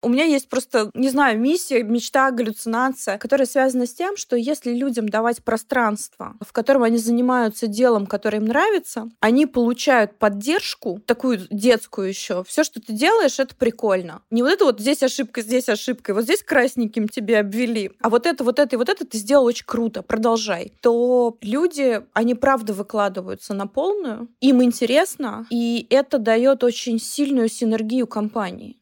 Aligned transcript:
У 0.00 0.08
меня 0.08 0.24
есть 0.24 0.48
просто, 0.48 0.90
не 0.94 1.08
знаю, 1.08 1.40
миссия, 1.40 1.82
мечта, 1.82 2.30
галлюцинация, 2.30 3.18
которая 3.18 3.46
связана 3.46 3.84
с 3.84 3.92
тем, 3.92 4.16
что 4.16 4.36
если 4.36 4.72
людям 4.72 5.08
давать 5.08 5.42
пространство, 5.42 6.36
в 6.40 6.52
котором 6.52 6.84
они 6.84 6.98
занимаются 6.98 7.66
делом, 7.66 8.06
которое 8.06 8.38
им 8.38 8.44
нравится, 8.44 9.10
они 9.18 9.46
получают 9.46 10.16
поддержку, 10.16 11.00
такую 11.04 11.40
детскую 11.50 12.08
еще. 12.08 12.44
Все, 12.44 12.62
что 12.62 12.80
ты 12.80 12.92
делаешь, 12.92 13.40
это 13.40 13.56
прикольно. 13.56 14.22
Не 14.30 14.42
вот 14.42 14.52
это 14.52 14.66
вот 14.66 14.80
здесь 14.80 15.02
ошибка, 15.02 15.42
здесь 15.42 15.68
ошибка, 15.68 16.12
и 16.12 16.14
вот 16.14 16.24
здесь 16.24 16.44
красненьким 16.44 17.08
тебе 17.08 17.40
обвели, 17.40 17.90
а 18.00 18.08
вот 18.08 18.26
это, 18.26 18.44
вот 18.44 18.60
это 18.60 18.76
и 18.76 18.78
вот 18.78 18.88
это 18.88 19.04
ты 19.04 19.18
сделал 19.18 19.46
очень 19.46 19.66
круто, 19.66 20.02
продолжай. 20.02 20.72
То 20.80 21.36
люди, 21.40 22.02
они 22.12 22.34
правда 22.34 22.72
выкладываются 22.72 23.52
на 23.52 23.66
полную, 23.66 24.28
им 24.40 24.62
интересно, 24.62 25.46
и 25.50 25.86
это 25.90 26.18
дает 26.18 26.62
очень 26.62 27.00
сильную 27.00 27.48
синергию 27.48 28.06
компании. 28.06 28.76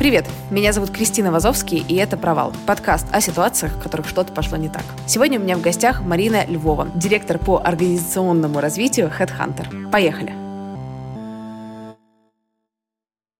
Привет, 0.00 0.24
меня 0.50 0.72
зовут 0.72 0.88
Кристина 0.88 1.30
Вазовский, 1.30 1.84
и 1.86 1.94
это 1.96 2.16
«Провал»— 2.16 2.54
подкаст 2.66 3.06
о 3.12 3.20
ситуациях, 3.20 3.74
в 3.74 3.82
которых 3.82 4.08
что-то 4.08 4.32
пошло 4.32 4.56
не 4.56 4.70
так. 4.70 4.82
Сегодня 5.04 5.38
у 5.38 5.42
меня 5.42 5.58
в 5.58 5.60
гостях 5.60 6.00
Марина 6.00 6.46
Львова, 6.46 6.88
директор 6.94 7.38
по 7.38 7.60
организационному 7.62 8.60
развитию 8.60 9.12
HeadHunter. 9.14 9.90
Поехали! 9.90 10.49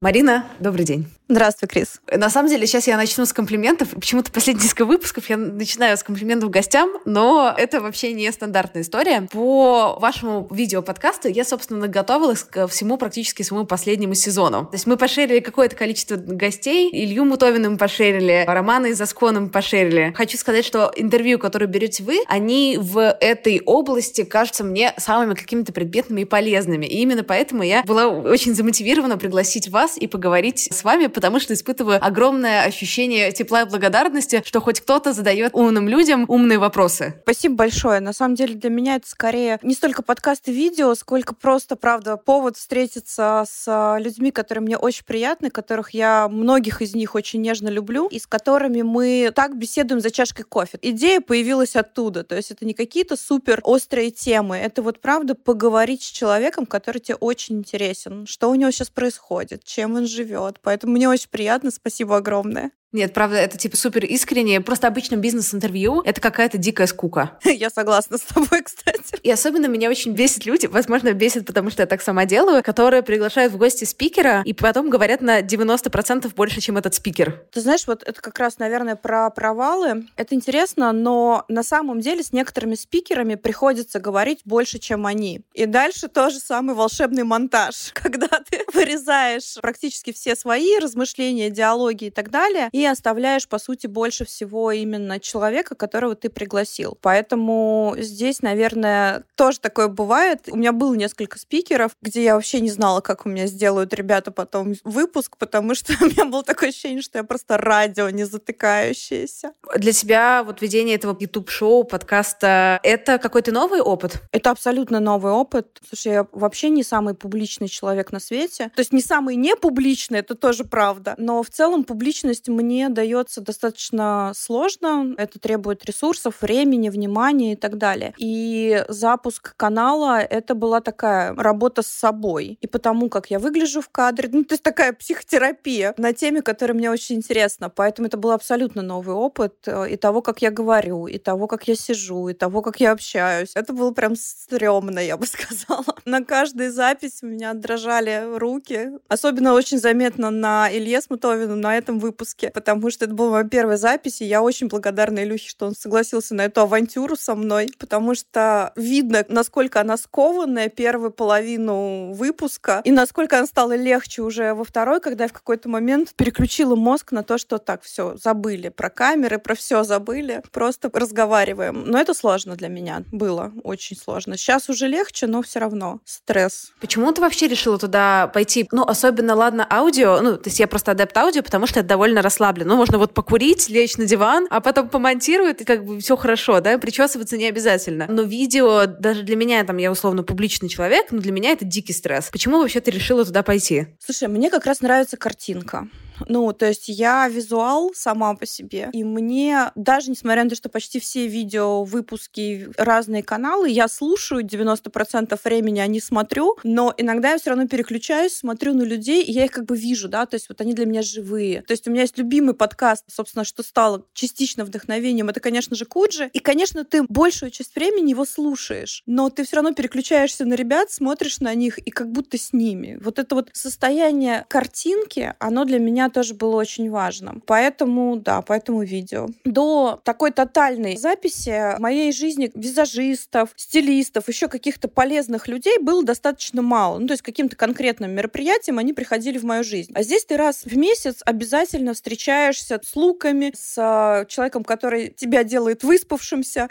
Марина, 0.03 0.47
добрый 0.61 0.87
день. 0.87 1.07
Здравствуй, 1.29 1.69
Крис. 1.69 2.01
На 2.11 2.29
самом 2.29 2.49
деле, 2.49 2.67
сейчас 2.67 2.89
я 2.89 2.97
начну 2.97 3.25
с 3.25 3.33
комплиментов. 3.33 3.91
Почему-то 3.91 4.33
последние 4.33 4.65
несколько 4.65 4.85
выпусков 4.85 5.31
я 5.31 5.37
начинаю 5.37 5.97
с 5.97 6.03
комплиментов 6.03 6.51
гостям, 6.51 6.91
но 7.05 7.55
это 7.57 7.81
вообще 7.81 8.13
не 8.15 8.33
стандартная 8.33 8.83
история. 8.83 9.29
По 9.31 9.97
вашему 10.01 10.49
видео-подкасту 10.51 11.29
я, 11.29 11.45
собственно, 11.45 11.87
готовилась 11.87 12.43
ко 12.43 12.67
всему 12.67 12.97
практически 12.97 13.43
своему 13.43 13.65
последнему 13.65 14.15
сезону. 14.15 14.65
То 14.65 14.75
есть 14.75 14.87
мы 14.89 14.97
пошерили 14.97 15.39
какое-то 15.39 15.77
количество 15.77 16.17
гостей. 16.17 16.91
Илью 16.91 17.27
Мутовина 17.27 17.71
мы 17.71 17.77
пошерили, 17.77 18.45
Романа 18.49 18.87
из 18.87 19.01
Аскона 19.01 19.41
мы 19.41 19.51
пошерили. 19.51 20.13
Хочу 20.17 20.37
сказать, 20.37 20.65
что 20.65 20.91
интервью, 20.97 21.39
которые 21.39 21.69
берете 21.69 22.03
вы, 22.03 22.23
они 22.27 22.77
в 22.81 22.99
этой 23.21 23.61
области 23.67 24.25
кажутся 24.25 24.65
мне 24.65 24.95
самыми 24.97 25.35
какими-то 25.35 25.73
предметными 25.73 26.23
и 26.23 26.25
полезными. 26.25 26.87
И 26.87 27.03
именно 27.03 27.23
поэтому 27.23 27.63
я 27.63 27.85
была 27.85 28.09
очень 28.09 28.55
замотивирована 28.57 29.17
пригласить 29.17 29.69
вас 29.69 29.90
и 29.97 30.07
поговорить 30.07 30.69
с 30.73 30.85
вами, 30.85 31.07
потому 31.07 31.41
что 31.41 31.55
испытываю 31.55 32.05
огромное 32.05 32.65
ощущение 32.65 33.33
тепла 33.33 33.63
и 33.63 33.65
благодарности, 33.65 34.43
что 34.45 34.61
хоть 34.61 34.81
кто-то 34.81 35.13
задает 35.13 35.55
умным 35.55 35.89
людям 35.89 36.25
умные 36.29 36.59
вопросы. 36.59 37.15
Спасибо 37.23 37.57
большое. 37.57 38.01
На 38.01 38.13
самом 38.13 38.35
деле 38.35 38.55
для 38.55 38.71
меня 38.71 38.97
это 38.97 39.09
скорее 39.09 39.59
не 39.63 39.75
столько 39.75 40.03
подкаст 40.03 40.49
и 40.49 40.53
видео, 40.53 40.95
сколько 40.95 41.35
просто, 41.35 41.77
правда, 41.77 42.17
повод 42.17 42.57
встретиться 42.57 43.45
с 43.51 43.97
людьми, 43.99 44.31
которые 44.31 44.63
мне 44.63 44.77
очень 44.77 45.05
приятны, 45.05 45.51
которых 45.51 45.91
я 45.91 46.29
многих 46.29 46.83
из 46.83 46.95
них 46.95 47.15
очень 47.15 47.41
нежно 47.41 47.69
люблю, 47.69 48.07
и 48.09 48.19
с 48.19 48.27
которыми 48.27 48.83
мы 48.83 49.33
так 49.35 49.57
беседуем 49.57 50.01
за 50.01 50.11
чашкой 50.11 50.43
кофе. 50.45 50.79
Идея 50.83 51.21
появилась 51.21 51.77
оттуда. 51.77 52.25
То 52.25 52.37
есть 52.37 52.51
это 52.51 52.65
не 52.65 52.75
какие-то 52.75 53.17
супер 53.17 53.61
острые 53.65 54.11
темы. 54.11 54.57
Это 54.57 54.83
вот 54.83 55.01
правда 55.01 55.35
поговорить 55.35 56.03
с 56.03 56.11
человеком, 56.11 56.67
который 56.67 56.99
тебе 56.99 57.17
очень 57.17 57.59
интересен. 57.59 58.27
Что 58.27 58.51
у 58.51 58.55
него 58.55 58.71
сейчас 58.71 58.91
происходит, 58.91 59.65
чем 59.81 59.95
он 59.95 60.07
живет. 60.07 60.61
Поэтому 60.63 60.93
мне 60.93 61.09
очень 61.09 61.31
приятно. 61.31 61.71
Спасибо 61.71 62.19
огромное. 62.19 62.71
Нет, 62.93 63.15
правда, 63.15 63.37
это 63.37 63.57
типа 63.57 63.77
супер 63.77 64.05
искренне. 64.05 64.61
Просто 64.61 64.89
обычным 64.89 65.21
бизнес-интервью 65.21 66.03
это 66.05 66.21
какая-то 66.21 66.59
дикая 66.59 66.87
скука. 66.87 67.39
Я 67.45 67.71
согласна 67.71 68.19
с 68.19 68.23
тобой, 68.23 68.63
кстати. 68.63 69.17
И 69.23 69.31
особенно 69.31 69.67
меня 69.67 69.91
очень 69.91 70.13
бесит 70.13 70.45
люди, 70.45 70.67
возможно, 70.67 71.13
бесит, 71.13 71.47
потому 71.47 71.71
что 71.71 71.83
я 71.83 71.87
так 71.87 72.03
сама 72.03 72.25
делаю, 72.25 72.63
которые 72.63 73.03
приглашают 73.03 73.53
в 73.53 73.59
гости 73.59 73.85
спикера 73.85 74.43
и 74.45 74.53
потом 74.53 74.89
говорят 74.89 75.21
на 75.21 75.41
90% 75.41 76.33
больше, 76.35 76.61
чем 76.61 76.79
этот 76.79 76.95
спикер. 76.95 77.45
Ты 77.53 77.61
знаешь, 77.61 77.87
вот 77.87 78.03
это 78.03 78.21
как 78.21 78.39
раз, 78.39 78.59
наверное, 78.59 78.97
про 78.97 79.31
провалы. 79.31 80.07
Это 80.17 80.35
интересно, 80.35 80.93
но 80.93 81.45
на 81.49 81.63
самом 81.63 82.01
деле 82.01 82.23
с 82.23 82.33
некоторыми 82.33 82.75
спикерами 82.75 83.35
приходится 83.35 84.01
говорить 84.01 84.41
больше, 84.45 84.79
чем 84.79 85.07
они. 85.07 85.43
И 85.55 85.67
дальше 85.67 86.09
тоже 86.09 86.39
самый 86.39 86.75
волшебный 86.75 87.25
монтаж, 87.25 87.91
когда 87.93 88.29
ты 88.29 88.65
вырезаешь 88.73 89.59
практически 89.61 90.13
все 90.13 90.35
свои 90.35 90.79
размышления, 90.79 91.51
диалоги 91.51 92.07
и 92.07 92.11
так 92.11 92.31
далее, 92.31 92.69
и 92.73 92.80
оставляешь, 92.87 93.49
по 93.49 93.59
сути, 93.59 93.87
больше 93.87 94.25
всего 94.25 94.71
именно 94.73 95.21
человека, 95.21 95.75
которого 95.75 96.15
ты 96.15 96.31
пригласил. 96.31 96.99
Поэтому 97.01 97.95
здесь, 97.99 98.43
наверное, 98.43 99.25
тоже 99.37 99.61
такое 99.61 99.89
бывает. 99.89 100.49
У 100.51 100.57
меня 100.57 100.73
было 100.73 100.95
несколько 100.95 101.39
спикеров, 101.39 101.93
где 102.03 102.25
я 102.25 102.35
вообще 102.35 102.61
не 102.61 102.71
знала, 102.71 103.01
как 103.01 103.27
у 103.27 103.29
меня 103.29 103.47
сделают 103.47 103.95
ребята 103.95 104.31
потом 104.31 104.75
выпуск, 104.85 105.37
потому 105.37 105.75
что 105.75 105.95
у 106.01 106.07
меня 106.07 106.25
было 106.25 106.43
такое 106.43 106.71
ощущение, 106.71 107.03
что 107.03 107.19
я 107.19 107.25
просто 107.25 107.57
радио 107.57 108.09
не 108.11 108.25
затыкающееся. 108.25 109.53
Для 109.77 109.93
тебя 109.93 110.43
вот 110.45 110.63
ведение 110.63 110.97
этого 110.97 111.17
YouTube-шоу, 111.19 111.85
подкаста, 111.85 112.81
это 112.83 113.19
какой-то 113.19 113.53
новый 113.53 113.81
опыт? 113.81 114.23
Это 114.33 114.51
абсолютно 114.51 115.01
новый 115.01 115.33
опыт. 115.33 115.81
Слушай, 115.89 116.13
я 116.13 116.27
вообще 116.33 116.71
не 116.71 116.83
самый 116.83 117.15
публичный 117.15 117.69
человек 117.69 118.13
на 118.13 118.21
свете. 118.21 118.71
То 118.75 118.81
есть 118.81 118.93
не 118.93 119.01
самый 119.01 119.37
непубличный, 119.37 120.21
это 120.21 120.35
тоже 120.35 120.65
правда. 120.65 121.15
Но 121.19 121.43
в 121.43 121.51
целом 121.51 121.85
публичность 121.85 122.49
мне 122.49 122.70
мне 122.71 122.89
дается 122.89 123.41
достаточно 123.41 124.33
сложно. 124.37 125.15
Это 125.19 125.41
требует 125.41 125.85
ресурсов, 125.85 126.41
времени, 126.41 126.89
внимания 126.89 127.55
и 127.55 127.57
так 127.57 127.79
далее. 127.79 128.15
И 128.17 128.85
запуск 128.89 129.57
канала— 129.57 130.21
это 130.21 130.55
была 130.55 130.81
такая 130.81 131.35
работа 131.35 131.83
с 131.83 131.89
собой. 131.89 132.59
И 132.61 132.69
потому, 132.69 133.09
как 133.09 133.29
я 133.31 133.41
выгляжу 133.41 133.81
в 133.81 133.89
кадре, 133.89 134.29
ну, 134.33 134.45
то 134.45 134.55
есть 134.55 134.63
такая 134.63 134.93
психотерапия 134.93 135.95
на 135.97 136.13
теме, 136.13 136.43
которая 136.43 136.77
мне 136.77 136.91
очень 136.91 137.17
интересна. 137.17 137.71
Поэтому 137.71 138.07
это 138.07 138.17
был 138.17 138.31
абсолютно 138.31 138.83
новый 138.83 139.17
опыт 139.17 139.55
э, 139.67 139.91
и 139.91 139.97
того, 139.97 140.23
как 140.23 140.41
я 140.41 140.53
говорю, 140.53 141.09
и 141.09 141.19
того, 141.19 141.49
как 141.49 141.67
я 141.67 141.75
сижу, 141.75 142.29
и 142.29 142.35
того, 142.35 142.63
как 142.63 142.79
я 142.79 142.93
общаюсь. 142.93 143.51
Это 143.57 143.73
было 143.73 143.91
прям 143.91 144.15
стрёмно, 144.15 145.01
я 145.01 145.17
бы 145.17 145.27
сказала. 145.35 145.97
На 146.05 146.25
каждой 146.25 146.69
записи 146.69 147.25
у 147.25 147.27
меня 147.27 147.53
дрожали 147.55 148.39
руки. 148.39 148.91
Особенно 149.09 149.55
очень 149.55 149.79
заметно 149.79 150.31
на 150.31 150.69
Илье 150.71 151.01
Смутовину 151.01 151.57
на 151.57 151.77
этом 151.77 151.99
выпуске 151.99 152.51
потому 152.61 152.91
что 152.91 153.05
это 153.05 153.15
была 153.15 153.31
моя 153.31 153.45
первая 153.45 153.77
запись, 153.77 154.21
и 154.21 154.25
я 154.25 154.43
очень 154.43 154.69
благодарна 154.69 155.25
Илюхе, 155.25 155.49
что 155.49 155.67
он 155.67 155.75
согласился 155.75 156.35
на 156.35 156.45
эту 156.45 156.61
авантюру 156.63 157.17
со 157.17 157.35
мной, 157.35 157.71
потому 157.79 158.15
что 158.15 158.73
видно, 158.77 159.25
насколько 159.29 159.81
она 159.81 159.97
скованная 159.97 160.69
первую 160.69 161.11
половину 161.11 162.13
выпуска, 162.13 162.81
и 162.85 162.91
насколько 162.91 163.39
она 163.39 163.47
стала 163.47 163.77
легче 163.77 164.23
уже 164.23 164.55
во 164.55 164.65
второй, 164.65 165.01
когда 165.01 165.25
я 165.25 165.29
в 165.29 165.33
какой-то 165.33 165.69
момент 165.69 166.15
переключила 166.15 166.77
мозг 166.77 167.13
на 167.13 167.23
то, 167.23 167.39
что 167.39 167.59
так, 167.59 167.83
все, 167.83 168.17
забыли 168.17 168.69
про 168.69 168.91
камеры, 168.91 169.39
про 169.39 169.55
все 169.55 169.85
забыли, 169.85 170.43
просто 170.53 170.91
разговариваем. 170.93 171.85
Но 171.87 171.99
это 171.99 172.15
сложно 172.15 172.57
для 172.57 172.69
меня 172.69 173.05
было, 173.13 173.53
очень 173.63 173.97
сложно. 173.97 174.37
Сейчас 174.37 174.69
уже 174.69 174.87
легче, 174.89 175.27
но 175.27 175.43
все 175.43 175.61
равно 175.61 176.01
стресс. 176.05 176.73
Почему 176.81 177.13
ты 177.13 177.21
вообще 177.21 177.49
решила 177.49 177.79
туда 177.79 178.29
пойти? 178.29 178.69
ну, 178.73 178.85
особенно, 178.85 179.35
ладно, 179.35 179.67
аудио, 179.71 180.21
ну, 180.21 180.37
то 180.37 180.49
есть 180.49 180.61
я 180.61 180.67
просто 180.67 180.93
адепт 180.93 181.17
аудио, 181.17 181.43
потому 181.43 181.67
что 181.67 181.81
это 181.81 181.89
довольно 181.89 182.23
расслабленно. 182.51 182.71
Ну, 182.71 182.77
можно 182.77 182.99
вот 182.99 183.15
покурить, 183.15 183.69
лечь 183.69 183.97
на 183.97 184.07
диван, 184.07 184.47
а 184.51 184.61
потом 184.61 184.89
помонтируют, 184.89 185.61
и 185.61 185.65
как 185.65 185.85
бы 185.85 186.01
все 186.01 186.17
хорошо, 186.17 186.61
да, 186.61 186.79
причесываться 186.79 187.37
не 187.37 187.47
обязательно. 187.47 188.07
Но 188.09 188.23
видео, 188.23 188.87
даже 188.87 189.23
для 189.23 189.37
меня, 189.37 189.65
там, 189.65 189.77
я 189.79 189.91
условно 189.91 190.23
публичный 190.23 190.69
человек, 190.69 191.07
но 191.11 191.19
для 191.19 191.33
меня 191.33 191.51
это 191.51 191.65
дикий 191.65 191.93
стресс. 191.93 192.29
Почему 192.31 192.59
вообще 192.59 192.81
ты 192.81 192.91
решила 192.91 193.25
туда 193.25 193.43
пойти? 193.43 193.87
Слушай, 193.99 194.29
мне 194.29 194.51
как 194.51 194.67
раз 194.67 194.81
нравится 194.81 195.17
картинка. 195.17 195.89
Ну, 196.29 196.53
то 196.53 196.67
есть 196.67 196.89
я 196.89 197.29
визуал 197.29 197.93
сама 197.95 198.35
по 198.35 198.47
себе, 198.47 198.91
и 198.93 199.05
мне, 199.05 199.73
даже 199.75 200.11
несмотря 200.11 200.45
на 200.45 200.51
то, 200.51 200.57
что 200.57 200.69
почти 200.69 201.01
все 201.01 201.27
видео, 201.27 201.85
выпуски, 201.85 202.69
разные 202.77 203.23
каналы, 203.23 203.71
я 203.71 203.89
слушаю 203.89 204.45
90% 204.45 205.39
времени, 205.45 205.81
а 205.81 205.87
не 205.87 206.01
смотрю, 206.01 206.57
но 206.63 206.95
иногда 206.97 207.33
я 207.33 207.39
все 207.39 207.51
равно 207.51 207.67
переключаюсь, 207.67 208.35
смотрю 208.35 208.75
на 208.75 208.83
людей, 208.83 209.23
и 209.23 209.33
я 209.33 209.45
их 209.45 209.53
как 209.53 209.65
бы 209.65 209.77
вижу, 209.77 210.09
да, 210.09 210.27
то 210.27 210.35
есть 210.35 210.49
вот 210.49 210.61
они 210.61 210.75
для 210.75 210.87
меня 210.87 211.03
живые. 211.03 211.63
То 211.63 211.73
есть 211.73 211.87
у 211.89 211.91
меня 211.91 212.03
есть 212.03 212.19
любимый 212.19 212.55
подкаст, 212.55 213.05
собственно, 213.09 213.45
что 213.45 213.63
стало 213.63 214.05
частично 214.13 214.65
вдохновением, 214.65 215.29
это, 215.29 215.41
конечно 215.41 215.77
же, 215.77 215.85
Куджи, 215.85 216.31
и, 216.33 216.39
конечно, 216.39 216.85
ты 216.85 217.05
большую 217.09 217.51
часть 217.51 217.75
времени 217.75 218.11
его 218.11 218.25
слушаешь, 218.25 219.03
но 219.07 219.31
ты 219.31 219.45
все 219.45 219.57
равно 219.57 219.73
переключаешься 219.73 220.45
на 220.45 220.55
ребят, 220.55 220.91
смотришь 220.91 221.41
на 221.41 221.55
них 221.55 221.79
и 221.79 221.91
как 221.91 222.11
будто 222.11 222.37
с 222.39 222.53
ними. 222.53 222.99
Вот 223.01 223.19
это 223.19 223.35
вот 223.35 223.51
состояние 223.53 224.45
картинки, 224.49 225.35
оно 225.39 225.65
для 225.65 225.79
меня 225.79 226.10
тоже 226.11 226.35
было 226.35 226.57
очень 226.57 226.91
важно. 226.91 227.41
Поэтому, 227.47 228.17
да, 228.17 228.43
поэтому 228.43 228.83
видео. 228.83 229.29
До 229.45 230.01
такой 230.05 230.31
тотальной 230.31 230.97
записи 230.97 231.77
в 231.77 231.81
моей 231.81 232.13
жизни 232.13 232.51
визажистов, 232.55 233.51
стилистов, 233.57 234.29
еще 234.29 234.49
каких-то 234.49 234.89
полезных 234.89 235.49
людей 235.49 235.79
было 235.79 236.03
достаточно 236.03 236.63
мало. 236.63 236.99
Ну, 236.99 237.07
то 237.07 237.13
есть 237.13 237.23
каким-то 237.23 237.57
конкретным 237.57 238.13
мероприятием 238.13 238.79
они 238.79 238.93
приходили 238.93 239.39
в 239.39 239.45
мою 239.45 239.65
жизнь. 239.65 239.93
А 239.95 240.03
здесь 240.03 240.25
ты 240.25 240.37
раз 240.37 240.65
в 240.65 240.77
месяц 240.77 241.21
обязательно 241.25 241.95
встречаешься 241.95 242.81
с 242.83 242.97
луками, 242.97 243.53
с 243.57 243.75
а, 243.79 244.25
человеком, 244.27 244.65
который 244.65 245.09
тебя 245.11 245.45
делает 245.45 245.83
выспавшимся, 245.83 246.69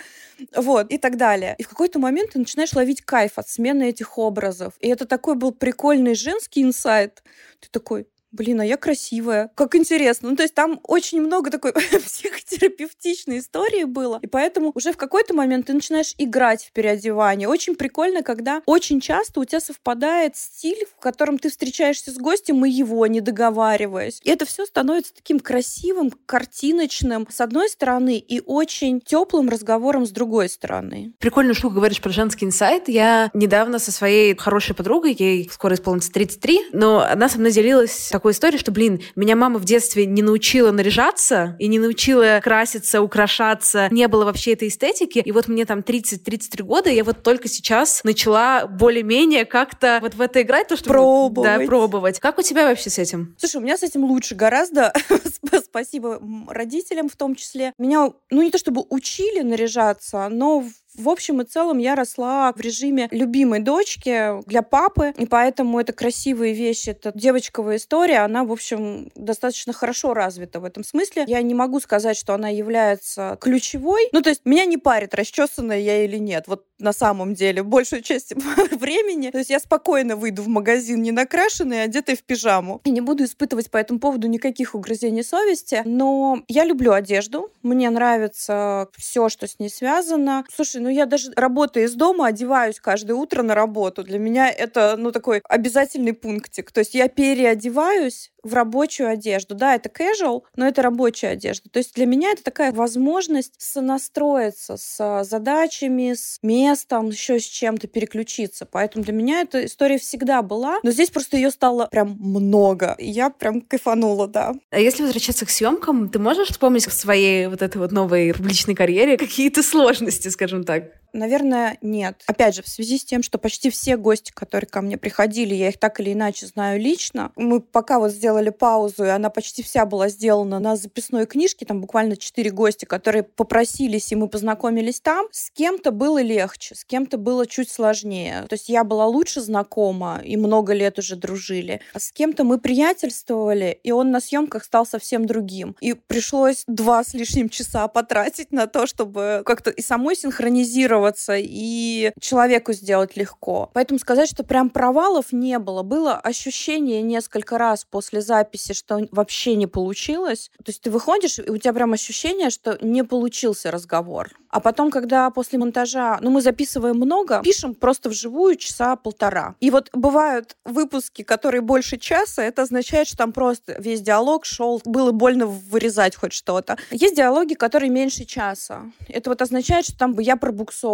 вот, 0.55 0.91
и 0.91 0.97
так 0.97 1.17
далее. 1.17 1.55
И 1.57 1.63
в 1.63 1.69
какой-то 1.69 1.99
момент 1.99 2.31
ты 2.31 2.39
начинаешь 2.39 2.73
ловить 2.73 3.01
кайф 3.01 3.33
от 3.37 3.49
смены 3.49 3.89
этих 3.89 4.17
образов. 4.17 4.73
И 4.79 4.87
это 4.87 5.05
такой 5.05 5.35
был 5.35 5.51
прикольный 5.51 6.15
женский 6.15 6.61
инсайт. 6.61 7.23
Ты 7.59 7.69
такой, 7.71 8.07
Блин, 8.31 8.61
а 8.61 8.65
я 8.65 8.77
красивая. 8.77 9.51
Как 9.55 9.75
интересно. 9.75 10.29
Ну, 10.29 10.35
то 10.35 10.43
есть 10.43 10.53
там 10.53 10.79
очень 10.83 11.21
много 11.21 11.49
такой 11.49 11.73
психотерапевтичной 12.05 13.39
истории 13.39 13.85
было. 13.85 14.19
И 14.21 14.27
поэтому 14.27 14.71
уже 14.75 14.91
в 14.91 14.97
какой-то 14.97 15.33
момент 15.33 15.67
ты 15.67 15.73
начинаешь 15.73 16.13
играть 16.17 16.65
в 16.65 16.71
переодевание. 16.71 17.47
Очень 17.47 17.75
прикольно, 17.75 18.21
когда 18.21 18.61
очень 18.65 19.01
часто 19.01 19.39
у 19.39 19.45
тебя 19.45 19.59
совпадает 19.59 20.35
стиль, 20.35 20.85
в 20.95 20.99
котором 21.01 21.39
ты 21.39 21.49
встречаешься 21.49 22.11
с 22.11 22.17
гостем, 22.17 22.63
и 22.65 22.69
его 22.69 23.05
не 23.07 23.21
договариваясь. 23.21 24.19
И 24.23 24.29
это 24.29 24.45
все 24.45 24.65
становится 24.65 25.13
таким 25.15 25.39
красивым, 25.39 26.11
картиночным, 26.25 27.27
с 27.29 27.41
одной 27.41 27.69
стороны, 27.69 28.17
и 28.17 28.41
очень 28.45 29.01
теплым 29.01 29.49
разговором 29.49 30.05
с 30.05 30.11
другой 30.11 30.49
стороны. 30.49 31.13
Прикольную 31.19 31.55
штуку 31.55 31.75
говоришь 31.75 32.01
про 32.01 32.11
женский 32.11 32.45
инсайт. 32.45 32.89
Я 32.89 33.31
недавно 33.33 33.79
со 33.79 33.91
своей 33.91 34.35
хорошей 34.37 34.75
подругой, 34.75 35.15
ей 35.17 35.49
скоро 35.51 35.73
исполнится 35.75 36.11
33, 36.11 36.67
но 36.73 37.01
она 37.01 37.27
со 37.27 37.39
мной 37.39 37.51
делилась 37.51 38.11
такой 38.19 38.33
истории, 38.33 38.57
что, 38.57 38.73
блин, 38.73 39.01
меня 39.15 39.37
мама 39.37 39.59
в 39.59 39.63
детстве 39.63 40.05
не 40.05 40.21
научила 40.21 40.71
наряжаться 40.71 41.55
и 41.57 41.67
не 41.67 41.79
научила 41.79 42.41
краситься, 42.43 43.01
украшаться. 43.01 43.87
Не 43.91 44.09
было 44.09 44.25
вообще 44.25 44.51
этой 44.51 44.67
эстетики. 44.67 45.19
И 45.19 45.31
вот 45.31 45.47
мне 45.47 45.63
там 45.65 45.79
30-33 45.79 46.63
года, 46.63 46.89
я 46.89 47.05
вот 47.05 47.23
только 47.23 47.47
сейчас 47.47 48.03
начала 48.03 48.67
более-менее 48.67 49.45
как-то 49.45 49.99
вот 50.01 50.15
в 50.15 50.21
это 50.21 50.41
играть, 50.41 50.67
то, 50.67 50.75
что... 50.75 50.89
Пробовать. 50.89 51.59
Да, 51.59 51.65
пробовать. 51.65 52.19
Как 52.19 52.37
у 52.37 52.41
тебя 52.41 52.67
вообще 52.67 52.89
с 52.89 52.99
этим? 52.99 53.37
Слушай, 53.39 53.55
у 53.55 53.61
меня 53.61 53.77
с 53.77 53.83
этим 53.83 54.03
лучше 54.03 54.35
гораздо. 54.35 54.91
Спасибо 55.63 56.21
родителям 56.49 57.07
в 57.07 57.15
том 57.15 57.35
числе. 57.35 57.71
Меня, 57.77 58.11
ну 58.29 58.41
не 58.41 58.51
то 58.51 58.57
чтобы 58.57 58.83
учили 58.89 59.43
наряжаться, 59.43 60.27
но 60.27 60.65
в 60.99 61.09
общем 61.09 61.41
и 61.41 61.45
целом 61.45 61.77
я 61.77 61.95
росла 61.95 62.53
в 62.53 62.59
режиме 62.59 63.07
любимой 63.11 63.59
дочки 63.59 64.41
для 64.45 64.61
папы, 64.61 65.13
и 65.17 65.25
поэтому 65.25 65.79
это 65.79 65.93
красивые 65.93 66.53
вещи, 66.53 66.89
это 66.89 67.11
девочковая 67.15 67.77
история, 67.77 68.19
она, 68.19 68.43
в 68.43 68.51
общем, 68.51 69.09
достаточно 69.15 69.73
хорошо 69.73 70.13
развита 70.13 70.59
в 70.59 70.65
этом 70.65 70.83
смысле. 70.83 71.23
Я 71.27 71.41
не 71.41 71.53
могу 71.53 71.79
сказать, 71.79 72.17
что 72.17 72.33
она 72.33 72.49
является 72.49 73.37
ключевой. 73.39 74.09
Ну, 74.11 74.21
то 74.21 74.29
есть 74.29 74.41
меня 74.45 74.65
не 74.65 74.77
парит, 74.77 75.15
расчесанная 75.15 75.79
я 75.79 76.03
или 76.03 76.17
нет. 76.17 76.45
Вот 76.47 76.65
на 76.79 76.93
самом 76.93 77.33
деле, 77.33 77.63
большую 77.63 78.01
часть 78.01 78.33
времени. 78.71 79.29
То 79.29 79.39
есть 79.39 79.49
я 79.49 79.59
спокойно 79.59 80.15
выйду 80.15 80.41
в 80.41 80.47
магазин 80.47 81.01
не 81.01 81.11
накрашенной, 81.11 81.83
одетой 81.83 82.15
в 82.15 82.23
пижаму. 82.23 82.81
И 82.83 82.91
не 82.91 83.01
буду 83.01 83.23
испытывать 83.23 83.69
по 83.69 83.77
этому 83.77 83.99
поводу 83.99 84.27
никаких 84.27 84.75
угрызений 84.75 85.23
совести. 85.23 85.81
Но 85.85 86.41
я 86.47 86.65
люблю 86.65 86.93
одежду. 86.93 87.51
Мне 87.61 87.89
нравится 87.89 88.87
все, 88.97 89.29
что 89.29 89.47
с 89.47 89.59
ней 89.59 89.69
связано. 89.69 90.45
Слушай, 90.53 90.81
ну 90.81 90.89
я 90.89 91.05
даже 91.05 91.31
работая 91.35 91.85
из 91.85 91.93
дома, 91.93 92.27
одеваюсь 92.27 92.79
каждое 92.79 93.13
утро 93.13 93.43
на 93.43 93.55
работу. 93.55 94.03
Для 94.03 94.19
меня 94.19 94.49
это, 94.49 94.95
ну, 94.97 95.11
такой 95.11 95.41
обязательный 95.47 96.13
пунктик. 96.13 96.71
То 96.71 96.79
есть 96.79 96.95
я 96.95 97.07
переодеваюсь 97.07 98.31
в 98.43 98.53
рабочую 98.53 99.09
одежду. 99.09 99.55
Да, 99.55 99.75
это 99.75 99.89
casual, 99.89 100.41
но 100.55 100.67
это 100.67 100.81
рабочая 100.81 101.29
одежда. 101.29 101.69
То 101.69 101.79
есть 101.79 101.93
для 101.95 102.05
меня 102.05 102.31
это 102.31 102.43
такая 102.43 102.71
возможность 102.71 103.53
сонастроиться 103.57 104.77
с 104.77 105.23
задачами, 105.23 106.13
с 106.13 106.39
местом, 106.41 107.09
еще 107.09 107.39
с 107.39 107.43
чем-то 107.43 107.87
переключиться. 107.87 108.65
Поэтому 108.65 109.03
для 109.03 109.13
меня 109.13 109.41
эта 109.41 109.65
история 109.65 109.97
всегда 109.97 110.41
была, 110.41 110.79
но 110.83 110.91
здесь 110.91 111.09
просто 111.09 111.37
ее 111.37 111.51
стало 111.51 111.87
прям 111.87 112.17
много. 112.19 112.95
Я 112.99 113.29
прям 113.29 113.61
кайфанула, 113.61 114.27
да. 114.27 114.53
А 114.71 114.79
если 114.79 115.03
возвращаться 115.03 115.45
к 115.45 115.49
съемкам, 115.49 116.09
ты 116.09 116.19
можешь 116.19 116.49
вспомнить 116.49 116.87
в 116.87 116.93
своей 116.93 117.47
вот 117.47 117.61
этой 117.61 117.77
вот 117.77 117.91
новой 117.91 118.33
публичной 118.33 118.75
карьере 118.75 119.17
какие-то 119.17 119.63
сложности, 119.63 120.27
скажем 120.29 120.63
так? 120.63 120.91
Наверное, 121.13 121.77
нет. 121.81 122.23
Опять 122.27 122.55
же, 122.55 122.61
в 122.61 122.67
связи 122.67 122.97
с 122.97 123.05
тем, 123.05 123.23
что 123.23 123.37
почти 123.37 123.69
все 123.69 123.97
гости, 123.97 124.31
которые 124.31 124.67
ко 124.67 124.81
мне 124.81 124.97
приходили, 124.97 125.55
я 125.55 125.69
их 125.69 125.79
так 125.79 125.99
или 125.99 126.13
иначе 126.13 126.45
знаю 126.45 126.79
лично. 126.79 127.31
Мы 127.35 127.61
пока 127.61 127.99
вот 127.99 128.11
сделали 128.11 128.49
паузу, 128.49 129.05
и 129.05 129.09
она 129.09 129.29
почти 129.29 129.63
вся 129.63 129.85
была 129.85 130.09
сделана 130.09 130.59
на 130.59 130.75
записной 130.75 131.25
книжке, 131.25 131.65
там 131.65 131.81
буквально 131.81 132.15
четыре 132.15 132.51
гости, 132.51 132.85
которые 132.85 133.23
попросились, 133.23 134.11
и 134.11 134.15
мы 134.15 134.27
познакомились 134.27 135.01
там. 135.01 135.27
С 135.31 135.49
кем-то 135.51 135.91
было 135.91 136.21
легче, 136.21 136.75
с 136.75 136.85
кем-то 136.85 137.17
было 137.17 137.47
чуть 137.47 137.71
сложнее. 137.71 138.45
То 138.47 138.53
есть 138.53 138.69
я 138.69 138.83
была 138.83 139.07
лучше 139.07 139.41
знакома, 139.41 140.21
и 140.23 140.37
много 140.37 140.73
лет 140.73 140.99
уже 140.99 141.15
дружили. 141.15 141.81
А 141.93 141.99
с 141.99 142.11
кем-то 142.11 142.43
мы 142.43 142.59
приятельствовали, 142.59 143.79
и 143.83 143.91
он 143.91 144.11
на 144.11 144.19
съемках 144.19 144.63
стал 144.63 144.85
совсем 144.85 145.25
другим. 145.25 145.75
И 145.81 145.93
пришлось 145.93 146.63
два 146.67 147.03
с 147.03 147.13
лишним 147.13 147.49
часа 147.49 147.87
потратить 147.87 148.51
на 148.51 148.67
то, 148.67 148.85
чтобы 148.85 149.41
как-то 149.45 149.69
и 149.69 149.81
самой 149.81 150.15
синхронизировать 150.15 150.98
адаптироваться 150.99 151.35
и 151.37 152.11
человеку 152.19 152.73
сделать 152.73 153.15
легко. 153.17 153.69
Поэтому 153.73 153.99
сказать, 153.99 154.29
что 154.29 154.43
прям 154.43 154.69
провалов 154.69 155.31
не 155.31 155.59
было. 155.59 155.83
Было 155.83 156.15
ощущение 156.15 157.01
несколько 157.01 157.57
раз 157.57 157.85
после 157.85 158.21
записи, 158.21 158.73
что 158.73 159.07
вообще 159.11 159.55
не 159.55 159.67
получилось. 159.67 160.51
То 160.57 160.69
есть 160.69 160.81
ты 160.81 160.91
выходишь, 160.91 161.39
и 161.39 161.49
у 161.49 161.57
тебя 161.57 161.73
прям 161.73 161.93
ощущение, 161.93 162.49
что 162.49 162.77
не 162.81 163.03
получился 163.03 163.71
разговор. 163.71 164.29
А 164.49 164.59
потом, 164.59 164.89
когда 164.89 165.29
после 165.29 165.59
монтажа, 165.59 166.17
ну, 166.21 166.31
мы 166.31 166.41
записываем 166.41 166.95
много, 166.95 167.41
пишем 167.43 167.75
просто 167.75 168.09
вживую 168.09 168.55
часа 168.55 168.95
полтора. 168.95 169.55
И 169.59 169.69
вот 169.69 169.89
бывают 169.93 170.55
выпуски, 170.65 171.21
которые 171.21 171.61
больше 171.61 171.97
часа, 171.97 172.43
это 172.43 172.63
означает, 172.63 173.07
что 173.07 173.17
там 173.17 173.31
просто 173.31 173.79
весь 173.79 174.01
диалог 174.01 174.45
шел, 174.45 174.81
было 174.85 175.11
больно 175.11 175.45
вырезать 175.45 176.15
хоть 176.15 176.33
что-то. 176.33 176.77
Есть 176.89 177.15
диалоги, 177.15 177.53
которые 177.53 177.91
меньше 177.91 178.25
часа. 178.25 178.91
Это 179.07 179.29
вот 179.29 179.41
означает, 179.41 179.85
что 179.85 179.97
там 179.97 180.13
бы 180.13 180.23
я 180.23 180.35
пробуксовывала 180.35 180.88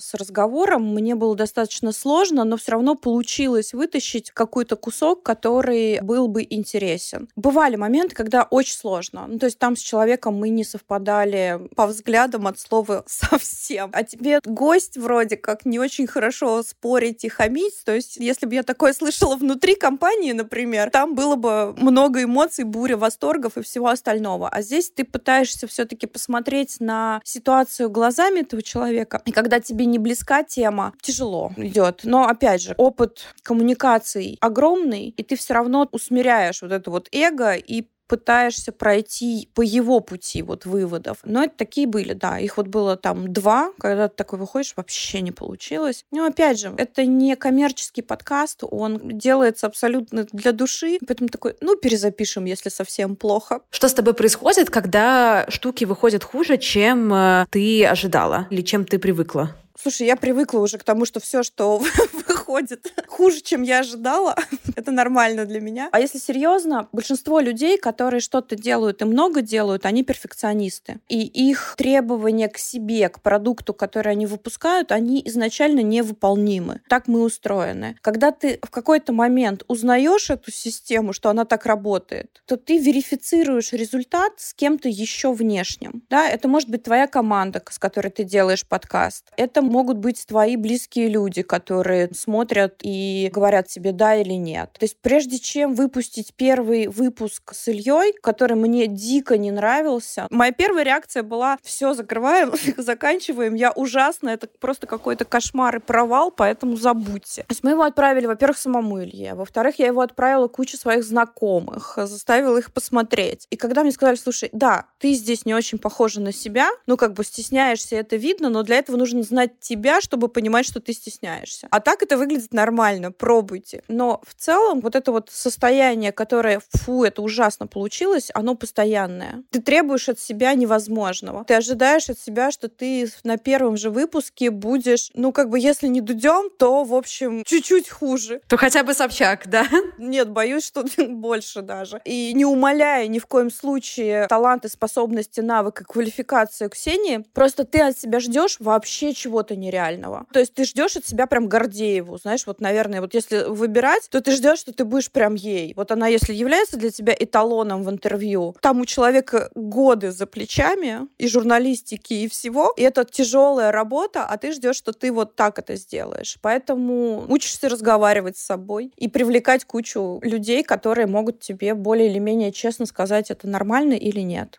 с 0.00 0.14
разговором, 0.14 0.94
мне 0.94 1.14
было 1.14 1.36
достаточно 1.36 1.92
сложно, 1.92 2.44
но 2.44 2.56
все 2.56 2.72
равно 2.72 2.94
получилось 2.94 3.72
вытащить 3.74 4.30
какой-то 4.30 4.76
кусок, 4.76 5.22
который 5.22 6.00
был 6.00 6.28
бы 6.28 6.46
интересен. 6.48 7.28
Бывали 7.36 7.76
моменты, 7.76 8.14
когда 8.14 8.44
очень 8.44 8.76
сложно. 8.76 9.26
Ну, 9.28 9.38
то 9.38 9.46
есть 9.46 9.58
там 9.58 9.76
с 9.76 9.80
человеком 9.80 10.34
мы 10.34 10.48
не 10.48 10.64
совпадали 10.64 11.68
по 11.74 11.86
взглядам 11.86 12.46
от 12.46 12.58
слова 12.58 13.04
совсем. 13.06 13.90
А 13.92 14.02
тебе 14.02 14.40
гость 14.44 14.96
вроде 14.96 15.36
как 15.36 15.64
не 15.64 15.78
очень 15.78 16.06
хорошо 16.06 16.62
спорить 16.62 17.24
и 17.24 17.28
хамить. 17.28 17.84
То 17.84 17.94
есть, 17.94 18.16
если 18.16 18.46
бы 18.46 18.54
я 18.54 18.62
такое 18.62 18.92
слышала 18.92 19.36
внутри 19.36 19.74
компании, 19.74 20.32
например, 20.32 20.90
там 20.90 21.14
было 21.14 21.36
бы 21.36 21.74
много 21.76 22.22
эмоций, 22.22 22.64
буря 22.64 22.96
восторгов 22.96 23.56
и 23.56 23.62
всего 23.62 23.88
остального. 23.88 24.48
А 24.48 24.62
здесь 24.62 24.90
ты 24.90 25.04
пытаешься 25.04 25.66
все-таки 25.66 26.06
посмотреть 26.06 26.76
на 26.80 27.20
ситуацию 27.24 27.90
глазами 27.90 28.40
этого 28.40 28.62
человека. 28.62 29.22
И 29.24 29.32
когда 29.34 29.60
тебе 29.60 29.84
не 29.84 29.98
близка 29.98 30.42
тема, 30.44 30.94
тяжело 31.02 31.52
идет. 31.56 32.00
Но, 32.04 32.26
опять 32.26 32.62
же, 32.62 32.74
опыт 32.78 33.26
коммуникаций 33.42 34.38
огромный, 34.40 35.08
и 35.08 35.22
ты 35.22 35.36
все 35.36 35.54
равно 35.54 35.88
усмиряешь 35.92 36.62
вот 36.62 36.72
это 36.72 36.90
вот 36.90 37.08
эго 37.12 37.54
и 37.54 37.88
пытаешься 38.06 38.72
пройти 38.72 39.48
по 39.54 39.62
его 39.62 40.00
пути 40.00 40.42
вот 40.42 40.66
выводов. 40.66 41.18
Но 41.24 41.44
это 41.44 41.54
такие 41.56 41.86
были, 41.86 42.12
да. 42.12 42.38
Их 42.38 42.56
вот 42.56 42.68
было 42.68 42.96
там 42.96 43.32
два, 43.32 43.72
когда 43.78 44.08
ты 44.08 44.16
такой 44.16 44.38
выходишь, 44.38 44.74
вообще 44.76 45.20
не 45.20 45.32
получилось. 45.32 46.04
Но 46.10 46.26
опять 46.26 46.60
же, 46.60 46.74
это 46.76 47.04
не 47.06 47.36
коммерческий 47.36 48.02
подкаст, 48.02 48.62
он 48.62 49.00
делается 49.18 49.66
абсолютно 49.66 50.26
для 50.32 50.52
души, 50.52 50.98
поэтому 51.06 51.28
такой, 51.28 51.56
ну, 51.60 51.76
перезапишем, 51.76 52.44
если 52.44 52.68
совсем 52.68 53.16
плохо. 53.16 53.60
Что 53.70 53.88
с 53.88 53.94
тобой 53.94 54.14
происходит, 54.14 54.70
когда 54.70 55.46
штуки 55.48 55.84
выходят 55.84 56.24
хуже, 56.24 56.58
чем 56.58 57.12
э, 57.12 57.46
ты 57.50 57.84
ожидала 57.86 58.46
или 58.50 58.62
чем 58.62 58.84
ты 58.84 58.98
привыкла? 58.98 59.54
Слушай, 59.80 60.06
я 60.06 60.16
привыкла 60.16 60.60
уже 60.60 60.78
к 60.78 60.84
тому, 60.84 61.04
что 61.04 61.20
все, 61.20 61.42
что 61.42 61.78
выходит 62.28 62.92
хуже, 63.08 63.40
чем 63.40 63.62
я 63.62 63.80
ожидала, 63.80 64.36
это 64.76 64.90
нормально 64.90 65.46
для 65.46 65.60
меня. 65.60 65.88
А 65.92 66.00
если 66.00 66.18
серьезно, 66.18 66.88
большинство 66.92 67.40
людей, 67.40 67.78
которые 67.78 68.20
что-то 68.20 68.56
делают 68.56 69.02
и 69.02 69.04
много 69.04 69.42
делают, 69.42 69.86
они 69.86 70.04
перфекционисты. 70.04 71.00
И 71.08 71.22
их 71.24 71.74
требования 71.76 72.48
к 72.48 72.58
себе, 72.58 73.08
к 73.08 73.20
продукту, 73.20 73.74
который 73.74 74.12
они 74.12 74.26
выпускают, 74.26 74.92
они 74.92 75.22
изначально 75.26 75.80
невыполнимы. 75.80 76.80
Так 76.88 77.08
мы 77.08 77.22
устроены. 77.22 77.96
Когда 78.00 78.30
ты 78.30 78.58
в 78.62 78.70
какой-то 78.70 79.12
момент 79.12 79.64
узнаешь 79.68 80.30
эту 80.30 80.50
систему, 80.52 81.12
что 81.12 81.30
она 81.30 81.44
так 81.44 81.66
работает, 81.66 82.42
то 82.46 82.56
ты 82.56 82.78
верифицируешь 82.78 83.72
результат 83.72 84.32
с 84.38 84.54
кем-то 84.54 84.88
еще 84.88 85.32
внешним. 85.32 86.02
Да? 86.10 86.28
Это 86.28 86.48
может 86.48 86.68
быть 86.68 86.82
твоя 86.84 87.06
команда, 87.06 87.62
с 87.70 87.78
которой 87.78 88.10
ты 88.10 88.24
делаешь 88.24 88.66
подкаст. 88.66 89.26
Это 89.36 89.62
могут 89.70 89.98
быть 89.98 90.24
твои 90.26 90.56
близкие 90.56 91.08
люди, 91.08 91.42
которые 91.42 92.10
смотрят 92.14 92.76
и 92.82 93.30
говорят 93.32 93.68
тебе 93.68 93.92
да 93.92 94.16
или 94.16 94.34
нет. 94.34 94.72
То 94.78 94.84
есть 94.84 94.96
прежде 95.00 95.38
чем 95.38 95.74
выпустить 95.74 96.34
первый 96.34 96.88
выпуск 96.88 97.54
с 97.54 97.68
Ильей, 97.68 98.12
который 98.22 98.56
мне 98.56 98.86
дико 98.86 99.36
не 99.36 99.50
нравился, 99.50 100.26
моя 100.30 100.52
первая 100.52 100.84
реакция 100.84 101.22
была 101.22 101.58
все 101.62 101.94
закрываем, 101.94 102.52
заканчиваем, 102.76 103.54
я 103.54 103.72
ужасно, 103.72 104.30
это 104.30 104.48
просто 104.60 104.86
какой-то 104.86 105.24
кошмар 105.24 105.76
и 105.76 105.80
провал, 105.80 106.30
поэтому 106.30 106.76
забудьте. 106.76 107.42
То 107.42 107.52
есть 107.52 107.64
мы 107.64 107.70
его 107.70 107.82
отправили, 107.82 108.26
во-первых, 108.26 108.58
самому 108.58 109.02
Илье, 109.02 109.34
во-вторых, 109.34 109.78
я 109.78 109.86
его 109.86 110.00
отправила 110.00 110.48
куче 110.48 110.76
своих 110.76 111.04
знакомых, 111.04 111.94
заставила 111.96 112.58
их 112.58 112.72
посмотреть. 112.72 113.46
И 113.50 113.56
когда 113.56 113.82
мне 113.82 113.92
сказали, 113.92 114.16
слушай, 114.16 114.50
да, 114.52 114.86
ты 114.98 115.12
здесь 115.12 115.46
не 115.46 115.54
очень 115.54 115.78
похожа 115.78 116.20
на 116.20 116.32
себя, 116.32 116.70
ну 116.86 116.96
как 116.96 117.14
бы 117.14 117.24
стесняешься, 117.24 117.96
это 117.96 118.16
видно, 118.16 118.48
но 118.48 118.62
для 118.62 118.76
этого 118.76 118.96
нужно 118.96 119.22
знать 119.22 119.53
тебя, 119.60 120.00
чтобы 120.00 120.28
понимать, 120.28 120.66
что 120.66 120.80
ты 120.80 120.92
стесняешься. 120.92 121.68
А 121.70 121.80
так 121.80 122.02
это 122.02 122.16
выглядит 122.16 122.52
нормально, 122.52 123.12
пробуйте. 123.12 123.82
Но 123.88 124.20
в 124.26 124.34
целом 124.34 124.80
вот 124.80 124.94
это 124.94 125.12
вот 125.12 125.30
состояние, 125.30 126.12
которое, 126.12 126.60
фу, 126.70 127.04
это 127.04 127.22
ужасно 127.22 127.66
получилось, 127.66 128.30
оно 128.34 128.54
постоянное. 128.54 129.42
Ты 129.50 129.60
требуешь 129.60 130.08
от 130.08 130.18
себя 130.18 130.54
невозможного. 130.54 131.44
Ты 131.44 131.54
ожидаешь 131.54 132.08
от 132.08 132.18
себя, 132.18 132.50
что 132.50 132.68
ты 132.68 133.08
на 133.24 133.36
первом 133.36 133.76
же 133.76 133.90
выпуске 133.90 134.50
будешь, 134.50 135.10
ну, 135.14 135.32
как 135.32 135.50
бы, 135.50 135.58
если 135.58 135.86
не 135.86 136.00
дудем, 136.00 136.50
то, 136.58 136.84
в 136.84 136.94
общем, 136.94 137.44
чуть-чуть 137.44 137.90
хуже. 137.90 138.40
То 138.48 138.56
хотя 138.56 138.82
бы 138.82 138.94
Собчак, 138.94 139.48
да? 139.48 139.66
Нет, 139.98 140.30
боюсь, 140.30 140.64
что 140.64 140.84
больше 141.08 141.62
даже. 141.62 142.00
И 142.04 142.32
не 142.34 142.44
умоляя 142.44 143.06
ни 143.06 143.18
в 143.18 143.26
коем 143.26 143.50
случае 143.50 144.26
таланты, 144.28 144.68
способности, 144.68 145.40
навыка, 145.40 145.84
квалификацию 145.84 146.70
Ксении, 146.70 147.24
просто 147.34 147.64
ты 147.64 147.80
от 147.82 147.98
себя 147.98 148.20
ждешь 148.20 148.56
вообще 148.60 149.12
чего-то 149.12 149.43
чего-то 149.44 149.56
нереального. 149.56 150.26
То 150.32 150.40
есть 150.40 150.54
ты 150.54 150.64
ждешь 150.64 150.96
от 150.96 151.06
себя 151.06 151.26
прям 151.26 151.48
Гордееву, 151.48 152.18
знаешь, 152.18 152.46
вот, 152.46 152.60
наверное, 152.60 153.00
вот 153.00 153.14
если 153.14 153.44
выбирать, 153.44 154.08
то 154.10 154.20
ты 154.20 154.32
ждешь, 154.32 154.58
что 154.58 154.72
ты 154.72 154.84
будешь 154.84 155.10
прям 155.10 155.34
ей. 155.34 155.74
Вот 155.76 155.90
она, 155.90 156.08
если 156.08 156.32
является 156.32 156.76
для 156.76 156.90
тебя 156.90 157.14
эталоном 157.18 157.82
в 157.84 157.90
интервью, 157.90 158.56
там 158.60 158.80
у 158.80 158.86
человека 158.86 159.50
годы 159.54 160.10
за 160.10 160.26
плечами 160.26 161.08
и 161.18 161.28
журналистики, 161.28 162.14
и 162.14 162.28
всего, 162.28 162.72
и 162.76 162.82
это 162.82 163.04
тяжелая 163.04 163.70
работа, 163.72 164.24
а 164.24 164.36
ты 164.38 164.52
ждешь, 164.52 164.76
что 164.76 164.92
ты 164.92 165.12
вот 165.12 165.36
так 165.36 165.58
это 165.58 165.76
сделаешь. 165.76 166.38
Поэтому 166.40 167.24
учишься 167.28 167.68
разговаривать 167.68 168.36
с 168.36 168.42
собой 168.42 168.92
и 168.96 169.08
привлекать 169.08 169.64
кучу 169.64 170.20
людей, 170.22 170.62
которые 170.62 171.06
могут 171.06 171.40
тебе 171.40 171.74
более 171.74 172.10
или 172.10 172.18
менее 172.18 172.52
честно 172.52 172.86
сказать, 172.86 173.30
это 173.30 173.48
нормально 173.48 173.94
или 173.94 174.20
нет. 174.20 174.58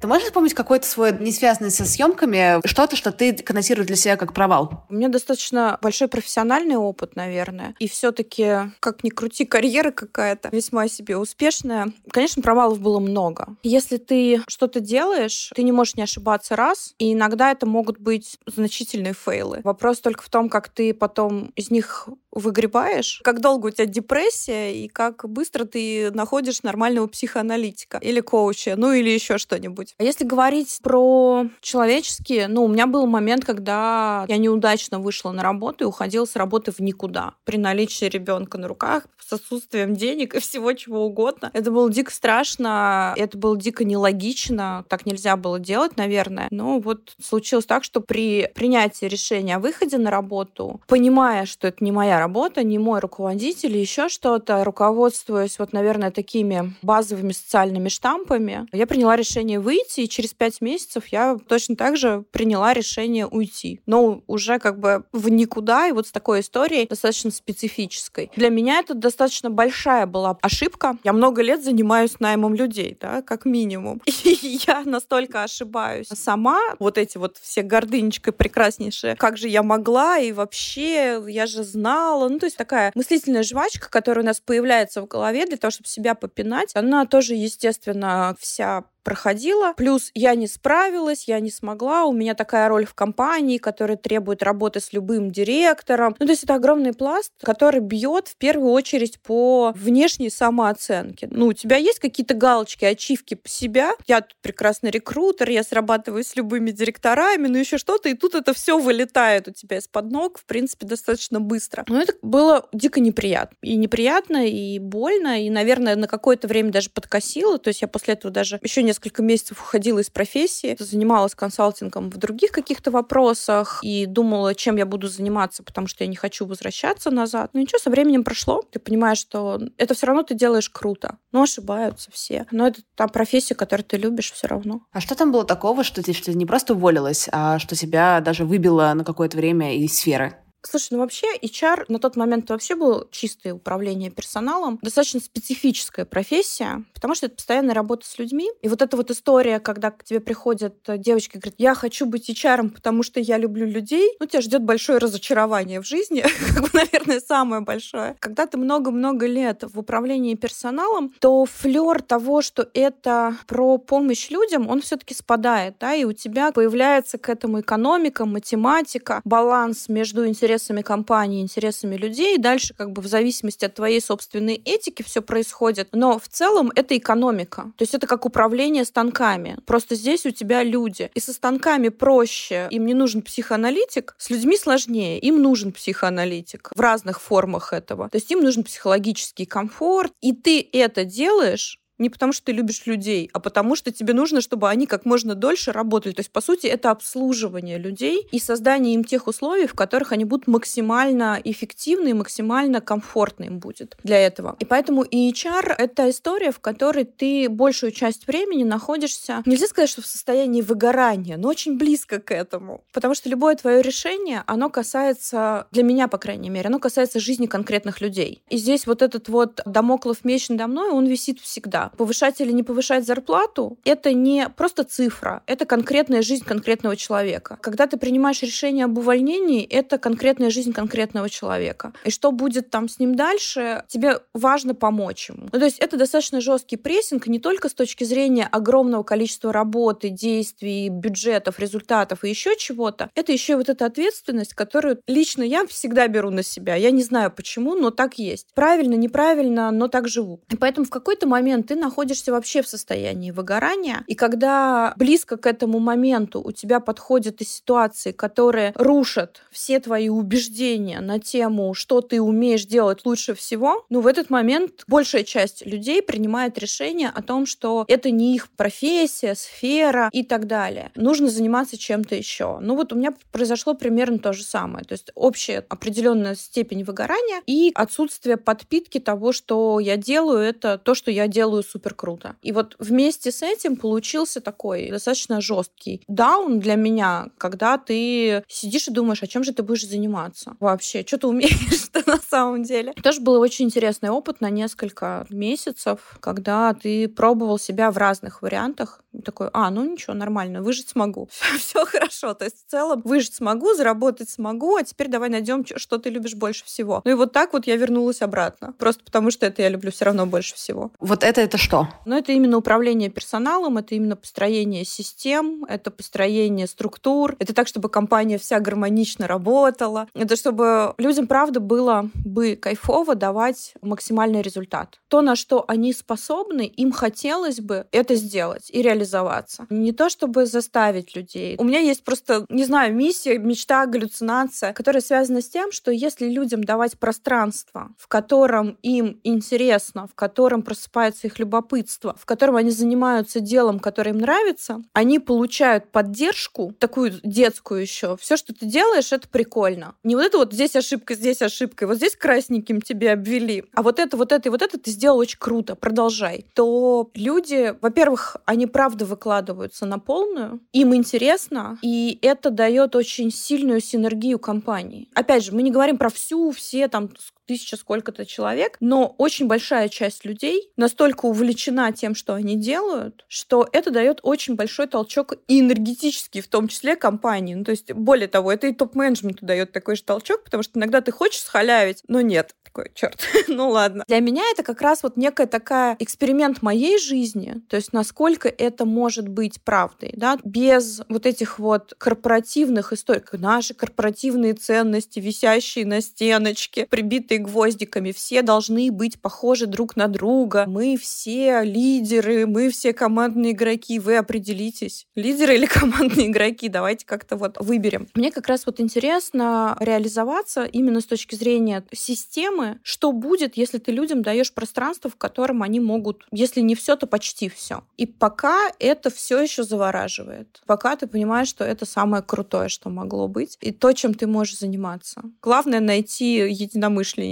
Ты 0.00 0.06
можешь 0.06 0.26
вспомнить 0.26 0.54
какой-то 0.54 0.86
свой, 0.86 1.12
не 1.18 1.32
связанный 1.32 1.72
со 1.72 1.84
съемками, 1.84 2.64
что-то, 2.66 2.94
что 2.94 3.10
ты 3.10 3.32
коннотируешь 3.34 3.88
для 3.88 3.96
себя 3.96 4.16
как 4.16 4.32
провал? 4.32 4.84
У 4.88 4.94
меня 4.94 5.08
достаточно 5.08 5.78
большой 5.82 6.06
профессиональный 6.06 6.76
опыт, 6.76 7.16
наверное. 7.16 7.74
И 7.80 7.88
все-таки, 7.88 8.70
как 8.78 9.02
ни 9.02 9.10
крути, 9.10 9.44
карьера 9.44 9.90
какая-то 9.90 10.50
весьма 10.52 10.86
себе 10.88 11.16
успешная. 11.16 11.92
Конечно, 12.10 12.42
провалов 12.42 12.80
было 12.80 13.00
много. 13.00 13.56
Если 13.64 13.96
ты 13.96 14.42
что-то 14.46 14.78
делаешь, 14.78 15.50
ты 15.56 15.62
не 15.64 15.72
можешь 15.72 15.96
не 15.96 16.04
ошибаться 16.04 16.54
раз, 16.54 16.94
и 16.98 17.12
иногда 17.12 17.50
это 17.50 17.66
могут 17.66 17.98
быть 17.98 18.38
значительные 18.46 19.14
фейлы. 19.14 19.60
Вопрос 19.64 19.98
только 19.98 20.22
в 20.22 20.28
том, 20.28 20.48
как 20.48 20.68
ты 20.68 20.94
потом 20.94 21.52
из 21.56 21.70
них 21.70 22.08
выгребаешь, 22.32 23.20
как 23.24 23.40
долго 23.40 23.68
у 23.68 23.70
тебя 23.70 23.86
депрессия 23.86 24.72
и 24.74 24.88
как 24.88 25.28
быстро 25.28 25.64
ты 25.64 26.10
находишь 26.12 26.62
нормального 26.62 27.06
психоаналитика 27.06 27.98
или 27.98 28.20
коуча, 28.20 28.74
ну 28.76 28.92
или 28.92 29.10
еще 29.10 29.38
что-нибудь. 29.38 29.94
А 29.98 30.02
если 30.02 30.24
говорить 30.24 30.78
про 30.82 31.46
человеческие, 31.60 32.48
ну, 32.48 32.64
у 32.64 32.68
меня 32.68 32.86
был 32.86 33.06
момент, 33.06 33.44
когда 33.44 34.24
я 34.28 34.36
неудачно 34.36 34.98
вышла 34.98 35.32
на 35.32 35.42
работу 35.42 35.84
и 35.84 35.86
уходила 35.86 36.24
с 36.24 36.36
работы 36.36 36.72
в 36.72 36.80
никуда 36.80 37.34
при 37.44 37.56
наличии 37.56 38.06
ребенка 38.06 38.58
на 38.58 38.68
руках, 38.68 39.06
с 39.18 39.32
отсутствием 39.32 39.94
денег 39.94 40.34
и 40.34 40.40
всего 40.40 40.72
чего 40.72 41.04
угодно. 41.04 41.50
Это 41.52 41.70
было 41.70 41.90
дико 41.90 42.10
страшно, 42.10 43.14
это 43.16 43.36
было 43.36 43.56
дико 43.58 43.84
нелогично, 43.84 44.84
так 44.88 45.06
нельзя 45.06 45.36
было 45.36 45.58
делать, 45.58 45.96
наверное. 45.96 46.48
Но 46.50 46.78
вот 46.78 47.14
случилось 47.22 47.66
так, 47.66 47.84
что 47.84 48.00
при 48.00 48.50
принятии 48.54 49.04
решения 49.06 49.56
о 49.56 49.58
выходе 49.58 49.98
на 49.98 50.10
работу, 50.10 50.80
понимая, 50.86 51.46
что 51.46 51.68
это 51.68 51.84
не 51.84 51.92
моя 51.92 52.17
работа, 52.18 52.62
не 52.62 52.78
мой 52.78 53.00
руководитель, 53.00 53.76
еще 53.76 54.08
что-то, 54.08 54.64
руководствуясь 54.64 55.58
вот, 55.58 55.72
наверное, 55.72 56.10
такими 56.10 56.74
базовыми 56.82 57.32
социальными 57.32 57.88
штампами, 57.88 58.66
я 58.72 58.86
приняла 58.86 59.16
решение 59.16 59.60
выйти, 59.60 60.00
и 60.00 60.08
через 60.08 60.34
пять 60.34 60.60
месяцев 60.60 61.06
я 61.08 61.36
точно 61.48 61.76
так 61.76 61.96
же 61.96 62.24
приняла 62.30 62.74
решение 62.74 63.26
уйти. 63.26 63.80
Но 63.86 64.22
уже 64.26 64.58
как 64.58 64.78
бы 64.78 65.04
в 65.12 65.28
никуда, 65.28 65.88
и 65.88 65.92
вот 65.92 66.06
с 66.06 66.12
такой 66.12 66.40
историей 66.40 66.86
достаточно 66.86 67.30
специфической. 67.30 68.30
Для 68.36 68.50
меня 68.50 68.80
это 68.80 68.94
достаточно 68.94 69.50
большая 69.50 70.06
была 70.06 70.38
ошибка. 70.42 70.96
Я 71.04 71.12
много 71.12 71.42
лет 71.42 71.62
занимаюсь 71.62 72.20
наймом 72.20 72.54
людей, 72.54 72.96
да, 73.00 73.22
как 73.22 73.44
минимум. 73.44 74.00
И 74.06 74.60
я 74.66 74.82
настолько 74.84 75.42
ошибаюсь 75.42 76.08
сама, 76.08 76.60
вот 76.78 76.98
эти 76.98 77.18
вот 77.18 77.36
все 77.40 77.62
гордынечкой 77.62 78.32
прекраснейшие, 78.32 79.16
как 79.16 79.36
же 79.36 79.48
я 79.48 79.62
могла, 79.62 80.18
и 80.18 80.32
вообще 80.32 81.22
я 81.28 81.46
же 81.46 81.64
знала, 81.64 82.07
мало. 82.08 82.28
Ну, 82.28 82.38
то 82.38 82.46
есть 82.46 82.56
такая 82.56 82.92
мыслительная 82.94 83.42
жвачка, 83.42 83.88
которая 83.90 84.22
у 84.24 84.26
нас 84.26 84.40
появляется 84.40 85.02
в 85.02 85.06
голове 85.06 85.46
для 85.46 85.56
того, 85.56 85.70
чтобы 85.70 85.88
себя 85.88 86.14
попинать, 86.14 86.70
она 86.74 87.06
тоже, 87.06 87.34
естественно, 87.34 88.34
вся 88.40 88.84
проходила. 89.08 89.72
Плюс 89.74 90.10
я 90.14 90.34
не 90.34 90.46
справилась, 90.46 91.28
я 91.28 91.40
не 91.40 91.50
смогла. 91.50 92.04
У 92.04 92.12
меня 92.12 92.34
такая 92.34 92.68
роль 92.68 92.84
в 92.84 92.92
компании, 92.92 93.56
которая 93.56 93.96
требует 93.96 94.42
работы 94.42 94.80
с 94.80 94.92
любым 94.92 95.30
директором. 95.30 96.14
Ну, 96.18 96.26
то 96.26 96.32
есть 96.32 96.44
это 96.44 96.56
огромный 96.56 96.92
пласт, 96.92 97.32
который 97.42 97.80
бьет 97.80 98.28
в 98.28 98.36
первую 98.36 98.70
очередь 98.70 99.18
по 99.22 99.72
внешней 99.74 100.28
самооценке. 100.28 101.26
Ну, 101.30 101.46
у 101.46 101.52
тебя 101.54 101.76
есть 101.76 102.00
какие-то 102.00 102.34
галочки, 102.34 102.84
ачивки 102.84 103.32
по 103.32 103.48
себя. 103.48 103.92
Я 104.06 104.20
тут 104.20 104.36
прекрасный 104.42 104.90
рекрутер, 104.90 105.48
я 105.48 105.62
срабатываю 105.62 106.22
с 106.22 106.36
любыми 106.36 106.70
директорами, 106.70 107.46
ну 107.46 107.56
еще 107.56 107.78
что-то, 107.78 108.10
и 108.10 108.14
тут 108.14 108.34
это 108.34 108.52
все 108.52 108.78
вылетает 108.78 109.48
у 109.48 109.52
тебя 109.52 109.78
из-под 109.78 110.10
ног, 110.10 110.38
в 110.38 110.44
принципе, 110.44 110.86
достаточно 110.86 111.40
быстро. 111.40 111.86
Но 111.88 111.98
это 111.98 112.12
было 112.20 112.68
дико 112.74 113.00
неприятно. 113.00 113.56
И 113.62 113.76
неприятно, 113.76 114.46
и 114.46 114.78
больно, 114.78 115.42
и, 115.42 115.48
наверное, 115.48 115.96
на 115.96 116.08
какое-то 116.08 116.46
время 116.46 116.72
даже 116.72 116.90
подкосило. 116.90 117.56
То 117.56 117.68
есть 117.68 117.80
я 117.80 117.88
после 117.88 118.12
этого 118.12 118.30
даже 118.30 118.60
еще 118.62 118.82
несколько 118.82 118.97
несколько 118.98 119.22
месяцев 119.22 119.60
уходила 119.60 120.00
из 120.00 120.10
профессии, 120.10 120.76
занималась 120.78 121.34
консалтингом 121.34 122.10
в 122.10 122.16
других 122.16 122.50
каких-то 122.50 122.90
вопросах 122.90 123.80
и 123.82 124.06
думала, 124.06 124.54
чем 124.54 124.76
я 124.76 124.86
буду 124.86 125.08
заниматься, 125.08 125.62
потому 125.62 125.86
что 125.86 126.04
я 126.04 126.10
не 126.10 126.16
хочу 126.16 126.46
возвращаться 126.46 127.10
назад. 127.10 127.50
Но 127.52 127.60
ничего, 127.60 127.78
со 127.78 127.90
временем 127.90 128.24
прошло. 128.24 128.62
Ты 128.70 128.80
понимаешь, 128.80 129.18
что 129.18 129.60
это 129.76 129.94
все 129.94 130.06
равно 130.06 130.22
ты 130.24 130.34
делаешь 130.34 130.68
круто. 130.68 131.18
Но 131.30 131.42
ошибаются 131.42 132.10
все. 132.10 132.46
Но 132.50 132.66
это 132.66 132.82
та 132.96 133.06
профессия, 133.06 133.54
которую 133.54 133.84
ты 133.84 133.96
любишь 133.96 134.32
все 134.32 134.48
равно. 134.48 134.80
А 134.92 135.00
что 135.00 135.14
там 135.14 135.30
было 135.30 135.44
такого, 135.44 135.84
что 135.84 136.02
ты, 136.02 136.12
что 136.12 136.26
ты 136.26 136.34
не 136.34 136.46
просто 136.46 136.74
уволилась, 136.74 137.28
а 137.30 137.58
что 137.58 137.76
тебя 137.76 138.20
даже 138.20 138.44
выбило 138.44 138.92
на 138.94 139.04
какое-то 139.04 139.36
время 139.36 139.76
из 139.76 139.96
сферы? 139.96 140.34
Слушай, 140.62 140.88
ну 140.92 140.98
вообще 140.98 141.26
HR 141.40 141.84
на 141.88 141.98
тот 141.98 142.16
момент 142.16 142.50
вообще 142.50 142.74
был 142.74 143.06
чистое 143.10 143.54
управление 143.54 144.10
персоналом. 144.10 144.78
Достаточно 144.82 145.20
специфическая 145.20 146.04
профессия, 146.04 146.84
потому 146.94 147.14
что 147.14 147.26
это 147.26 147.36
постоянная 147.36 147.74
работа 147.74 148.06
с 148.06 148.18
людьми. 148.18 148.50
И 148.62 148.68
вот 148.68 148.82
эта 148.82 148.96
вот 148.96 149.10
история, 149.10 149.60
когда 149.60 149.90
к 149.90 150.02
тебе 150.02 150.20
приходят 150.20 150.74
девочки 150.86 151.36
и 151.36 151.38
говорят, 151.38 151.54
я 151.58 151.74
хочу 151.74 152.06
быть 152.06 152.28
HR, 152.28 152.70
потому 152.70 153.02
что 153.04 153.20
я 153.20 153.38
люблю 153.38 153.66
людей, 153.66 154.10
ну, 154.18 154.26
тебя 154.26 154.40
ждет 154.40 154.64
большое 154.64 154.98
разочарование 154.98 155.80
в 155.80 155.86
жизни, 155.86 156.24
как 156.54 156.62
бы, 156.62 156.68
наверное, 156.72 157.20
самое 157.20 157.62
большое. 157.62 158.16
Когда 158.18 158.46
ты 158.46 158.58
много-много 158.58 159.26
лет 159.26 159.62
в 159.62 159.78
управлении 159.78 160.34
персоналом, 160.34 161.14
то 161.20 161.44
флер 161.44 162.02
того, 162.02 162.42
что 162.42 162.68
это 162.74 163.36
про 163.46 163.78
помощь 163.78 164.30
людям, 164.30 164.68
он 164.68 164.80
все-таки 164.80 165.14
спадает, 165.14 165.76
да, 165.78 165.94
и 165.94 166.04
у 166.04 166.12
тебя 166.12 166.50
появляется 166.50 167.16
к 167.16 167.28
этому 167.28 167.60
экономика, 167.60 168.26
математика, 168.26 169.20
баланс 169.24 169.88
между 169.88 170.26
интересами 170.26 170.47
компании, 170.82 171.42
интересами 171.42 171.96
людей. 171.96 172.38
Дальше 172.38 172.74
как 172.74 172.92
бы 172.92 173.02
в 173.02 173.06
зависимости 173.06 173.64
от 173.64 173.74
твоей 173.74 174.00
собственной 174.00 174.54
этики 174.64 175.02
все 175.02 175.20
происходит. 175.20 175.88
Но 175.92 176.18
в 176.18 176.28
целом 176.28 176.72
это 176.74 176.96
экономика. 176.96 177.72
То 177.76 177.82
есть 177.82 177.94
это 177.94 178.06
как 178.06 178.24
управление 178.24 178.84
станками. 178.84 179.58
Просто 179.66 179.94
здесь 179.94 180.24
у 180.26 180.30
тебя 180.30 180.62
люди. 180.62 181.10
И 181.14 181.20
со 181.20 181.32
станками 181.32 181.88
проще. 181.88 182.68
Им 182.70 182.86
не 182.86 182.94
нужен 182.94 183.22
психоаналитик. 183.22 184.14
С 184.18 184.30
людьми 184.30 184.56
сложнее. 184.56 185.18
Им 185.18 185.42
нужен 185.42 185.72
психоаналитик 185.72 186.70
в 186.74 186.80
разных 186.80 187.20
формах 187.20 187.72
этого. 187.72 188.08
То 188.08 188.16
есть 188.16 188.30
им 188.30 188.40
нужен 188.40 188.64
психологический 188.64 189.44
комфорт. 189.44 190.12
И 190.20 190.32
ты 190.32 190.66
это 190.72 191.04
делаешь 191.04 191.78
не 191.98 192.10
потому, 192.10 192.32
что 192.32 192.46
ты 192.46 192.52
любишь 192.52 192.86
людей, 192.86 193.28
а 193.32 193.40
потому, 193.40 193.76
что 193.76 193.90
тебе 193.90 194.14
нужно, 194.14 194.40
чтобы 194.40 194.68
они 194.68 194.86
как 194.86 195.04
можно 195.04 195.34
дольше 195.34 195.72
работали. 195.72 196.12
То 196.12 196.20
есть, 196.20 196.30
по 196.30 196.40
сути, 196.40 196.66
это 196.66 196.90
обслуживание 196.90 197.78
людей 197.78 198.26
и 198.30 198.38
создание 198.38 198.94
им 198.94 199.04
тех 199.04 199.26
условий, 199.26 199.66
в 199.66 199.74
которых 199.74 200.12
они 200.12 200.24
будут 200.24 200.46
максимально 200.46 201.40
эффективны 201.42 202.10
и 202.10 202.12
максимально 202.12 202.80
комфортно 202.80 203.44
им 203.44 203.58
будет 203.58 203.96
для 204.04 204.18
этого. 204.18 204.56
И 204.60 204.64
поэтому 204.64 205.02
и 205.02 205.30
HR— 205.30 205.74
это 205.78 206.08
история, 206.10 206.52
в 206.52 206.60
которой 206.60 207.04
ты 207.04 207.48
большую 207.48 207.92
часть 207.92 208.26
времени 208.26 208.64
находишься, 208.64 209.42
нельзя 209.46 209.66
сказать, 209.66 209.90
что 209.90 210.02
в 210.02 210.06
состоянии 210.06 210.62
выгорания, 210.62 211.36
но 211.36 211.48
очень 211.48 211.76
близко 211.76 212.20
к 212.20 212.32
этому. 212.32 212.84
Потому 212.92 213.14
что 213.14 213.28
любое 213.28 213.56
твое 213.56 213.82
решение, 213.82 214.44
оно 214.46 214.70
касается, 214.70 215.66
для 215.72 215.82
меня, 215.82 216.08
по 216.08 216.18
крайней 216.18 216.50
мере, 216.50 216.68
оно 216.68 216.78
касается 216.78 217.20
жизни 217.20 217.46
конкретных 217.46 218.00
людей. 218.00 218.42
И 218.48 218.56
здесь 218.56 218.86
вот 218.86 219.02
этот 219.02 219.28
вот 219.28 219.60
домоклов 219.64 220.24
меч 220.24 220.48
надо 220.48 220.66
мной, 220.66 220.90
он 220.90 221.06
висит 221.06 221.40
всегда 221.40 221.87
повышать 221.96 222.40
или 222.40 222.52
не 222.52 222.62
повышать 222.62 223.06
зарплату, 223.06 223.78
это 223.84 224.12
не 224.12 224.48
просто 224.48 224.84
цифра, 224.84 225.42
это 225.46 225.64
конкретная 225.64 226.22
жизнь 226.22 226.44
конкретного 226.44 226.96
человека. 226.96 227.58
Когда 227.60 227.86
ты 227.86 227.96
принимаешь 227.96 228.42
решение 228.42 228.84
об 228.84 228.98
увольнении, 228.98 229.64
это 229.64 229.98
конкретная 229.98 230.50
жизнь 230.50 230.72
конкретного 230.72 231.28
человека. 231.28 231.92
И 232.04 232.10
что 232.10 232.32
будет 232.32 232.70
там 232.70 232.88
с 232.88 232.98
ним 232.98 233.14
дальше, 233.14 233.84
тебе 233.88 234.20
важно 234.34 234.74
помочь 234.74 235.28
ему. 235.30 235.48
Ну, 235.52 235.58
то 235.58 235.64
есть 235.64 235.78
это 235.78 235.96
достаточно 235.96 236.40
жесткий 236.40 236.76
прессинг 236.76 237.26
не 237.26 237.38
только 237.38 237.68
с 237.68 237.74
точки 237.74 238.04
зрения 238.04 238.46
огромного 238.50 239.02
количества 239.02 239.52
работы, 239.52 240.08
действий, 240.08 240.88
бюджетов, 240.88 241.58
результатов 241.58 242.24
и 242.24 242.28
еще 242.28 242.56
чего-то. 242.56 243.10
Это 243.14 243.32
еще 243.32 243.54
и 243.54 243.56
вот 243.56 243.68
эта 243.68 243.86
ответственность, 243.86 244.54
которую 244.54 245.00
лично 245.06 245.42
я 245.42 245.66
всегда 245.66 246.08
беру 246.08 246.30
на 246.30 246.42
себя. 246.42 246.74
Я 246.74 246.90
не 246.90 247.02
знаю 247.02 247.30
почему, 247.30 247.74
но 247.74 247.90
так 247.90 248.18
есть. 248.18 248.48
Правильно, 248.54 248.94
неправильно, 248.94 249.70
но 249.70 249.88
так 249.88 250.08
живу. 250.08 250.40
И 250.50 250.56
поэтому 250.56 250.86
в 250.86 250.90
какой-то 250.90 251.26
момент 251.26 251.68
ты 251.68 251.76
находишься 251.78 252.32
вообще 252.32 252.62
в 252.62 252.68
состоянии 252.68 253.30
выгорания. 253.30 254.04
И 254.06 254.14
когда 254.14 254.94
близко 254.96 255.36
к 255.36 255.46
этому 255.46 255.78
моменту 255.78 256.42
у 256.42 256.52
тебя 256.52 256.80
подходят 256.80 257.40
и 257.40 257.44
ситуации, 257.44 258.12
которые 258.12 258.72
рушат 258.74 259.42
все 259.50 259.80
твои 259.80 260.08
убеждения 260.08 261.00
на 261.00 261.18
тему, 261.18 261.74
что 261.74 262.00
ты 262.00 262.20
умеешь 262.20 262.64
делать 262.64 263.04
лучше 263.04 263.34
всего, 263.34 263.84
ну, 263.88 264.00
в 264.00 264.06
этот 264.06 264.30
момент 264.30 264.84
большая 264.86 265.24
часть 265.24 265.64
людей 265.64 266.02
принимает 266.02 266.58
решение 266.58 267.08
о 267.08 267.22
том, 267.22 267.46
что 267.46 267.84
это 267.88 268.10
не 268.10 268.34
их 268.34 268.48
профессия, 268.50 269.34
сфера 269.34 270.08
и 270.12 270.22
так 270.22 270.46
далее. 270.46 270.90
Нужно 270.94 271.28
заниматься 271.28 271.76
чем-то 271.76 272.14
еще. 272.14 272.58
Ну, 272.60 272.76
вот 272.76 272.92
у 272.92 272.96
меня 272.96 273.14
произошло 273.32 273.74
примерно 273.74 274.18
то 274.18 274.32
же 274.32 274.42
самое. 274.42 274.84
То 274.84 274.92
есть 274.92 275.10
общая 275.14 275.64
определенная 275.68 276.34
степень 276.34 276.84
выгорания 276.84 277.42
и 277.46 277.72
отсутствие 277.74 278.36
подпитки 278.36 278.98
того, 278.98 279.32
что 279.32 279.80
я 279.80 279.96
делаю, 279.96 280.40
это 280.40 280.78
то, 280.78 280.94
что 280.94 281.10
я 281.10 281.28
делаю 281.28 281.62
супер 281.68 281.94
круто. 281.94 282.36
И 282.42 282.52
вот 282.52 282.76
вместе 282.78 283.30
с 283.30 283.42
этим 283.42 283.76
получился 283.76 284.40
такой 284.40 284.90
достаточно 284.90 285.40
жесткий 285.40 286.02
даун 286.08 286.60
для 286.60 286.74
меня, 286.74 287.28
когда 287.38 287.78
ты 287.78 288.42
сидишь 288.48 288.88
и 288.88 288.90
думаешь, 288.90 289.22
а 289.22 289.26
чем 289.26 289.44
же 289.44 289.52
ты 289.52 289.62
будешь 289.62 289.86
заниматься 289.86 290.56
вообще, 290.60 291.04
что 291.06 291.18
ты 291.18 291.26
умеешь-то 291.26 292.02
на 292.06 292.18
самом 292.18 292.62
деле. 292.62 292.92
Тоже 293.02 293.20
был 293.20 293.40
очень 293.40 293.66
интересный 293.66 294.10
опыт 294.10 294.40
на 294.40 294.50
несколько 294.50 295.26
месяцев, 295.30 296.16
когда 296.20 296.74
ты 296.74 297.08
пробовал 297.08 297.58
себя 297.58 297.90
в 297.90 297.98
разных 297.98 298.42
вариантах. 298.42 299.02
Такой, 299.24 299.48
а, 299.52 299.70
ну 299.70 299.84
ничего, 299.84 300.14
нормально, 300.14 300.62
выжить 300.62 300.88
смогу. 300.88 301.28
Все 301.58 301.84
хорошо. 301.84 302.34
То 302.34 302.44
есть 302.44 302.66
в 302.66 302.70
целом 302.70 303.02
выжить 303.04 303.34
смогу, 303.34 303.74
заработать 303.74 304.30
смогу, 304.30 304.76
а 304.76 304.84
теперь 304.84 305.08
давай 305.08 305.28
найдем, 305.28 305.64
что 305.76 305.98
ты 305.98 306.10
любишь 306.10 306.34
больше 306.34 306.64
всего. 306.64 307.02
Ну 307.04 307.10
и 307.10 307.14
вот 307.14 307.32
так 307.32 307.52
вот 307.52 307.66
я 307.66 307.76
вернулась 307.76 308.22
обратно. 308.22 308.74
Просто 308.78 309.04
потому 309.04 309.30
что 309.30 309.46
это 309.46 309.62
я 309.62 309.68
люблю 309.68 309.90
все 309.90 310.04
равно 310.04 310.26
больше 310.26 310.54
всего. 310.54 310.92
Вот 311.00 311.24
это 311.24 311.40
это 311.40 311.57
что? 311.58 311.88
Ну, 312.04 312.16
это 312.16 312.32
именно 312.32 312.56
управление 312.56 313.10
персоналом, 313.10 313.78
это 313.78 313.94
именно 313.94 314.16
построение 314.16 314.84
систем, 314.84 315.64
это 315.64 315.90
построение 315.90 316.66
структур, 316.66 317.36
это 317.38 317.54
так, 317.54 317.68
чтобы 317.68 317.88
компания 317.88 318.38
вся 318.38 318.60
гармонично 318.60 319.26
работала, 319.26 320.08
это 320.14 320.36
чтобы 320.36 320.94
людям, 320.98 321.26
правда, 321.26 321.60
было 321.60 322.10
бы 322.14 322.56
кайфово 322.56 323.14
давать 323.14 323.74
максимальный 323.82 324.42
результат. 324.42 325.00
То, 325.08 325.20
на 325.22 325.36
что 325.36 325.64
они 325.68 325.92
способны, 325.92 326.66
им 326.66 326.92
хотелось 326.92 327.60
бы 327.60 327.86
это 327.92 328.14
сделать 328.14 328.70
и 328.70 328.82
реализоваться. 328.82 329.66
Не 329.70 329.92
то, 329.92 330.08
чтобы 330.08 330.46
заставить 330.46 331.16
людей. 331.16 331.56
У 331.58 331.64
меня 331.64 331.80
есть 331.80 332.04
просто, 332.04 332.46
не 332.48 332.64
знаю, 332.64 332.94
миссия, 332.94 333.38
мечта, 333.38 333.86
галлюцинация, 333.86 334.72
которая 334.72 335.02
связана 335.02 335.40
с 335.40 335.48
тем, 335.48 335.72
что 335.72 335.90
если 335.90 336.28
людям 336.28 336.64
давать 336.64 336.98
пространство, 336.98 337.90
в 337.98 338.08
котором 338.08 338.78
им 338.82 339.20
интересно, 339.24 340.06
в 340.06 340.14
котором 340.14 340.62
просыпается 340.62 341.26
их 341.26 341.38
любопытство, 341.48 342.14
в 342.20 342.26
котором 342.26 342.56
они 342.56 342.70
занимаются 342.70 343.40
делом, 343.40 343.78
которое 343.78 344.10
им 344.10 344.18
нравится, 344.18 344.82
они 344.92 345.18
получают 345.18 345.90
поддержку, 345.90 346.74
такую 346.78 347.12
детскую 347.22 347.80
еще. 347.80 348.16
Все, 348.18 348.36
что 348.36 348.52
ты 348.54 348.66
делаешь, 348.66 349.12
это 349.12 349.26
прикольно. 349.28 349.94
Не 350.04 350.14
вот 350.14 350.24
это 350.24 350.38
вот 350.38 350.52
здесь 350.52 350.76
ошибка, 350.76 351.14
здесь 351.14 351.40
ошибка, 351.40 351.86
вот 351.86 351.96
здесь 351.96 352.16
красненьким 352.16 352.82
тебе 352.82 353.12
обвели, 353.12 353.64
а 353.74 353.82
вот 353.82 353.98
это, 353.98 354.16
вот 354.18 354.32
это 354.32 354.48
и 354.48 354.50
вот 354.50 354.60
это 354.60 354.78
ты 354.78 354.90
сделал 354.90 355.18
очень 355.18 355.38
круто, 355.38 355.74
продолжай. 355.74 356.44
То 356.54 357.10
люди, 357.14 357.74
во-первых, 357.80 358.36
они 358.44 358.66
правда 358.66 359.06
выкладываются 359.06 359.86
на 359.86 359.98
полную, 359.98 360.60
им 360.72 360.94
интересно, 360.94 361.78
и 361.82 362.18
это 362.20 362.50
дает 362.50 362.94
очень 362.94 363.30
сильную 363.30 363.80
синергию 363.80 364.38
компании. 364.38 365.08
Опять 365.14 365.44
же, 365.44 365.52
мы 365.52 365.62
не 365.62 365.70
говорим 365.70 365.96
про 365.96 366.10
всю, 366.10 366.50
все 366.50 366.88
там 366.88 367.08
тысяча 367.48 367.76
сколько-то 367.76 368.26
человек, 368.26 368.76
но 368.78 369.14
очень 369.18 369.46
большая 369.46 369.88
часть 369.88 370.24
людей 370.24 370.70
настолько 370.76 371.24
увлечена 371.26 371.92
тем, 371.92 372.14
что 372.14 372.34
они 372.34 372.56
делают, 372.56 373.24
что 373.26 373.66
это 373.72 373.90
дает 373.90 374.20
очень 374.22 374.54
большой 374.54 374.86
толчок 374.86 375.32
и 375.48 375.60
энергетический, 375.60 376.42
в 376.42 376.48
том 376.48 376.68
числе 376.68 376.94
компании. 376.94 377.54
Ну, 377.54 377.64
то 377.64 377.70
есть, 377.70 377.90
более 377.92 378.28
того, 378.28 378.52
это 378.52 378.66
и 378.66 378.74
топ-менеджменту 378.74 379.46
дает 379.46 379.72
такой 379.72 379.96
же 379.96 380.02
толчок, 380.02 380.44
потому 380.44 380.62
что 380.62 380.78
иногда 380.78 381.00
ты 381.00 381.10
хочешь 381.10 381.40
схалявить, 381.40 382.02
но 382.06 382.20
нет. 382.20 382.54
Такой, 382.62 382.90
черт, 382.94 383.18
ну 383.48 383.70
ладно. 383.70 384.04
Для 384.06 384.20
меня 384.20 384.42
это 384.52 384.62
как 384.62 384.82
раз 384.82 385.02
вот 385.02 385.16
некая 385.16 385.46
такая 385.46 385.96
эксперимент 385.98 386.60
моей 386.60 386.98
жизни, 386.98 387.62
то 387.70 387.76
есть 387.76 387.94
насколько 387.94 388.48
это 388.48 388.84
может 388.84 389.26
быть 389.26 389.62
правдой, 389.62 390.12
да, 390.14 390.38
без 390.44 391.00
вот 391.08 391.24
этих 391.24 391.58
вот 391.58 391.94
корпоративных 391.96 392.92
историй, 392.92 393.22
наши 393.32 393.72
корпоративные 393.72 394.52
ценности, 394.52 395.18
висящие 395.18 395.86
на 395.86 396.02
стеночке, 396.02 396.84
прибитые 396.84 397.37
обшитые 397.38 397.40
гвоздиками, 397.40 398.12
все 398.12 398.42
должны 398.42 398.90
быть 398.90 399.20
похожи 399.20 399.66
друг 399.66 399.96
на 399.96 400.08
друга. 400.08 400.64
Мы 400.66 400.96
все 400.96 401.62
лидеры, 401.62 402.46
мы 402.46 402.70
все 402.70 402.92
командные 402.92 403.52
игроки. 403.52 403.98
Вы 403.98 404.16
определитесь, 404.16 405.06
лидеры 405.14 405.54
или 405.54 405.66
командные 405.80 406.28
игроки. 406.28 406.68
Давайте 406.68 407.06
как-то 407.06 407.36
вот 407.36 407.56
выберем. 407.60 408.08
Мне 408.14 408.30
как 408.30 408.48
раз 408.48 408.66
вот 408.66 408.80
интересно 408.80 409.76
реализоваться 409.80 410.64
именно 410.64 411.00
с 411.00 411.06
точки 411.06 411.34
зрения 411.34 411.84
системы, 411.92 412.78
что 412.82 413.12
будет, 413.12 413.56
если 413.56 413.78
ты 413.78 413.92
людям 413.92 414.22
даешь 414.22 414.52
пространство, 414.52 415.10
в 415.10 415.16
котором 415.16 415.62
они 415.62 415.80
могут, 415.80 416.26
если 416.32 416.60
не 416.60 416.74
все, 416.74 416.96
то 416.96 417.06
почти 417.06 417.48
все. 417.48 417.82
И 417.96 418.06
пока 418.06 418.70
это 418.78 419.10
все 419.10 419.40
еще 419.42 419.62
завораживает. 419.62 420.60
Пока 420.66 420.96
ты 420.96 421.06
понимаешь, 421.06 421.48
что 421.48 421.64
это 421.64 421.86
самое 421.86 422.22
крутое, 422.22 422.68
что 422.68 422.90
могло 422.90 423.28
быть, 423.28 423.58
и 423.60 423.72
то, 423.72 423.92
чем 423.92 424.14
ты 424.14 424.26
можешь 424.26 424.58
заниматься. 424.58 425.22
Главное 425.42 425.80
найти 425.80 426.34
единомышленников 426.48 427.27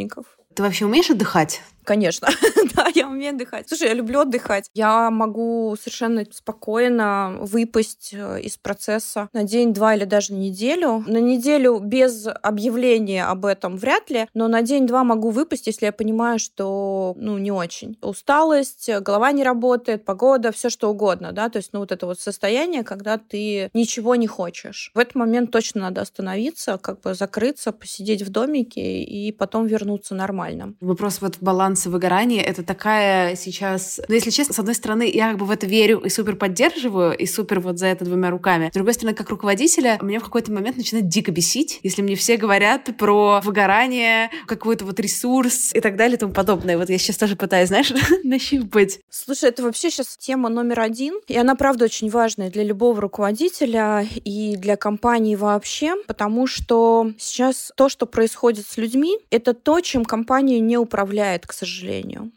ты 0.54 0.62
вообще 0.62 0.86
умеешь 0.86 1.10
отдыхать? 1.10 1.62
Конечно. 1.86 2.28
да, 2.74 2.88
я 2.94 3.08
умею 3.08 3.32
отдыхать. 3.34 3.68
Слушай, 3.68 3.88
я 3.88 3.94
люблю 3.94 4.20
отдыхать. 4.20 4.70
Я 4.74 5.08
могу 5.10 5.76
совершенно 5.80 6.24
спокойно 6.32 7.36
выпасть 7.40 8.10
э, 8.12 8.40
из 8.40 8.56
процесса 8.56 9.28
на 9.32 9.44
день, 9.44 9.72
два 9.72 9.94
или 9.94 10.04
даже 10.04 10.32
неделю. 10.32 11.04
На 11.06 11.18
неделю 11.18 11.78
без 11.78 12.26
объявления 12.42 13.24
об 13.24 13.46
этом 13.46 13.76
вряд 13.76 14.10
ли, 14.10 14.26
но 14.34 14.48
на 14.48 14.62
день-два 14.62 15.04
могу 15.04 15.30
выпасть, 15.30 15.68
если 15.68 15.86
я 15.86 15.92
понимаю, 15.92 16.40
что, 16.40 17.14
ну, 17.16 17.38
не 17.38 17.52
очень. 17.52 17.96
Усталость, 18.02 18.90
голова 19.00 19.30
не 19.30 19.44
работает, 19.44 20.04
погода, 20.04 20.50
все 20.50 20.68
что 20.68 20.90
угодно, 20.90 21.30
да, 21.30 21.48
то 21.48 21.58
есть, 21.58 21.72
ну, 21.72 21.78
вот 21.80 21.92
это 21.92 22.06
вот 22.06 22.18
состояние, 22.18 22.82
когда 22.82 23.16
ты 23.16 23.70
ничего 23.74 24.16
не 24.16 24.26
хочешь. 24.26 24.90
В 24.94 24.98
этот 24.98 25.14
момент 25.14 25.52
точно 25.52 25.82
надо 25.82 26.00
остановиться, 26.00 26.78
как 26.82 27.00
бы 27.02 27.14
закрыться, 27.14 27.70
посидеть 27.70 28.22
в 28.22 28.30
домике 28.30 29.02
и 29.04 29.30
потом 29.30 29.66
вернуться 29.66 30.16
нормально. 30.16 30.74
Вопрос 30.80 31.20
вот 31.20 31.36
баланса 31.76 31.90
выгорания— 31.90 32.42
это 32.42 32.62
такая 32.62 33.36
сейчас... 33.36 34.00
Ну, 34.08 34.14
если 34.14 34.30
честно, 34.30 34.54
с 34.54 34.58
одной 34.58 34.74
стороны, 34.74 35.10
я 35.12 35.28
как 35.30 35.38
бы 35.38 35.44
в 35.44 35.50
это 35.50 35.66
верю 35.66 36.00
и 36.00 36.08
супер 36.08 36.36
поддерживаю, 36.36 37.16
и 37.16 37.26
супер 37.26 37.60
вот 37.60 37.78
за 37.78 37.86
это 37.86 38.04
двумя 38.04 38.30
руками. 38.30 38.70
С 38.70 38.74
другой 38.74 38.94
стороны, 38.94 39.14
как 39.14 39.28
руководителя, 39.28 39.98
меня 40.00 40.20
в 40.20 40.24
какой-то 40.24 40.50
момент 40.52 40.78
начинает 40.78 41.08
дико 41.08 41.32
бесить, 41.32 41.80
если 41.82 42.00
мне 42.02 42.16
все 42.16 42.38
говорят 42.38 42.96
про 42.96 43.40
выгорание, 43.44 44.30
какой-то 44.46 44.86
вот 44.86 44.98
ресурс 45.00 45.74
и 45.74 45.80
так 45.80 45.96
далее 45.96 46.16
и 46.16 46.18
тому 46.18 46.32
подобное. 46.32 46.78
Вот 46.78 46.88
я 46.88 46.96
сейчас 46.98 47.18
тоже 47.18 47.36
пытаюсь, 47.36 47.68
знаешь, 47.68 47.92
нащупать. 48.24 49.00
Слушай, 49.10 49.50
это 49.50 49.62
вообще 49.62 49.90
сейчас 49.90 50.16
тема 50.16 50.48
номер 50.48 50.80
один, 50.80 51.20
и 51.28 51.36
она, 51.36 51.56
правда, 51.56 51.84
очень 51.84 52.08
важная 52.08 52.50
для 52.50 52.64
любого 52.64 53.02
руководителя 53.02 54.06
и 54.24 54.56
для 54.56 54.76
компании 54.76 55.36
вообще, 55.36 55.94
потому 56.06 56.46
что 56.46 57.12
сейчас 57.18 57.70
то, 57.76 57.90
что 57.90 58.06
происходит 58.06 58.66
с 58.66 58.78
людьми, 58.78 59.18
это 59.30 59.52
то, 59.52 59.80
чем 59.80 60.04
компания 60.04 60.60
не 60.60 60.78
управляет, 60.78 61.46
к 61.46 61.52
сожалению. 61.52 61.65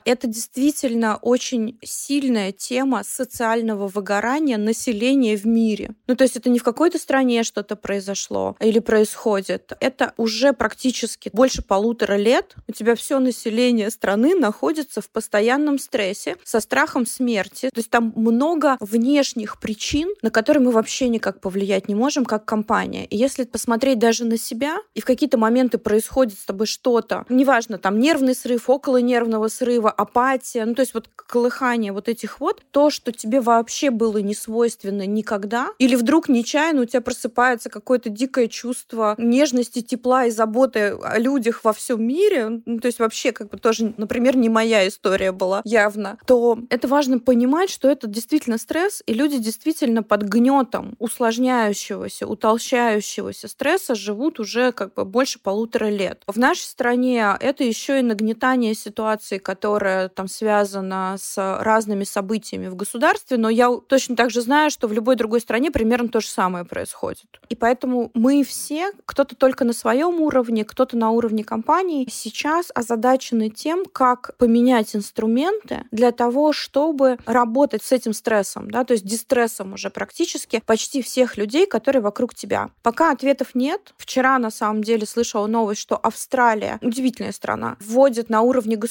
Это 0.05 0.27
действительно 0.27 1.17
очень 1.17 1.77
сильная 1.83 2.51
тема 2.51 3.03
социального 3.03 3.87
выгорания 3.87 4.57
населения 4.57 5.35
в 5.37 5.45
мире. 5.45 5.91
Ну, 6.07 6.15
то 6.15 6.23
есть 6.23 6.35
это 6.35 6.49
не 6.49 6.59
в 6.59 6.63
какой-то 6.63 6.97
стране 6.97 7.43
что-то 7.43 7.75
произошло 7.75 8.55
или 8.59 8.79
происходит. 8.79 9.73
Это 9.79 10.13
уже 10.17 10.53
практически 10.53 11.29
больше 11.33 11.61
полутора 11.61 12.15
лет 12.15 12.55
у 12.67 12.71
тебя 12.71 12.95
все 12.95 13.19
население 13.19 13.89
страны 13.89 14.35
находится 14.35 15.01
в 15.01 15.09
постоянном 15.09 15.79
стрессе 15.79 16.35
со 16.43 16.59
страхом 16.59 17.05
смерти. 17.05 17.69
То 17.73 17.79
есть 17.79 17.89
там 17.89 18.13
много 18.15 18.77
внешних 18.79 19.59
причин, 19.59 20.09
на 20.21 20.31
которые 20.31 20.63
мы 20.63 20.71
вообще 20.71 21.07
никак 21.09 21.41
повлиять 21.41 21.87
не 21.87 21.95
можем, 21.95 22.25
как 22.25 22.45
компания. 22.45 23.05
И 23.05 23.17
если 23.17 23.43
посмотреть 23.43 23.99
даже 23.99 24.25
на 24.25 24.37
себя, 24.37 24.77
и 24.93 25.01
в 25.01 25.05
какие-то 25.05 25.37
моменты 25.37 25.77
происходит 25.77 26.39
с 26.39 26.45
тобой 26.45 26.67
что-то, 26.67 27.25
неважно, 27.29 27.77
там 27.77 27.99
нервный 27.99 28.35
срыв, 28.35 28.69
около 28.69 28.97
нервного 28.97 29.18
срыва, 29.49 29.89
апатия, 29.91 30.65
ну 30.65 30.75
то 30.75 30.81
есть 30.81 30.93
вот 30.93 31.09
колыхание 31.15 31.91
вот 31.91 32.07
этих 32.09 32.39
вот, 32.39 32.61
то, 32.71 32.89
что 32.89 33.11
тебе 33.11 33.41
вообще 33.41 33.89
было 33.89 34.17
не 34.17 34.33
свойственно 34.33 35.05
никогда, 35.05 35.69
или 35.77 35.95
вдруг 35.95 36.29
нечаянно 36.29 36.81
у 36.81 36.85
тебя 36.85 37.01
просыпается 37.01 37.69
какое-то 37.69 38.09
дикое 38.09 38.47
чувство 38.47 39.15
нежности, 39.17 39.81
тепла 39.81 40.25
и 40.25 40.31
заботы 40.31 40.97
о 41.03 41.17
людях 41.17 41.63
во 41.63 41.73
всем 41.73 42.03
мире, 42.03 42.61
ну, 42.65 42.79
то 42.79 42.87
есть 42.87 42.99
вообще 42.99 43.31
как 43.31 43.49
бы 43.49 43.57
тоже, 43.57 43.93
например, 43.97 44.37
не 44.37 44.49
моя 44.49 44.87
история 44.87 45.31
была 45.31 45.61
явно, 45.65 46.17
то 46.25 46.59
это 46.69 46.87
важно 46.87 47.19
понимать, 47.19 47.69
что 47.69 47.89
это 47.89 48.07
действительно 48.07 48.57
стресс, 48.57 49.03
и 49.05 49.13
люди 49.13 49.37
действительно 49.37 50.03
под 50.03 50.23
гнетом 50.23 50.95
усложняющегося, 50.99 52.27
утолщающегося 52.27 53.47
стресса 53.47 53.95
живут 53.95 54.39
уже 54.39 54.71
как 54.71 54.93
бы 54.93 55.05
больше 55.05 55.39
полутора 55.39 55.89
лет. 55.89 56.23
В 56.27 56.37
нашей 56.37 56.63
стране 56.63 57.35
это 57.39 57.63
еще 57.63 57.99
и 57.99 58.03
нагнетание 58.03 58.73
ситуации, 58.73 59.08
которая 59.17 60.09
там 60.09 60.27
связана 60.27 61.15
с 61.19 61.37
разными 61.61 62.03
событиями 62.03 62.67
в 62.67 62.75
государстве, 62.75 63.37
но 63.37 63.49
я 63.49 63.69
точно 63.87 64.15
так 64.15 64.29
же 64.29 64.41
знаю, 64.41 64.71
что 64.71 64.87
в 64.87 64.93
любой 64.93 65.15
другой 65.15 65.41
стране 65.41 65.71
примерно 65.71 66.09
то 66.09 66.19
же 66.19 66.27
самое 66.27 66.65
происходит. 66.65 67.39
И 67.49 67.55
поэтому 67.55 68.11
мы 68.13 68.43
все, 68.43 68.91
кто-то 69.05 69.35
только 69.35 69.65
на 69.65 69.73
своем 69.73 70.21
уровне, 70.21 70.63
кто-то 70.63 70.97
на 70.97 71.11
уровне 71.11 71.43
компании, 71.43 72.07
сейчас 72.09 72.71
озадачены 72.73 73.49
тем, 73.49 73.85
как 73.85 74.35
поменять 74.37 74.95
инструменты 74.95 75.83
для 75.91 76.11
того, 76.11 76.53
чтобы 76.53 77.17
работать 77.25 77.83
с 77.83 77.91
этим 77.91 78.13
стрессом, 78.13 78.69
да, 78.69 78.83
то 78.83 78.93
есть 78.93 79.05
дистрессом 79.05 79.73
уже 79.73 79.89
практически 79.89 80.61
почти 80.65 81.01
всех 81.01 81.37
людей, 81.37 81.65
которые 81.65 82.01
вокруг 82.01 82.35
тебя. 82.35 82.69
Пока 82.83 83.11
ответов 83.11 83.55
нет. 83.55 83.93
Вчера, 83.97 84.37
на 84.39 84.51
самом 84.51 84.83
деле, 84.83 85.05
слышала 85.05 85.47
новость, 85.47 85.81
что 85.81 85.97
Австралия, 85.97 86.79
удивительная 86.81 87.31
страна, 87.31 87.77
вводит 87.79 88.29
на 88.29 88.41
уровне 88.41 88.75
государства 88.75 88.88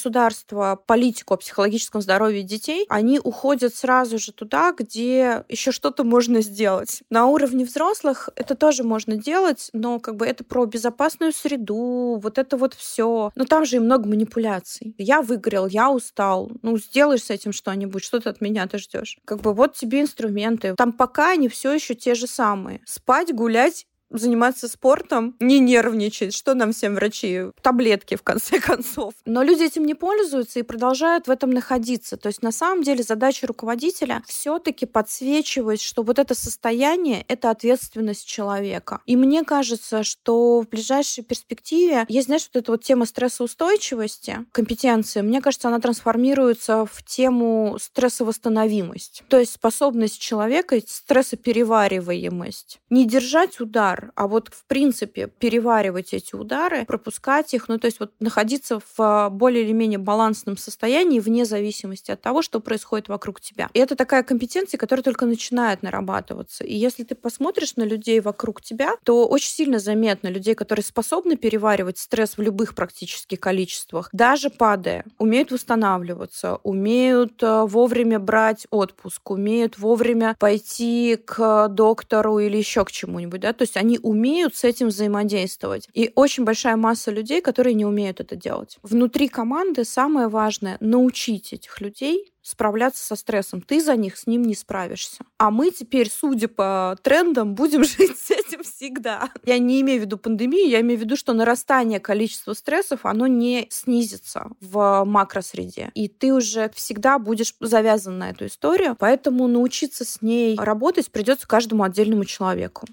политику 0.87 1.35
о 1.35 1.37
психологическом 1.37 2.01
здоровье 2.01 2.43
детей. 2.43 2.87
Они 2.89 3.21
уходят 3.23 3.75
сразу 3.75 4.19
же 4.19 4.33
туда, 4.33 4.73
где 4.73 5.45
еще 5.49 5.73
что-то 5.73 6.05
можно 6.05 6.41
сделать. 6.41 7.03
На 7.11 7.27
уровне 7.27 7.65
взрослых 7.65 8.29
это 8.37 8.55
тоже 8.55 8.83
можно 8.83 9.17
делать, 9.17 9.71
но 9.73 9.99
как 10.01 10.17
бы 10.17 10.27
это 10.27 10.45
про 10.45 10.67
безопасную 10.67 11.33
среду, 11.33 12.19
вот 12.23 12.39
это 12.39 12.57
вот 12.57 12.75
все. 12.75 13.31
Но 13.35 13.45
там 13.45 13.65
же 13.65 13.77
и 13.77 13.81
много 13.81 14.09
манипуляций. 14.09 14.95
Я 14.99 15.23
выгорел, 15.23 15.67
я 15.67 15.91
устал. 15.91 16.51
Ну, 16.63 16.79
сделаешь 16.79 17.25
с 17.25 17.31
этим 17.31 17.53
что-нибудь, 17.53 18.05
что 18.05 18.21
ты 18.21 18.29
от 18.29 18.41
меня 18.41 18.67
ты 18.67 18.79
ждешь? 18.79 19.19
Как 19.25 19.41
бы 19.41 19.53
вот 19.53 19.75
тебе 19.75 20.01
инструменты. 20.01 20.75
Там 20.77 20.93
пока 20.93 21.33
они 21.33 21.49
все 21.49 21.73
еще 21.73 21.95
те 21.95 22.15
же 22.15 22.27
самые. 22.27 22.81
Спать, 22.85 23.35
гулять 23.35 23.87
заниматься 24.11 24.69
спортом, 24.69 25.37
не 25.41 25.59
нервничать, 25.59 26.35
что 26.35 26.55
нам 26.55 26.73
всем 26.73 26.95
врачи, 26.95 27.47
таблетки 27.63 28.17
в 28.17 28.23
конце 28.23 28.61
концов. 28.61 29.15
Но 29.25 29.43
люди 29.43 29.65
этим 29.65 29.85
не 29.85 29.95
пользуются 29.95 30.59
и 30.59 30.63
продолжают 30.63 31.27
в 31.27 31.31
этом 31.31 31.51
находиться. 31.51 32.17
То 32.17 32.29
есть 32.29 32.43
на 32.43 32.53
самом 32.53 32.83
деле 32.83 33.03
задача 33.03 33.47
руководителя 33.47 34.23
все-таки 34.27 34.87
подсвечивать, 34.87 35.81
что 35.81 36.03
вот 36.03 36.19
это 36.19 36.35
состояние— 36.35 37.25
это 37.29 37.51
ответственность 37.51 38.27
человека. 38.27 39.01
И 39.07 39.17
мне 39.17 39.45
кажется, 39.45 40.03
что 40.03 40.61
в 40.61 40.69
ближайшей 40.69 41.25
перспективе 41.25 42.05
есть, 42.09 42.27
знаешь, 42.27 42.49
вот 42.53 42.63
эта 42.63 42.73
вот 42.73 42.85
тема 42.85 43.07
стрессоустойчивости, 43.07 44.47
компетенции, 44.53 45.21
мне 45.21 45.41
кажется, 45.41 45.69
она 45.69 45.81
трансформируется 45.81 46.87
в 46.87 47.03
тему 47.05 47.77
стрессовосстановимость. 47.81 49.25
То 49.29 49.39
есть 49.39 49.53
способность 49.53 50.21
человека, 50.21 50.81
стрессоперевариваемость. 50.87 52.81
Не 52.91 53.07
держать 53.07 53.61
удар, 53.61 53.98
удар, 53.99 54.13
а 54.15 54.27
вот 54.27 54.49
в 54.53 54.65
принципе 54.67 55.29
переваривать 55.39 56.15
эти 56.15 56.35
удары, 56.35 56.85
пропускать 56.85 57.55
их, 57.55 57.69
ну 57.69 57.79
то 57.79 57.87
есть 57.87 58.01
вот 58.01 58.13
находиться 58.21 58.81
в 58.97 59.29
более 59.31 59.65
или 59.65 59.73
менее 59.73 59.99
балансном 59.99 60.57
состоянии 60.57 61.21
вне 61.21 61.45
зависимости 61.45 62.11
от 62.11 62.21
того, 62.21 62.43
что 62.43 62.61
происходит 62.61 63.09
вокруг 63.09 63.41
тебя. 63.41 63.69
И 63.75 63.79
это 63.79 63.97
такая 63.97 64.23
компетенция, 64.23 64.79
которая 64.79 65.03
только 65.03 65.27
начинает 65.27 65.83
нарабатываться. 65.83 66.65
И 66.65 66.75
если 66.75 67.05
ты 67.05 67.15
посмотришь 67.15 67.77
на 67.77 67.83
людей 67.83 68.21
вокруг 68.21 68.63
тебя, 68.63 68.95
то 69.05 69.27
очень 69.27 69.51
сильно 69.51 69.79
заметно 69.79 70.29
людей, 70.29 70.55
которые 70.55 70.85
способны 70.85 71.37
переваривать 71.37 71.99
стресс 71.99 72.37
в 72.37 72.43
любых 72.43 72.75
практически 72.75 73.37
количествах, 73.37 74.09
даже 74.13 74.51
падая, 74.51 75.05
умеют 75.19 75.51
восстанавливаться, 75.51 76.59
умеют 76.63 77.43
э, 77.43 77.65
вовремя 77.67 78.19
брать 78.19 78.67
отпуск, 78.71 79.31
умеют 79.31 79.79
вовремя 79.79 80.37
пойти 80.39 81.19
к 81.25 81.69
доктору 81.69 82.39
или 82.39 82.57
еще 82.57 82.85
к 82.85 82.91
чему-нибудь, 82.91 83.41
да, 83.41 83.53
то 83.53 83.63
есть 83.63 83.77
они 83.77 83.88
они 83.89 83.99
умеют 84.03 84.55
с 84.55 84.65
этим 84.65 84.89
взаимодействовать. 84.89 85.89
И 85.95 86.13
очень 86.15 86.45
большая 86.45 86.77
масса 86.77 87.11
людей, 87.11 87.41
которые 87.41 87.73
не 87.73 87.87
умеют 87.87 88.21
это 88.21 88.37
делать. 88.37 88.79
Внутри 88.83 89.29
команды 89.29 89.85
самое 89.85 90.29
важное— 90.29 90.77
научить 90.81 91.55
этих 91.55 91.81
людей 91.81 92.33
справляться 92.43 93.05
со 93.05 93.17
стрессом. 93.17 93.61
Ты 93.61 93.81
за 93.81 93.95
них 93.97 94.17
с 94.17 94.27
ним 94.27 94.43
не 94.43 94.55
справишься. 94.55 95.25
А 95.37 95.51
мы 95.51 95.71
теперь, 95.71 96.11
судя 96.11 96.49
по 96.49 96.97
трендам, 97.03 97.55
будем 97.55 97.85
жить 97.85 98.19
с 98.19 98.31
этим 98.31 98.63
всегда. 98.63 99.31
Я 99.45 99.59
не 99.59 99.81
имею 99.81 100.01
в 100.01 100.05
виду 100.05 100.17
пандемию, 100.17 100.69
я 100.69 100.81
имею 100.81 100.99
в 100.99 101.03
виду, 101.03 101.17
что 101.17 101.33
нарастание 101.35 102.01
количества 102.01 102.55
стрессов, 102.55 103.01
оно 103.05 103.27
не 103.27 103.67
снизится 103.71 104.51
в 104.61 105.05
макросреде. 105.05 105.91
И 105.95 106.09
ты 106.09 106.33
уже 106.33 106.71
всегда 106.75 107.19
будешь 107.19 107.55
завязан 107.61 108.19
на 108.19 108.31
эту 108.31 108.47
историю. 108.47 108.97
Поэтому 108.99 109.47
научиться 109.47 110.05
с 110.05 110.23
ней 110.23 110.57
работать 110.59 111.11
придется 111.11 111.47
каждому 111.47 111.85
отдельному 111.85 112.25
человеку. 112.25 112.87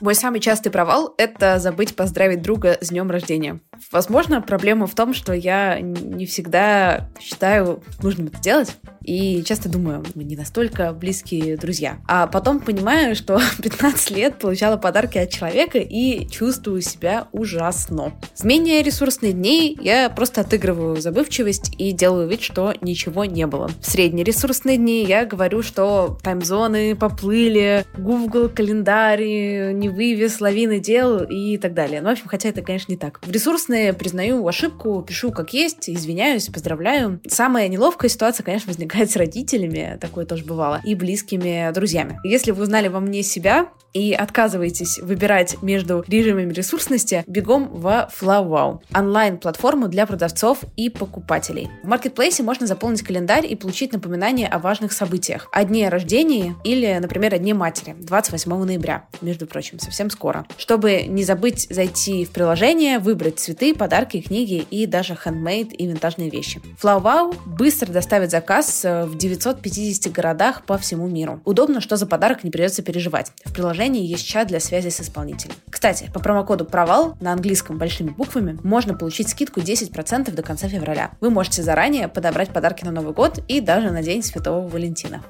Мой 0.00 0.14
самый 0.14 0.40
частый 0.40 0.72
провал— 0.72 1.14
это 1.18 1.58
забыть 1.58 1.94
поздравить 1.94 2.40
друга 2.40 2.78
с 2.80 2.88
днем 2.88 3.10
рождения. 3.10 3.60
Возможно, 3.92 4.40
проблема 4.40 4.86
в 4.86 4.94
том, 4.94 5.12
что 5.12 5.34
я 5.34 5.78
не 5.80 6.24
всегда 6.24 7.10
считаю 7.20 7.82
нужным 8.02 8.28
это 8.28 8.40
делать. 8.40 8.76
И 9.02 9.42
часто 9.44 9.68
думаю, 9.68 10.04
мы 10.14 10.24
не 10.24 10.36
настолько 10.36 10.92
близкие 10.92 11.56
друзья. 11.56 11.98
А 12.06 12.26
потом 12.26 12.60
понимаю, 12.60 13.14
что 13.14 13.40
15 13.62 14.10
лет 14.10 14.38
получала 14.38 14.76
подарки 14.76 15.18
от 15.18 15.30
человека 15.30 15.78
и 15.78 16.26
чувствую 16.28 16.82
себя 16.82 17.28
ужасно. 17.32 18.12
В 18.34 18.44
менее 18.44 18.82
ресурсные 18.82 19.32
дни 19.32 19.76
я 19.80 20.10
просто 20.10 20.42
отыгрываю 20.42 21.00
забывчивость 21.00 21.74
и 21.78 21.92
делаю 21.92 22.28
вид, 22.28 22.42
что 22.42 22.74
ничего 22.80 23.24
не 23.24 23.46
было. 23.46 23.70
В 23.80 23.86
средние 23.86 24.24
ресурсные 24.24 24.76
дни 24.76 25.04
я 25.04 25.24
говорю, 25.24 25.62
что 25.62 26.18
таймзоны 26.22 26.96
поплыли, 26.96 27.84
Google 27.96 28.48
календарь 28.48 29.72
не 29.72 29.88
вывез, 29.88 30.40
лавины 30.40 30.80
дел 30.80 31.18
и 31.22 31.56
так 31.58 31.74
далее. 31.74 32.00
Ну, 32.00 32.08
в 32.08 32.12
общем, 32.12 32.26
хотя 32.28 32.48
это, 32.48 32.62
конечно, 32.62 32.92
не 32.92 32.98
так. 32.98 33.20
В 33.24 33.30
ресурсные 33.30 33.92
признаю 33.92 34.46
ошибку, 34.46 35.02
пишу 35.06 35.30
как 35.30 35.52
есть, 35.52 35.88
извиняюсь, 35.88 36.48
поздравляю. 36.48 37.20
Самая 37.26 37.68
неловкая 37.68 38.08
ситуация, 38.10 38.44
конечно, 38.44 38.68
возникает 38.68 38.99
с 39.08 39.16
родителями, 39.16 39.96
такое 40.00 40.26
тоже 40.26 40.44
бывало, 40.44 40.80
и 40.84 40.94
близкими 40.94 41.72
друзьями. 41.72 42.18
Если 42.24 42.50
вы 42.50 42.64
узнали 42.64 42.88
во 42.88 43.00
мне 43.00 43.22
себя 43.22 43.68
и 43.92 44.12
отказываетесь 44.12 44.98
выбирать 44.98 45.62
между 45.62 46.04
режимами 46.06 46.52
ресурсности, 46.52 47.24
бегом 47.26 47.68
в 47.68 48.10
FlowWow, 48.20 48.80
онлайн-платформу 48.94 49.88
для 49.88 50.06
продавцов 50.06 50.58
и 50.76 50.88
покупателей. 50.88 51.68
В 51.82 51.88
маркетплейсе 51.88 52.42
можно 52.42 52.66
заполнить 52.66 53.02
календарь 53.02 53.46
и 53.46 53.56
получить 53.56 53.92
напоминание 53.92 54.48
о 54.48 54.58
важных 54.58 54.92
событиях. 54.92 55.48
О 55.52 55.64
дне 55.64 55.88
рождения 55.88 56.54
или, 56.64 56.98
например, 57.00 57.34
о 57.34 57.38
дне 57.38 57.54
матери, 57.54 57.96
28 57.98 58.52
ноября, 58.64 59.04
между 59.20 59.46
прочим, 59.46 59.78
совсем 59.78 60.10
скоро. 60.10 60.46
Чтобы 60.56 61.02
не 61.02 61.24
забыть 61.24 61.66
зайти 61.70 62.24
в 62.24 62.30
приложение, 62.30 62.98
выбрать 62.98 63.38
цветы, 63.38 63.74
подарки, 63.74 64.20
книги 64.20 64.64
и 64.70 64.86
даже 64.86 65.14
handmade 65.14 65.74
и 65.74 65.86
винтажные 65.86 66.30
вещи. 66.30 66.60
FlowWow 66.80 67.36
быстро 67.46 67.92
доставит 67.92 68.30
заказ 68.30 68.84
э, 68.84 69.04
в 69.04 69.16
950 69.16 70.12
городах 70.12 70.64
по 70.64 70.78
всему 70.78 71.08
миру. 71.08 71.40
Удобно, 71.44 71.80
что 71.80 71.96
за 71.96 72.06
подарок 72.06 72.44
не 72.44 72.50
придется 72.50 72.82
переживать. 72.82 73.32
В 73.44 73.52
приложении 73.52 73.79
есть 73.88 74.26
чат 74.26 74.48
для 74.48 74.60
связи 74.60 74.88
с 74.88 75.00
исполнителем. 75.00 75.54
Кстати, 75.70 76.10
по 76.12 76.20
промокоду 76.20 76.64
«Провал» 76.64 77.16
на 77.20 77.32
английском 77.32 77.78
большими 77.78 78.10
буквами 78.10 78.58
можно 78.62 78.94
получить 78.94 79.28
скидку 79.28 79.60
10% 79.60 80.30
до 80.32 80.42
конца 80.42 80.68
февраля. 80.68 81.12
Вы 81.20 81.30
можете 81.30 81.62
заранее 81.62 82.08
подобрать 82.08 82.50
подарки 82.50 82.84
на 82.84 82.90
Новый 82.90 83.14
год 83.14 83.38
и 83.48 83.60
даже 83.60 83.90
на 83.90 84.02
День 84.02 84.22
Святого 84.22 84.68
Валентина. 84.68 85.22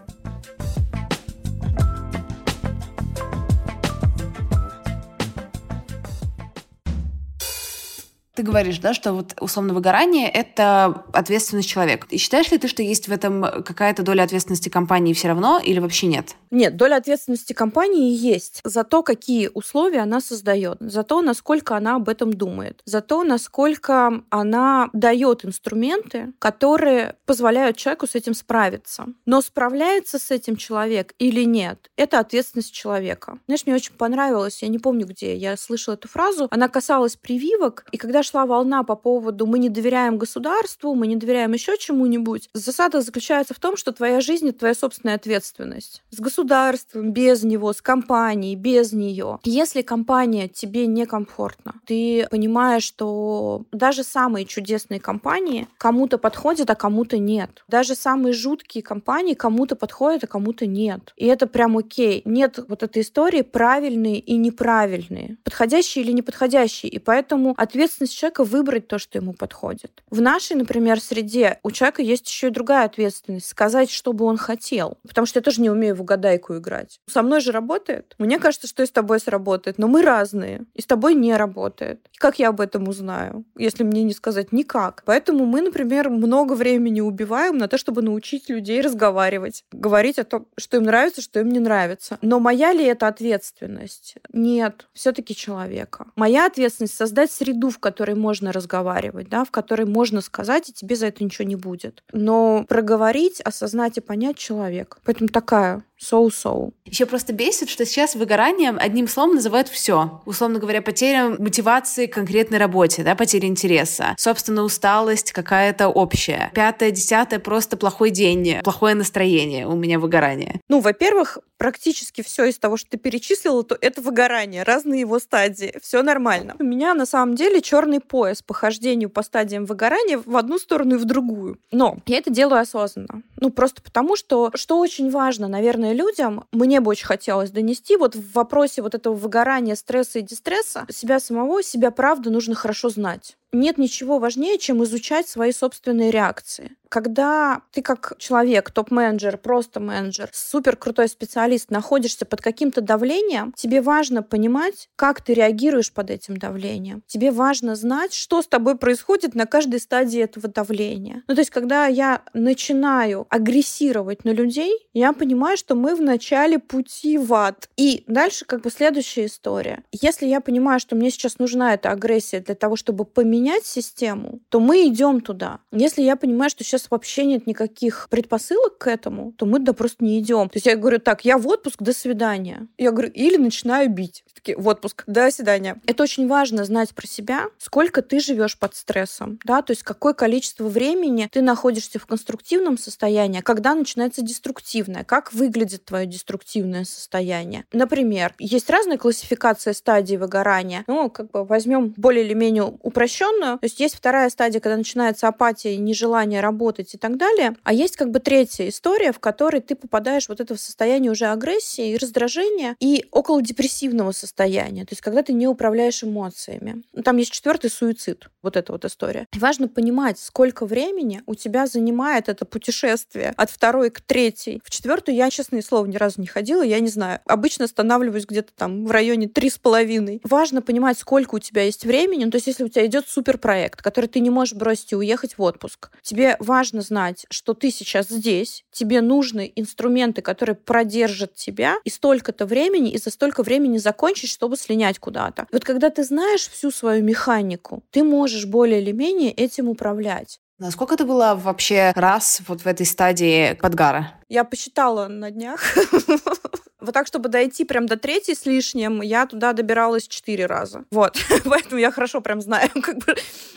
Ты 8.41 8.47
говоришь, 8.47 8.79
да, 8.79 8.95
что 8.95 9.13
вот 9.13 9.35
условно 9.39 9.75
выгорание— 9.75 10.27
это 10.33 11.05
ответственность 11.13 11.69
человека. 11.69 12.07
И 12.09 12.17
считаешь 12.17 12.51
ли 12.51 12.57
ты, 12.57 12.69
что 12.69 12.83
есть 12.83 13.07
в 13.07 13.13
этом 13.13 13.43
какая-то 13.43 14.03
доля 14.03 14.23
ответственности 14.23 14.71
компании 14.71 15.13
все 15.13 15.29
равно 15.29 15.61
или 15.63 15.79
вообще 15.79 16.07
нет? 16.07 16.37
Нет, 16.51 16.77
доля 16.77 16.97
ответственности 16.97 17.53
компании 17.53 18.17
есть 18.17 18.63
за 18.65 18.83
то, 18.83 19.03
какие 19.03 19.51
условия 19.53 20.01
она 20.01 20.23
создает, 20.23 20.79
за 20.81 21.03
то, 21.03 21.21
насколько 21.21 21.77
она 21.77 21.97
об 21.97 22.09
этом 22.09 22.33
думает, 22.33 22.81
за 22.87 23.03
то, 23.03 23.25
насколько 23.25 24.23
она 24.31 24.89
дает 24.95 25.45
инструменты, 25.45 26.33
которые 26.39 27.17
позволяют 27.27 27.77
человеку 27.77 28.07
с 28.07 28.15
этим 28.15 28.33
справиться. 28.33 29.05
Но 29.27 29.43
справляется 29.43 30.19
с 30.19 30.31
этим 30.31 30.57
человек 30.57 31.15
или 31.19 31.45
нет, 31.45 31.91
это 31.97 32.19
ответственность 32.19 32.73
человека. 32.73 33.39
Знаешь, 33.47 33.67
мне 33.67 33.75
очень 33.75 33.93
понравилось, 33.93 34.63
я 34.63 34.69
не 34.69 34.79
помню 34.79 35.07
где, 35.07 35.37
я 35.37 35.59
слышала 35.59 35.95
эту 35.95 36.09
фразу, 36.09 36.49
она 36.51 36.69
касалась 36.69 37.17
прививок, 37.17 37.85
и 37.93 37.99
когда 37.99 38.23
шла 38.31 38.47
волна 38.47 38.83
по 38.85 38.95
поводу 38.95 39.47
«мы 39.47 39.59
не 39.59 39.69
доверяем 39.69 40.19
государству», 40.19 40.95
«мы 40.95 41.07
не 41.07 41.17
доверяем 41.17 41.53
еще 41.53 41.77
чему-нибудь», 41.77 42.49
засада 42.55 43.01
заключается 43.01 43.55
в 43.55 43.59
том, 43.59 43.77
что 43.77 43.93
твоя 43.93 44.21
жизнь— 44.21 44.49
это 44.51 44.61
твоя 44.61 44.75
собственная 44.75 45.17
ответственность. 45.17 46.03
С 46.11 46.21
государством, 46.21 47.13
без 47.13 47.43
него, 47.43 47.73
с 47.73 47.83
компанией, 47.83 48.55
без 48.55 48.93
нее. 48.93 49.39
Если 49.45 49.83
компания 49.83 50.49
тебе 50.49 50.87
некомфортна, 50.87 51.75
ты 51.87 52.29
понимаешь, 52.31 52.85
что 52.85 53.65
даже 53.73 54.05
самые 54.05 54.45
чудесные 54.47 55.01
компании 55.01 55.67
кому-то 55.79 56.19
подходят, 56.19 56.71
а 56.71 56.75
кому-то 56.75 57.19
нет. 57.19 57.65
Даже 57.69 57.95
самые 57.95 58.33
жуткие 58.33 58.83
компании 58.83 59.35
кому-то 59.35 59.77
подходят, 59.77 60.25
а 60.25 60.27
кому-то 60.27 60.67
нет. 60.67 61.13
И 61.17 61.27
это 61.27 61.47
прям 61.47 61.77
окей. 61.77 62.23
Нет 62.25 62.59
вот 62.69 62.83
этой 62.83 63.03
истории 63.03 63.43
правильные 63.43 64.19
и 64.19 64.37
неправильные, 64.37 65.39
подходящие 65.45 66.05
или 66.05 66.13
неподходящие. 66.13 66.91
И 66.93 66.99
поэтому 66.99 67.55
ответственность 67.57 68.10
человека 68.15 68.45
выбрать 68.45 68.89
то, 68.89 68.99
что 68.99 69.19
ему 69.19 69.33
подходит. 69.33 70.03
В 70.11 70.21
нашей, 70.21 70.57
например, 70.57 71.01
среде 71.01 71.59
у 71.63 71.71
человека 71.71 72.03
есть 72.03 72.29
еще 72.29 72.49
и 72.49 72.51
другая 72.51 72.85
ответственность 72.85 73.47
сказать, 73.47 73.91
что 73.91 74.13
бы 74.13 74.25
он 74.25 74.37
хотел. 74.37 74.99
Потому 75.07 75.27
что 75.27 75.39
я 75.39 75.43
тоже 75.43 75.61
не 75.61 75.71
умею 75.71 75.95
в 75.97 76.01
угадайку 76.01 76.57
играть. 76.57 77.01
Со 77.07 77.23
мной 77.23 77.41
же 77.41 77.53
работает. 77.53 78.15
Мне 78.19 78.39
кажется, 78.39 78.67
что 78.67 78.83
и 78.83 78.87
с 78.87 78.91
тобой 78.91 79.21
сработает, 79.21 79.79
но 79.79 79.89
мы 79.89 80.03
разные. 80.03 80.65
И 80.75 80.83
с 80.83 80.87
тобой 80.87 81.15
не 81.15 81.37
работает. 81.37 82.09
И 82.13 82.19
как 82.19 82.39
я 82.39 82.49
об 82.49 82.61
этом 82.61 82.89
узнаю, 82.89 83.45
если 83.57 83.85
мне 83.85 84.03
не 84.03 84.13
сказать 84.13 84.53
никак? 84.53 85.03
Поэтому 85.05 85.47
мы, 85.47 85.61
например, 85.61 86.11
много 86.11 86.55
времени 86.55 87.01
убиваем 87.01 87.59
на 87.59 87.69
то, 87.69 87.79
чтобы 87.79 88.03
научить 88.03 88.49
людей 88.49 88.81
разговаривать, 88.81 89.65
говорить 89.73 90.19
о 90.19 90.25
том, 90.25 90.47
что 90.57 90.77
им 90.77 90.85
нравится, 90.85 91.23
что 91.23 91.41
им 91.41 91.51
не 91.51 91.61
нравится. 91.61 92.19
Но 92.23 92.41
моя 92.41 92.73
ли 92.73 92.85
это 92.85 93.09
ответственность? 93.09 94.17
Нет, 94.33 94.89
все-таки 94.93 95.35
человека. 95.35 96.07
Моя 96.17 96.47
ответственность 96.47 96.97
создать 96.97 97.31
среду, 97.31 97.71
в 97.71 97.79
которой 97.79 98.00
которой 98.01 98.15
можно 98.15 98.51
разговаривать, 98.51 99.29
да, 99.29 99.45
в 99.45 99.51
которой 99.51 99.85
можно 99.85 100.23
сказать, 100.23 100.71
и 100.71 100.73
тебе 100.73 100.97
за 100.97 101.09
это 101.09 101.23
ничего 101.23 101.47
не 101.47 101.57
будет. 101.57 102.03
Но 102.13 102.65
проговорить, 102.67 103.43
осознать 103.43 103.99
и 103.99 104.01
понять 104.01 104.39
человек. 104.39 104.97
Поэтому 105.05 105.29
такая 105.29 105.85
соу-соу. 106.01 106.73
Еще 106.85 107.07
просто 107.07 107.33
бесит, 107.33 107.69
что 107.69 107.85
сейчас 107.85 108.15
выгоранием 108.15 108.79
одним 108.81 109.07
словом 109.07 109.37
называют 109.37 109.69
все. 109.69 110.23
Условно 110.25 110.59
говоря, 110.59 110.83
потеря 110.83 111.37
мотивации 111.39 112.07
к 112.07 112.15
конкретной 112.15 112.59
работе, 112.59 113.05
да, 113.05 113.15
потеря 113.15 113.47
интереса, 113.47 114.15
собственно, 114.19 114.63
усталость 114.63 115.33
какая-то 115.33 115.89
общая. 115.89 116.51
Пятое, 116.55 116.91
десятое— 116.91 117.39
просто 117.41 117.77
плохой 117.77 118.11
день, 118.11 118.61
плохое 118.63 118.95
настроение 118.95 119.67
у 119.67 119.77
меня 119.77 119.99
выгорание. 119.99 120.61
Ну, 120.69 120.81
во-первых, 120.81 121.39
практически 121.59 122.23
все 122.23 122.47
из 122.47 122.59
того, 122.59 122.79
что 122.79 122.91
ты 122.91 122.97
перечислила, 122.97 123.63
то 123.63 123.77
это 123.81 124.01
выгорание, 124.01 124.63
разные 124.63 125.01
его 125.01 125.19
стадии. 125.19 125.75
Все 125.83 126.03
нормально. 126.03 126.57
У 126.59 126.65
меня 126.65 126.95
на 126.95 127.05
самом 127.05 127.35
деле 127.35 127.61
черный 127.61 128.01
пояс 128.01 128.43
по 128.43 128.55
хождению 128.55 129.11
по 129.11 129.23
стадиям 129.23 129.67
выгорания 129.67 130.19
в 130.25 130.37
одну 130.37 130.59
сторону 130.59 130.95
и 130.95 130.99
в 130.99 131.05
другую. 131.05 131.59
Но 131.71 131.99
я 132.07 132.19
это 132.19 132.31
делаю 132.31 132.61
осознанно. 132.61 133.23
Ну, 133.41 133.51
просто 133.51 133.81
потому, 133.83 134.17
что, 134.17 134.51
что 134.55 134.79
очень 134.79 135.11
важно, 135.11 135.49
наверное, 135.49 135.93
людям, 135.95 136.45
мне 136.53 136.81
бы 136.81 136.91
очень 136.91 137.07
хотелось 137.07 137.51
донести 137.51 137.97
вот 137.97 138.15
в 138.15 138.33
вопросе 138.35 138.83
вот 138.83 138.95
этого 138.95 139.15
выгорания, 139.15 139.75
стресса 139.75 140.19
и 140.19 140.23
дистресса, 140.23 140.87
себя 140.91 141.19
самого, 141.21 141.63
себя 141.63 141.91
правда 141.91 142.31
нужно 142.31 142.55
хорошо 142.55 142.91
знать 142.91 143.37
нет 143.53 143.79
ничего 143.79 144.19
важнее, 144.19 144.59
чем 144.59 144.83
изучать 144.85 145.29
свои 145.29 145.53
собственные 145.53 146.11
реакции. 146.11 146.73
Когда 146.89 147.63
ты 147.71 147.83
как 147.83 148.15
человек, 148.19 148.73
топ-менеджер, 148.73 149.39
просто 149.39 149.79
менеджер, 149.79 150.29
супер 150.33 150.75
крутой 150.75 151.09
специалист, 151.09 151.71
находишься 151.71 152.27
под 152.27 152.41
каким-то 152.41 152.81
давлением, 152.81 153.53
тебе 153.57 153.81
важно 153.81 154.25
понимать, 154.25 154.89
как 154.97 155.23
ты 155.23 155.35
реагируешь 155.35 155.93
под 155.93 156.11
этим 156.11 156.37
давлением. 156.37 157.05
Тебе 157.07 157.31
важно 157.31 157.77
знать, 157.77 158.13
что 158.13 158.43
с 158.43 158.49
тобой 158.49 158.77
происходит 158.77 159.37
на 159.37 159.47
каждой 159.47 159.79
стадии 159.79 160.21
этого 160.21 160.49
давления. 160.49 161.23
Ну, 161.29 161.35
то 161.35 161.41
есть, 161.41 161.51
когда 161.51 161.87
я 161.87 162.23
начинаю 162.35 163.27
агрессировать 163.31 164.25
на 164.25 164.31
людей, 164.31 164.73
я 164.93 165.13
понимаю, 165.13 165.57
что 165.57 165.77
мы 165.77 165.95
в 165.95 166.03
начале 166.03 166.59
пути 166.59 167.19
в 167.19 167.33
ад. 167.33 167.69
И 167.77 168.03
дальше 168.09 168.45
как 168.45 168.63
бы 168.63 168.71
следующая 168.71 169.27
история. 169.27 169.85
Если 169.93 170.27
я 170.27 170.41
понимаю, 170.41 170.81
что 170.81 170.97
мне 170.97 171.11
сейчас 171.11 171.39
нужна 171.39 171.75
эта 171.75 171.93
агрессия 171.93 172.41
для 172.41 172.57
того, 172.57 172.75
чтобы 172.75 173.05
поменять 173.05 173.40
менять 173.41 173.65
систему, 173.65 174.41
то 174.51 174.61
мы 174.61 174.87
идем 174.87 175.21
туда. 175.21 175.61
Если 175.73 176.03
я 176.03 176.17
понимаю, 176.17 176.51
что 176.51 176.63
сейчас 176.63 176.87
вообще 176.91 177.25
нет 177.25 177.47
никаких 177.47 178.09
предпосылок 178.11 178.79
к 178.79 178.87
этому, 178.87 179.33
то 179.33 179.47
мы 179.47 179.59
туда 179.59 179.73
просто 179.73 180.05
не 180.05 180.21
идем. 180.21 180.49
То 180.49 180.57
есть 180.57 180.67
я 180.67 180.77
говорю, 180.77 180.99
так, 180.99 181.25
я 181.25 181.39
в 181.39 181.49
отпуск, 181.49 181.83
до 181.83 181.93
свидания. 181.93 182.69
Я 182.77 182.91
говорю, 182.91 183.11
или 183.11 183.37
начинаю 183.37 183.89
бить. 183.91 184.25
Такие, 184.35 184.57
в 184.57 184.69
отпуск, 184.69 185.05
до 185.07 185.31
свидания. 185.31 185.81
Это 185.87 186.03
очень 186.03 186.29
важно 186.29 186.65
знать 186.65 186.95
про 186.95 187.07
себя, 187.07 187.47
сколько 187.59 188.03
ты 188.03 188.21
живешь 188.21 188.59
под 188.59 188.75
стрессом, 188.75 189.39
да, 189.45 189.63
то 189.63 189.73
есть 189.73 189.83
какое 189.83 190.15
количество 190.15 190.65
времени 190.69 191.29
ты 191.31 191.43
находишься 191.43 191.99
в 191.99 192.07
конструктивном 192.07 192.79
состоянии, 192.79 193.41
когда 193.41 193.75
начинается 193.75 194.23
деструктивное, 194.23 195.05
как 195.05 195.33
выглядит 195.33 195.85
твое 195.85 196.07
деструктивное 196.07 196.85
состояние. 196.85 197.65
Например, 197.73 198.35
есть 198.39 198.69
разная 198.71 198.99
классификация 198.99 199.73
стадий 199.73 200.17
выгорания. 200.17 200.85
Ну, 200.87 201.11
как 201.11 201.31
бы 201.31 201.45
возьмем 201.45 201.93
более 201.97 202.25
или 202.25 202.35
менее 202.35 202.65
упрощенно 202.65 203.30
упрощенную. 203.31 203.59
То 203.59 203.65
есть 203.65 203.81
есть 203.81 203.95
вторая 203.95 204.31
стадия, 204.31 204.61
когда 204.61 204.77
начинается 204.77 205.29
апатия, 205.29 205.77
нежелание 205.77 206.41
работать 206.41 206.95
и 206.95 206.99
так 206.99 207.17
далее. 207.17 207.57
А 207.63 207.73
есть 207.73 207.97
как 207.97 208.11
бы 208.11 208.21
третья 208.21 208.69
история, 208.69 209.13
в 209.13 209.19
которой 209.19 209.61
ты 209.61 209.75
попадаешь 209.75 210.29
вот 210.29 210.41
это 210.41 210.55
в 210.55 210.61
состояние 210.61 211.11
уже 211.11 211.27
агрессии 211.27 211.93
и 211.93 211.97
раздражения 211.97 212.77
и 212.81 213.07
около 213.11 213.43
депрессивного 213.43 214.13
состояния. 214.13 214.85
То 214.85 214.93
есть 214.93 215.03
когда 215.03 215.23
ты 215.23 215.33
не 215.33 215.49
управляешь 215.49 216.03
эмоциями. 216.03 216.83
Там 217.05 217.17
есть 217.17 217.33
четвертый 217.33 217.71
суицид. 217.71 218.29
Вот 218.43 218.57
эта 218.57 218.73
вот 218.73 218.85
история. 218.85 219.27
И 219.35 219.39
важно 219.39 219.69
понимать, 219.69 220.19
сколько 220.19 220.65
времени 220.65 221.23
у 221.27 221.35
тебя 221.35 221.67
занимает 221.67 222.29
это 222.29 222.45
путешествие 222.47 223.35
от 223.37 223.51
второй 223.51 223.91
к 223.91 224.01
третьей. 224.01 224.63
В 224.65 224.71
четвертую 224.71 225.15
я, 225.15 225.29
честное 225.31 225.61
слово, 225.61 225.87
ни 225.87 225.97
разу 225.97 226.21
не 226.21 226.27
ходила, 226.27 226.63
я 226.63 226.81
не 226.81 226.89
знаю. 226.89 227.21
Обычно 227.27 227.67
останавливаюсь 227.67 228.25
где-то 228.25 228.53
там 228.57 228.87
в 228.87 228.91
районе 228.91 229.29
три 229.29 229.51
с 229.51 229.59
половиной. 229.59 230.21
Важно 230.25 230.63
понимать, 230.63 230.99
сколько 230.99 231.35
у 231.35 231.39
тебя 231.39 231.65
есть 231.65 231.85
времени. 231.85 232.25
Ну, 232.25 232.31
то 232.31 232.37
есть 232.37 232.47
если 232.47 232.65
у 232.65 232.69
тебя 232.69 232.87
идет 232.87 233.09
суперпроект, 233.21 233.83
который 233.83 234.07
ты 234.07 234.21
не 234.21 234.31
можешь 234.31 234.55
бросить 234.55 234.93
и 234.93 234.97
уехать 234.97 235.37
в 235.37 235.43
отпуск, 235.43 235.91
тебе 236.01 236.37
важно 236.39 236.81
знать, 236.81 237.27
что 237.29 237.53
ты 237.53 237.71
сейчас 237.71 238.09
здесь, 238.09 238.65
тебе 238.73 239.03
нужны 239.03 239.53
инструменты, 239.57 240.23
которые 240.23 240.57
продержат 240.57 241.35
тебя 241.35 241.77
и 241.85 241.91
столько-то 241.91 242.47
времени, 242.47 242.91
и 242.91 242.99
за 242.99 243.11
столько 243.11 243.43
времени 243.43 243.77
закончить, 243.77 244.31
чтобы 244.31 244.57
слинять 244.57 244.99
куда-то. 244.99 245.47
Вот 245.53 245.65
когда 245.65 245.91
ты 245.91 246.03
знаешь 246.03 246.49
всю 246.49 246.71
свою 246.71 247.05
механику, 247.05 247.83
ты 247.91 248.03
можешь 248.03 248.47
более 248.47 248.81
или 248.81 248.93
менее 248.93 249.33
этим 249.33 249.69
управлять. 249.69 250.41
Насколько 250.59 250.97
ты 250.97 251.05
была 251.05 251.35
вообще 251.35 251.93
раз 251.95 252.41
вот 252.49 252.63
в 252.63 252.67
этой 252.67 252.87
стадии 252.87 253.53
подгара? 253.55 254.15
Я 254.29 254.45
посчитала 254.45 255.09
на 255.09 255.31
днях. 255.31 255.61
Вот 256.81 256.93
так, 256.93 257.07
чтобы 257.07 257.29
дойти 257.29 257.65
прям 257.65 257.87
до 257.87 257.97
третьей 257.97 258.35
с 258.35 258.47
лишним, 258.47 259.03
я 259.03 259.27
туда 259.27 259.53
добиралась 259.53 260.09
четыре 260.09 260.47
раза. 260.47 260.85
Вот. 260.91 261.17
Поэтому 261.45 261.81
я 261.81 261.91
хорошо 261.91 262.21
прям 262.21 262.41
знаю, 262.41 262.71
как 262.83 262.99
бы 262.99 263.15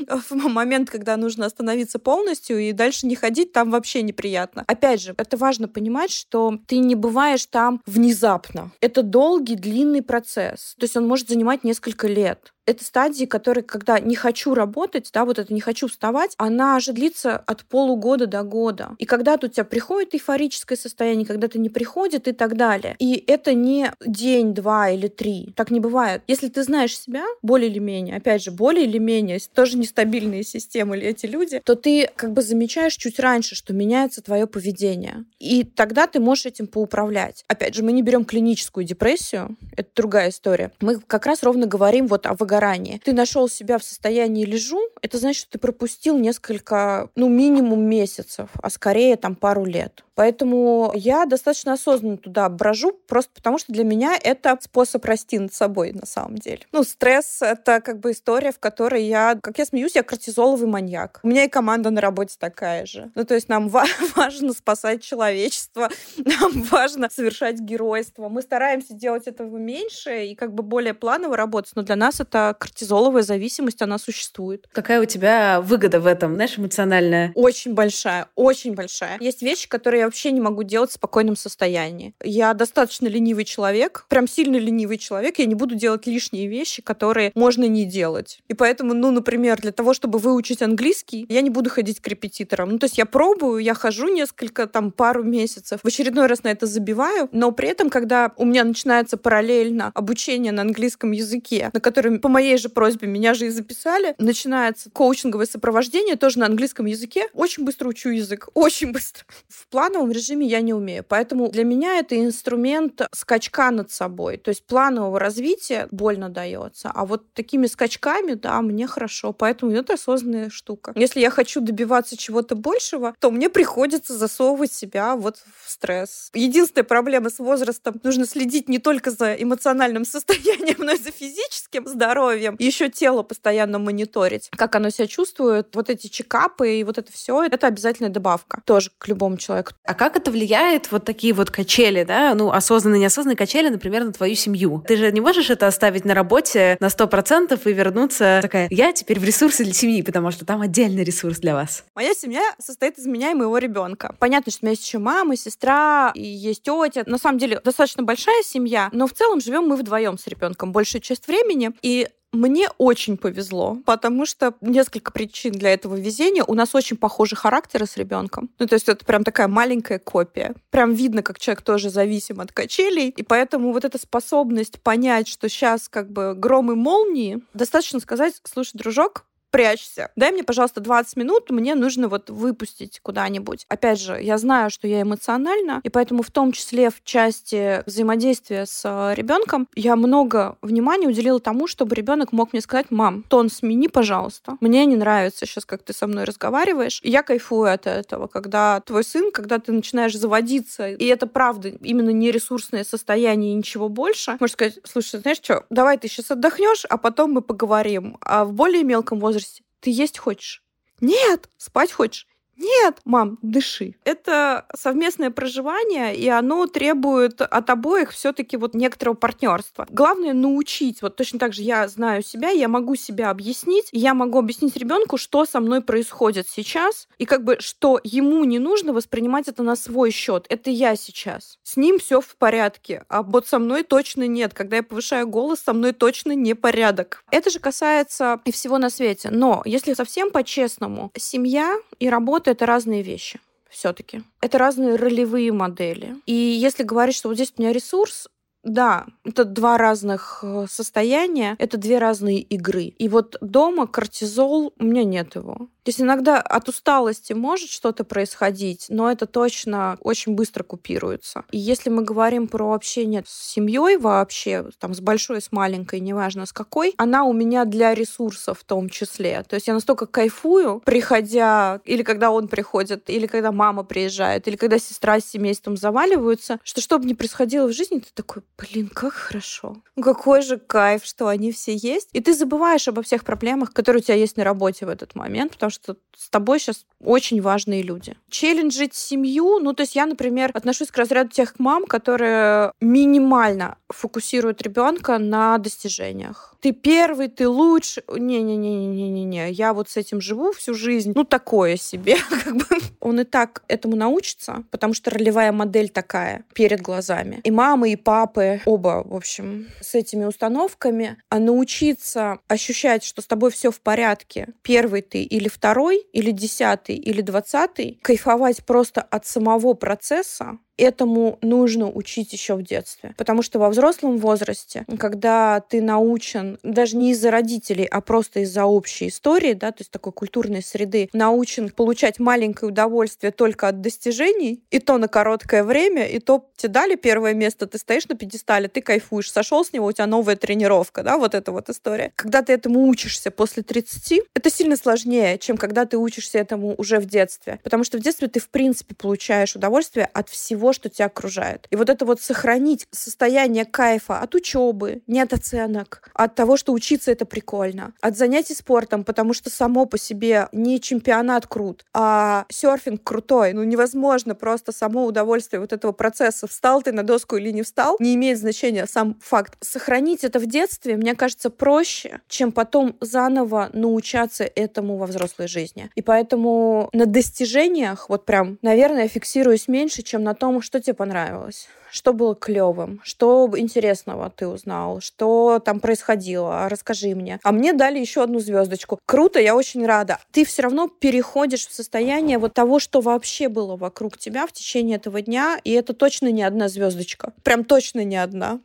в 0.07 0.31
момент, 0.49 0.89
когда 0.89 1.17
нужно 1.17 1.45
остановиться 1.45 1.99
полностью 1.99 2.59
и 2.59 2.71
дальше 2.71 3.07
не 3.07 3.15
ходить, 3.15 3.51
там 3.51 3.71
вообще 3.71 4.01
неприятно. 4.01 4.63
Опять 4.67 5.01
же, 5.01 5.13
это 5.17 5.37
важно 5.37 5.67
понимать, 5.67 6.11
что 6.11 6.59
ты 6.67 6.77
не 6.77 6.95
бываешь 6.95 7.45
там 7.45 7.81
внезапно. 7.85 8.71
Это 8.81 9.03
долгий, 9.03 9.55
длинный 9.55 10.01
процесс. 10.01 10.75
То 10.79 10.83
есть 10.83 10.95
он 10.97 11.07
может 11.07 11.29
занимать 11.29 11.63
несколько 11.63 12.07
лет 12.07 12.53
это 12.65 12.83
стадии, 12.83 13.25
которые, 13.25 13.63
когда 13.63 13.99
не 13.99 14.15
хочу 14.15 14.53
работать, 14.53 15.09
да, 15.13 15.25
вот 15.25 15.39
это 15.39 15.53
не 15.53 15.61
хочу 15.61 15.87
вставать, 15.87 16.33
она 16.37 16.79
же 16.79 16.93
длится 16.93 17.37
от 17.37 17.65
полугода 17.65 18.27
до 18.27 18.43
года. 18.43 18.95
И 18.99 19.05
когда 19.05 19.33
у 19.33 19.47
тебя 19.47 19.63
приходит 19.63 20.13
эйфорическое 20.13 20.77
состояние, 20.77 21.25
когда 21.25 21.47
то 21.47 21.59
не 21.59 21.69
приходит 21.69 22.27
и 22.27 22.31
так 22.31 22.55
далее. 22.55 22.95
И 22.99 23.23
это 23.27 23.53
не 23.53 23.91
день, 24.05 24.53
два 24.53 24.89
или 24.89 25.07
три. 25.07 25.53
Так 25.55 25.71
не 25.71 25.79
бывает. 25.79 26.21
Если 26.27 26.47
ты 26.47 26.63
знаешь 26.63 26.97
себя 26.97 27.25
более 27.41 27.69
или 27.69 27.79
менее, 27.79 28.17
опять 28.17 28.43
же, 28.43 28.51
более 28.51 28.85
или 28.85 28.97
менее, 28.97 29.39
тоже 29.53 29.77
нестабильные 29.77 30.43
системы 30.43 30.97
или 30.97 31.07
эти 31.07 31.25
люди, 31.25 31.61
то 31.63 31.75
ты 31.75 32.09
как 32.15 32.31
бы 32.31 32.41
замечаешь 32.41 32.95
чуть 32.95 33.19
раньше, 33.19 33.55
что 33.55 33.73
меняется 33.73 34.21
твое 34.21 34.47
поведение. 34.47 35.25
И 35.39 35.63
тогда 35.63 36.07
ты 36.07 36.19
можешь 36.19 36.45
этим 36.45 36.67
поуправлять. 36.67 37.43
Опять 37.47 37.75
же, 37.75 37.83
мы 37.83 37.91
не 37.91 38.01
берем 38.01 38.25
клиническую 38.25 38.85
депрессию, 38.85 39.57
это 39.75 39.89
другая 39.95 40.29
история. 40.29 40.71
Мы 40.79 40.99
как 40.99 41.25
раз 41.25 41.43
ровно 41.43 41.65
говорим 41.65 42.07
вот 42.07 42.25
о 42.25 42.35
выгорании. 42.53 43.01
Ты 43.03 43.13
нашел 43.13 43.49
себя 43.49 43.77
в 43.77 43.83
состоянии 43.83 44.45
лежу, 44.45 44.79
это 45.03 45.17
значит, 45.17 45.41
что 45.41 45.51
ты 45.51 45.59
пропустил 45.59 46.17
несколько, 46.17 47.09
ну, 47.15 47.27
минимум 47.27 47.83
месяцев, 47.85 48.49
а 48.61 48.69
скорее 48.69 49.17
там 49.17 49.35
пару 49.35 49.65
лет. 49.65 50.03
Поэтому 50.15 50.91
я 50.95 51.25
достаточно 51.25 51.73
осознанно 51.73 52.17
туда 52.17 52.47
брожу, 52.49 52.93
просто 53.07 53.31
потому 53.33 53.57
что 53.57 53.73
для 53.73 53.83
меня 53.83 54.17
это 54.21 54.57
способ 54.61 55.03
расти 55.05 55.39
над 55.39 55.53
собой 55.53 55.91
на 55.91 56.05
самом 56.05 56.37
деле. 56.37 56.61
Ну, 56.71 56.83
стресс— 56.83 57.39
это 57.41 57.81
как 57.81 57.99
бы 57.99 58.11
история, 58.11 58.51
в 58.51 58.59
которой 58.59 59.03
я, 59.03 59.37
как 59.41 59.57
я 59.57 59.65
смеюсь, 59.65 59.95
я 59.95 60.03
кортизоловый 60.03 60.67
маньяк. 60.67 61.19
У 61.23 61.27
меня 61.27 61.45
и 61.45 61.49
команда 61.49 61.89
на 61.89 61.99
работе 61.99 62.35
такая 62.39 62.85
же. 62.85 63.11
Ну, 63.15 63.25
то 63.25 63.33
есть 63.33 63.49
нам 63.49 63.69
важно 64.15 64.53
спасать 64.53 65.03
человечество, 65.03 65.89
нам 66.17 66.61
важно 66.63 67.09
совершать 67.09 67.59
геройство. 67.59 68.29
Мы 68.29 68.41
стараемся 68.41 68.93
делать 68.93 69.27
этого 69.27 69.57
меньше 69.57 70.27
и 70.27 70.35
как 70.35 70.53
бы 70.53 70.63
более 70.63 70.93
планово 70.93 71.35
работать, 71.35 71.73
но 71.75 71.81
для 71.81 71.95
нас 71.95 72.19
это 72.19 72.55
кортизоловая 72.57 73.23
зависимость, 73.23 73.81
она 73.81 73.97
существует. 73.97 74.67
Какая 74.71 74.92
у 75.01 75.05
тебя 75.05 75.61
выгода 75.61 75.99
в 75.99 76.07
этом, 76.07 76.35
знаешь, 76.35 76.57
эмоциональная? 76.57 77.31
Очень 77.35 77.73
большая, 77.73 78.27
очень 78.35 78.73
большая. 78.73 79.17
Есть 79.19 79.41
вещи, 79.41 79.67
которые 79.67 80.01
я 80.01 80.05
вообще 80.05 80.31
не 80.31 80.41
могу 80.41 80.63
делать 80.63 80.91
в 80.91 80.93
спокойном 80.93 81.35
состоянии. 81.35 82.13
Я 82.23 82.53
достаточно 82.53 83.07
ленивый 83.07 83.45
человек, 83.45 84.05
прям 84.09 84.27
сильно 84.27 84.57
ленивый 84.57 84.97
человек, 84.97 85.39
я 85.39 85.45
не 85.45 85.55
буду 85.55 85.75
делать 85.75 86.07
лишние 86.07 86.47
вещи, 86.47 86.81
которые 86.81 87.31
можно 87.35 87.65
не 87.65 87.85
делать. 87.85 88.39
И 88.47 88.53
поэтому, 88.53 88.93
ну, 88.93 89.11
например, 89.11 89.59
для 89.61 89.71
того, 89.71 89.93
чтобы 89.93 90.19
выучить 90.19 90.61
английский, 90.61 91.25
я 91.29 91.41
не 91.41 91.49
буду 91.49 91.69
ходить 91.69 91.99
к 91.99 92.07
репетиторам. 92.07 92.69
Ну, 92.69 92.79
то 92.79 92.85
есть 92.85 92.97
я 92.97 93.05
пробую, 93.05 93.59
я 93.59 93.73
хожу 93.73 94.07
несколько, 94.13 94.67
там, 94.67 94.91
пару 94.91 95.23
месяцев, 95.23 95.79
в 95.83 95.87
очередной 95.87 96.27
раз 96.27 96.43
на 96.43 96.49
это 96.49 96.65
забиваю, 96.65 97.29
но 97.31 97.51
при 97.51 97.69
этом, 97.69 97.89
когда 97.89 98.31
у 98.37 98.45
меня 98.45 98.63
начинается 98.63 99.17
параллельно 99.17 99.91
обучение 99.93 100.51
на 100.51 100.61
английском 100.61 101.11
языке, 101.11 101.69
на 101.73 101.79
котором 101.79 102.19
по 102.19 102.29
моей 102.29 102.57
же 102.57 102.69
просьбе 102.69 103.07
меня 103.07 103.33
же 103.33 103.47
и 103.47 103.49
записали, 103.49 104.15
начинается 104.17 104.82
коучинговое 104.91 105.45
сопровождение 105.45 106.15
тоже 106.15 106.39
на 106.39 106.45
английском 106.45 106.85
языке, 106.87 107.29
очень 107.33 107.63
быстро 107.63 107.87
учу 107.87 108.09
язык, 108.09 108.49
очень 108.53 108.91
быстро. 108.91 109.25
В 109.47 109.67
план 109.67 109.93
плановом 109.93 110.11
режиме 110.11 110.47
я 110.47 110.61
не 110.61 110.73
умею. 110.73 111.05
Поэтому 111.07 111.49
для 111.49 111.63
меня 111.63 111.99
это 111.99 112.19
инструмент 112.19 113.01
скачка 113.13 113.69
над 113.69 113.91
собой. 113.91 114.37
То 114.37 114.49
есть 114.49 114.65
планового 114.65 115.19
развития 115.19 115.87
больно 115.91 116.29
дается. 116.29 116.89
А 116.93 117.05
вот 117.05 117.33
такими 117.33 117.67
скачками, 117.67 118.33
да, 118.33 118.61
мне 118.61 118.87
хорошо. 118.87 119.33
Поэтому 119.33 119.71
это 119.71 119.93
осознанная 119.93 120.49
штука. 120.49 120.93
Если 120.95 121.19
я 121.19 121.29
хочу 121.29 121.61
добиваться 121.61 122.17
чего-то 122.17 122.55
большего, 122.55 123.13
то 123.19 123.29
мне 123.29 123.49
приходится 123.49 124.17
засовывать 124.17 124.71
себя 124.71 125.15
вот 125.15 125.43
в 125.63 125.69
стресс. 125.69 126.31
Единственная 126.33 126.85
проблема 126.85 127.29
с 127.29 127.39
возрастом, 127.39 127.99
нужно 128.03 128.25
следить 128.25 128.69
не 128.69 128.79
только 128.79 129.11
за 129.11 129.33
эмоциональным 129.33 130.05
состоянием, 130.13 130.77
но 130.79 130.93
и 130.93 130.97
за 130.97 131.11
физическим 131.11 131.87
здоровьем. 131.87 132.55
Еще 132.57 132.89
тело 132.89 133.23
постоянно 133.23 133.79
мониторить, 133.79 134.49
как 134.51 134.72
оно 134.75 134.89
себя 134.89 135.07
чувствует. 135.07 135.75
Вот 135.75 135.89
эти 135.89 136.07
чекапы 136.07 136.75
и 136.75 136.83
вот 136.83 136.97
это 136.97 137.11
все, 137.11 137.43
это 137.43 137.67
обязательная 137.67 138.11
добавка 138.11 138.61
тоже 138.65 138.91
к 138.97 139.07
любому 139.07 139.37
человеку. 139.37 139.71
А 139.83 139.93
как 139.93 140.15
это 140.15 140.31
влияет, 140.31 140.91
вот 140.91 141.05
такие 141.05 141.33
вот 141.33 141.51
качели, 141.51 142.03
да, 142.03 142.33
ну, 142.35 142.51
осознанные, 142.51 143.01
неосознанные 143.01 143.37
качели, 143.37 143.69
например, 143.69 144.03
на 144.03 144.13
твою 144.13 144.35
семью? 144.35 144.83
Ты 144.87 144.97
же 144.97 145.11
не 145.11 145.21
можешь 145.21 145.49
это 145.49 145.67
оставить 145.67 146.05
на 146.05 146.13
работе 146.13 146.77
на 146.79 146.87
100% 146.87 147.59
и 147.63 147.73
вернуться 147.73 148.39
такая, 148.41 148.67
я 148.69 148.91
теперь 148.93 149.19
в 149.19 149.23
ресурсе 149.23 149.63
для 149.63 149.73
семьи, 149.73 150.01
потому 150.01 150.31
что 150.31 150.45
там 150.45 150.61
отдельный 150.61 151.03
ресурс 151.03 151.39
для 151.39 151.53
вас. 151.53 151.85
Моя 151.95 152.13
семья 152.13 152.43
состоит 152.59 152.97
из 152.97 153.05
меня 153.05 153.31
и 153.31 153.33
моего 153.33 153.57
ребенка. 153.57 154.15
Понятно, 154.19 154.51
что 154.51 154.59
у 154.63 154.65
меня 154.65 154.71
есть 154.71 154.85
еще 154.85 154.99
мама, 154.99 155.35
сестра, 155.35 156.11
и 156.15 156.23
есть 156.23 156.63
тетя. 156.63 157.03
На 157.05 157.17
самом 157.17 157.37
деле, 157.37 157.59
достаточно 157.63 158.03
большая 158.03 158.41
семья, 158.43 158.89
но 158.91 159.07
в 159.07 159.13
целом 159.13 159.41
живем 159.41 159.67
мы 159.67 159.75
вдвоем 159.75 160.17
с 160.17 160.27
ребенком 160.27 160.71
большую 160.71 161.01
часть 161.01 161.27
времени. 161.27 161.71
И 161.81 162.07
мне 162.33 162.67
очень 162.77 163.15
повезло, 163.15 163.77
потому 163.85 164.25
что 164.25 164.55
несколько 164.59 165.11
причин 165.11 165.53
для 165.53 165.71
этого 165.71 165.95
везения. 165.95 166.43
У 166.43 166.55
нас 166.55 166.75
очень 166.75 166.97
похожи 166.97 167.35
характеры 167.35 167.85
с 167.85 167.95
ребенком. 167.95 168.49
Ну, 168.59 168.67
то 168.67 168.73
есть 168.73 168.89
это 168.89 169.05
прям 169.05 169.23
такая 169.23 169.47
маленькая 169.47 169.99
копия. 169.99 170.55
Прям 170.71 170.93
видно, 170.93 171.21
как 171.21 171.39
человек 171.39 171.61
тоже 171.61 171.89
зависим 171.89 172.41
от 172.41 172.51
качелей. 172.51 173.09
И 173.09 173.23
поэтому 173.23 173.71
вот 173.71 173.85
эта 173.85 173.97
способность 173.97 174.81
понять, 174.81 175.27
что 175.27 175.47
сейчас 175.47 175.87
как 175.87 176.11
бы 176.11 176.33
гром 176.35 176.71
и 176.71 176.75
молнии, 176.75 177.41
достаточно 177.53 177.99
сказать, 177.99 178.33
слушай, 178.43 178.71
дружок, 178.73 179.25
прячься. 179.53 180.09
Дай 180.15 180.31
мне, 180.31 180.43
пожалуйста, 180.43 180.81
20 180.81 181.15
минут, 181.15 181.51
мне 181.51 181.75
нужно 181.75 182.07
вот 182.07 182.31
выпустить 182.31 182.99
куда-нибудь. 183.03 183.67
Опять 183.69 184.01
же, 184.01 184.19
я 184.19 184.39
знаю, 184.39 184.71
что 184.71 184.87
я 184.87 185.03
эмоциональна, 185.03 185.79
и 185.83 185.89
поэтому 185.89 186.23
в 186.23 186.31
том 186.31 186.51
числе 186.51 186.89
в 186.89 187.03
части 187.03 187.83
взаимодействия 187.85 188.65
с 188.65 188.81
э, 188.83 189.13
ребенком 189.13 189.67
я 189.75 189.95
много 189.95 190.57
внимания 190.63 191.07
уделила 191.07 191.39
тому, 191.39 191.67
чтобы 191.67 191.93
ребенок 191.93 192.31
мог 192.31 192.51
мне 192.51 192.63
сказать, 192.63 192.87
мам, 192.89 193.21
тон 193.29 193.51
смени, 193.51 193.87
пожалуйста. 193.87 194.57
Мне 194.59 194.87
не 194.87 194.95
нравится 194.95 195.45
сейчас, 195.45 195.65
как 195.65 195.83
ты 195.83 195.93
со 195.93 196.07
мной 196.07 196.23
разговариваешь. 196.23 196.99
И 197.03 197.11
я 197.11 197.21
кайфую 197.21 197.71
от 197.71 197.85
этого, 197.85 198.25
когда 198.25 198.79
твой 198.79 199.03
сын, 199.03 199.31
когда 199.31 199.59
ты 199.59 199.71
начинаешь 199.71 200.17
заводиться, 200.17 200.89
и 200.89 201.05
это 201.05 201.27
правда 201.27 201.69
именно 201.69 202.09
не 202.09 202.31
ресурсное 202.31 202.83
состояние 202.83 203.51
и 203.51 203.55
ничего 203.55 203.87
больше, 203.87 204.35
можешь 204.39 204.53
сказать, 204.53 204.79
слушай, 204.83 205.19
знаешь 205.19 205.37
что, 205.43 205.63
давай 205.69 205.99
ты 205.99 206.07
сейчас 206.07 206.31
отдохнешь, 206.31 206.85
а 206.89 206.97
потом 206.97 207.33
мы 207.33 207.43
поговорим. 207.43 208.17
А 208.21 208.45
в 208.45 208.53
более 208.53 208.83
мелком 208.83 209.19
возрасте 209.19 209.42
ты 209.83 209.91
есть 209.91 210.17
хочешь? 210.17 210.63
Нет. 211.01 211.49
Спать 211.57 211.91
хочешь? 211.91 212.25
Нет, 212.57 212.97
мам, 213.05 213.37
дыши. 213.41 213.95
Это 214.03 214.65
совместное 214.75 215.31
проживание, 215.31 216.15
и 216.15 216.27
оно 216.29 216.67
требует 216.67 217.41
от 217.41 217.69
обоих 217.69 218.11
все-таки 218.11 218.57
вот 218.57 218.73
некоторого 218.73 219.15
партнерства. 219.15 219.87
Главное 219.89 220.33
научить. 220.33 221.01
Вот 221.01 221.15
точно 221.15 221.39
так 221.39 221.53
же 221.53 221.61
я 221.61 221.87
знаю 221.87 222.23
себя, 222.23 222.49
я 222.49 222.67
могу 222.67 222.95
себя 222.95 223.29
объяснить, 223.29 223.89
я 223.91 224.13
могу 224.13 224.39
объяснить 224.39 224.77
ребенку, 224.77 225.17
что 225.17 225.45
со 225.45 225.59
мной 225.59 225.81
происходит 225.81 226.47
сейчас, 226.47 227.07
и 227.17 227.25
как 227.25 227.43
бы 227.43 227.57
что 227.59 227.99
ему 228.03 228.43
не 228.43 228.59
нужно 228.59 228.93
воспринимать 228.93 229.47
это 229.47 229.63
на 229.63 229.75
свой 229.75 230.11
счет. 230.11 230.45
Это 230.49 230.69
я 230.69 230.95
сейчас. 230.95 231.57
С 231.63 231.77
ним 231.77 231.99
все 231.99 232.21
в 232.21 232.35
порядке, 232.35 233.03
а 233.09 233.23
вот 233.23 233.47
со 233.47 233.59
мной 233.59 233.83
точно 233.83 234.27
нет. 234.27 234.53
Когда 234.53 234.77
я 234.77 234.83
повышаю 234.83 235.27
голос, 235.27 235.59
со 235.59 235.73
мной 235.73 235.93
точно 235.93 236.33
не 236.33 236.53
порядок. 236.53 237.23
Это 237.31 237.49
же 237.49 237.59
касается 237.59 238.39
и 238.45 238.51
всего 238.51 238.77
на 238.77 238.89
свете. 238.89 239.29
Но 239.31 239.61
если 239.65 239.93
совсем 239.93 240.31
по-честному, 240.31 241.11
семья 241.17 241.75
и 241.99 242.09
работа 242.09 242.42
это 242.47 242.65
разные 242.65 243.01
вещи 243.01 243.39
все-таки. 243.69 244.21
Это 244.39 244.57
разные 244.57 244.95
ролевые 244.95 245.51
модели. 245.51 246.15
И 246.25 246.33
если 246.33 246.83
говорить, 246.83 247.15
что 247.15 247.29
вот 247.29 247.35
здесь 247.35 247.53
у 247.57 247.61
меня 247.61 247.73
ресурс, 247.73 248.27
да, 248.63 249.05
это 249.25 249.45
два 249.45 249.77
разных 249.77 250.39
э, 250.41 250.65
состояния, 250.69 251.55
это 251.59 251.77
две 251.77 251.97
разные 251.97 252.39
игры. 252.39 252.83
И 252.83 253.09
вот 253.09 253.37
дома 253.41 253.87
кортизол, 253.87 254.73
у 254.79 254.83
меня 254.83 255.03
нет 255.03 255.35
его. 255.35 255.69
То 255.83 255.89
есть 255.89 255.99
иногда 255.99 256.39
от 256.39 256.69
усталости 256.69 257.33
может 257.33 257.69
что-то 257.69 258.05
происходить, 258.05 258.85
но 258.87 259.11
это 259.11 259.25
точно 259.25 259.97
очень 259.99 260.33
быстро 260.33 260.63
купируется. 260.63 261.43
И 261.51 261.57
если 261.57 261.89
мы 261.89 262.03
говорим 262.03 262.47
про 262.47 262.73
общение 262.73 263.23
с 263.27 263.51
семьей 263.51 263.97
вообще, 263.97 264.65
там 264.79 264.93
с 264.93 265.01
большой, 265.01 265.41
с 265.41 265.51
маленькой, 265.51 265.99
неважно 265.99 266.45
с 266.45 266.53
какой, 266.53 266.93
она 266.97 267.25
у 267.25 267.33
меня 267.33 267.65
для 267.65 267.93
ресурсов 267.93 268.59
в 268.59 268.63
том 268.63 268.89
числе. 268.89 269.43
То 269.43 269.55
есть 269.55 269.67
я 269.67 269.73
настолько 269.73 270.05
кайфую, 270.05 270.81
приходя, 270.85 271.81
или 271.83 272.03
когда 272.03 272.31
он 272.31 272.47
приходит, 272.47 273.09
или 273.09 273.27
когда 273.27 273.51
мама 273.51 273.83
приезжает, 273.83 274.47
или 274.47 274.55
когда 274.55 274.79
сестра 274.79 275.19
с 275.19 275.25
семейством 275.25 275.75
заваливаются, 275.75 276.59
что 276.63 276.79
что 276.79 276.97
бы 276.97 277.05
ни 277.05 277.13
происходило 277.13 277.67
в 277.67 277.73
жизни, 277.73 277.99
ты 277.99 278.09
такой, 278.13 278.43
блин, 278.57 278.89
как 278.93 279.13
хорошо. 279.13 279.77
Какой 280.01 280.41
же 280.41 280.57
кайф, 280.57 281.05
что 281.05 281.27
они 281.27 281.51
все 281.51 281.75
есть. 281.75 282.09
И 282.13 282.19
ты 282.19 282.33
забываешь 282.33 282.87
обо 282.87 283.01
всех 283.01 283.23
проблемах, 283.23 283.73
которые 283.73 284.01
у 284.01 284.03
тебя 284.03 284.15
есть 284.15 284.37
на 284.37 284.43
работе 284.43 284.85
в 284.85 284.89
этот 284.89 285.15
момент, 285.15 285.53
потому 285.53 285.69
что 285.69 285.95
с 286.15 286.29
тобой 286.29 286.59
сейчас 286.59 286.85
очень 286.99 287.41
важные 287.41 287.81
люди. 287.81 288.15
Челленджить 288.29 288.93
семью, 288.93 289.59
ну, 289.59 289.73
то 289.73 289.81
есть 289.81 289.95
я, 289.95 290.05
например, 290.05 290.51
отношусь 290.53 290.91
к 290.91 290.97
разряду 290.97 291.29
тех 291.29 291.59
мам, 291.59 291.85
которые 291.85 292.71
минимально 292.81 293.77
фокусируют 293.89 294.61
ребенка 294.61 295.17
на 295.17 295.57
достижениях. 295.57 296.55
Ты 296.59 296.71
первый, 296.71 297.27
ты 297.27 297.47
лучше. 297.47 298.03
Не-не-не-не-не-не. 298.07 299.51
Я 299.51 299.73
вот 299.73 299.89
с 299.89 299.97
этим 299.97 300.21
живу 300.21 300.53
всю 300.53 300.73
жизнь. 300.73 301.11
Ну, 301.13 301.23
такое 301.25 301.75
себе. 301.75 302.15
Как 302.43 302.55
бы. 302.55 302.65
Он 303.01 303.19
и 303.19 303.25
так 303.25 303.63
этому 303.67 303.97
научится, 303.97 304.63
потому 304.71 304.93
что 304.93 305.11
ролевая 305.11 305.51
модель 305.51 305.89
такая 305.89 306.45
перед 306.53 306.81
глазами. 306.81 307.41
И 307.43 307.51
мамы, 307.51 307.91
и 307.91 307.95
папы, 307.97 308.42
оба, 308.65 309.03
в 309.05 309.15
общем, 309.15 309.67
с 309.81 309.95
этими 309.95 310.25
установками. 310.25 311.17
А 311.29 311.39
научиться 311.39 312.39
ощущать, 312.47 313.03
что 313.03 313.21
с 313.21 313.27
тобой 313.27 313.51
все 313.51 313.71
в 313.71 313.81
порядке, 313.81 314.49
первый 314.61 315.01
ты 315.01 315.23
или 315.23 315.47
второй 315.47 315.99
или 316.13 316.31
десятый 316.31 316.95
или 316.95 317.21
двадцатый, 317.21 317.99
кайфовать 318.01 318.65
просто 318.65 319.01
от 319.01 319.25
самого 319.25 319.73
процесса, 319.73 320.57
этому 320.77 321.37
нужно 321.41 321.89
учить 321.89 322.33
еще 322.33 322.55
в 322.55 322.63
детстве. 322.63 323.13
Потому 323.17 323.41
что 323.41 323.59
во 323.59 323.69
взрослом 323.69 324.17
возрасте, 324.17 324.85
когда 324.97 325.59
ты 325.59 325.81
научен, 325.81 326.59
даже 326.63 326.97
не 326.97 327.11
из-за 327.11 327.31
родителей, 327.31 327.85
а 327.85 328.01
просто 328.01 328.41
из-за 328.41 328.65
общей 328.65 329.07
истории, 329.07 329.53
да, 329.53 329.71
то 329.71 329.81
есть 329.81 329.91
такой 329.91 330.13
культурной 330.13 330.63
среды, 330.63 331.09
научен 331.13 331.69
получать 331.69 332.19
маленькое 332.19 332.71
удовольствие 332.71 333.31
только 333.31 333.67
от 333.67 333.81
достижений, 333.81 334.63
и 334.71 334.79
то 334.79 334.97
на 334.97 335.07
короткое 335.07 335.63
время, 335.63 336.07
и 336.07 336.19
то 336.19 336.49
тебе 336.55 336.71
дали 336.71 336.95
первое 336.95 337.33
место, 337.33 337.67
ты 337.67 337.77
стоишь 337.77 338.07
на 338.07 338.15
пьедестале, 338.15 338.67
ты 338.67 338.81
кайфуешь, 338.81 339.31
сошел 339.31 339.63
с 339.63 339.73
него, 339.73 339.87
у 339.87 339.91
тебя 339.91 340.07
новая 340.07 340.35
тренировка, 340.35 341.03
да, 341.03 341.17
вот 341.17 341.35
эта 341.35 341.51
вот 341.51 341.69
история. 341.69 342.11
Когда 342.15 342.41
ты 342.41 342.53
этому 342.53 342.87
учишься 342.87 343.31
после 343.31 343.63
30, 343.63 344.21
это 344.33 344.49
сильно 344.49 344.75
сложнее, 344.75 345.37
чем 345.37 345.57
когда 345.57 345.85
ты 345.85 345.97
учишься 345.97 346.39
этому 346.39 346.75
уже 346.77 346.99
в 346.99 347.05
детстве. 347.05 347.59
Потому 347.63 347.83
что 347.83 347.97
в 347.97 348.01
детстве 348.01 348.27
ты, 348.27 348.39
в 348.39 348.49
принципе, 348.49 348.95
получаешь 348.95 349.55
удовольствие 349.55 350.09
от 350.13 350.29
всего 350.29 350.62
всего, 350.63 350.73
что 350.73 350.89
тебя 350.89 351.07
окружает. 351.07 351.67
И 351.71 351.75
вот 351.75 351.89
это 351.89 352.05
вот 352.05 352.21
сохранить 352.21 352.87
состояние 352.91 353.65
кайфа 353.65 354.19
от 354.19 354.33
учебы, 354.33 355.01
не 355.07 355.19
от 355.19 355.33
оценок, 355.33 356.09
от 356.13 356.35
того, 356.35 356.55
что 356.55 356.71
учиться 356.71 357.11
это 357.11 357.25
прикольно, 357.25 357.93
от 358.01 358.17
занятий 358.17 358.53
спортом, 358.53 359.03
потому 359.03 359.33
что 359.33 359.49
само 359.49 359.85
по 359.85 359.97
себе 359.97 360.47
не 360.53 360.79
чемпионат 360.79 361.47
крут, 361.47 361.83
а 361.93 362.45
серфинг 362.49 363.03
крутой. 363.03 363.53
Ну, 363.53 363.63
невозможно 363.63 364.35
просто 364.35 364.71
само 364.71 365.05
удовольствие 365.05 365.59
вот 365.59 365.73
этого 365.73 365.91
процесса. 365.91 366.47
Встал 366.47 366.81
ты 366.81 366.93
на 366.93 367.03
доску 367.03 367.35
или 367.35 367.51
не 367.51 367.63
встал, 367.63 367.97
не 367.99 368.15
имеет 368.15 368.39
значения 368.39 368.85
сам 368.87 369.17
факт. 369.21 369.57
Сохранить 369.59 370.23
это 370.23 370.39
в 370.39 370.45
детстве, 370.45 370.95
мне 370.95 371.15
кажется, 371.15 371.49
проще, 371.49 372.21
чем 372.29 372.51
потом 372.51 372.95
заново 373.01 373.69
научаться 373.73 374.49
этому 374.55 374.97
во 374.97 375.07
взрослой 375.07 375.47
жизни. 375.47 375.89
И 375.95 376.01
поэтому 376.01 376.89
на 376.93 377.05
достижениях 377.05 378.09
вот 378.09 378.25
прям, 378.25 378.57
наверное, 378.61 379.07
фиксируюсь 379.07 379.67
меньше, 379.67 380.03
чем 380.03 380.23
на 380.23 380.33
том, 380.33 380.52
том, 380.53 380.61
что 380.61 380.79
тебе 380.79 380.93
понравилось, 380.93 381.67
что 381.91 382.13
было 382.13 382.35
клевым, 382.35 383.01
что 383.03 383.51
интересного 383.57 384.29
ты 384.29 384.47
узнал, 384.47 385.01
что 385.01 385.59
там 385.63 385.79
происходило, 385.79 386.69
расскажи 386.69 387.15
мне. 387.15 387.39
А 387.43 387.51
мне 387.51 387.73
дали 387.73 387.99
еще 387.99 388.21
одну 388.23 388.39
звездочку. 388.39 388.99
Круто, 389.05 389.39
я 389.39 389.55
очень 389.55 389.85
рада. 389.85 390.19
Ты 390.31 390.45
все 390.45 390.61
равно 390.61 390.87
переходишь 390.87 391.67
в 391.67 391.73
состояние 391.73 392.37
вот 392.37 392.53
того, 392.53 392.79
что 392.79 393.01
вообще 393.01 393.49
было 393.49 393.75
вокруг 393.75 394.17
тебя 394.17 394.45
в 394.45 394.51
течение 394.51 394.97
этого 394.97 395.21
дня, 395.21 395.59
и 395.63 395.71
это 395.71 395.93
точно 395.93 396.31
не 396.31 396.43
одна 396.43 396.69
звездочка. 396.69 397.33
Прям 397.43 397.63
точно 397.63 398.03
не 398.03 398.17
одна. 398.17 398.59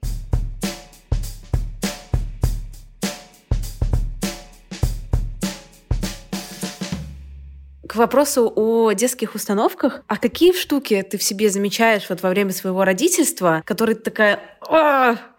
К 7.89 7.97
вопросу 7.97 8.53
о 8.55 8.93
детских 8.93 9.35
установках, 9.35 10.03
а 10.09 10.19
какие 10.19 10.53
штуки 10.53 11.03
ты 11.11 11.17
в 11.17 11.23
себе 11.23 11.49
замечаешь 11.49 12.05
вот 12.11 12.23
во 12.23 12.29
время 12.29 12.53
своего 12.53 12.85
родительства, 12.85 13.63
которые 13.65 13.97
ты 13.97 14.03
такая... 14.03 14.41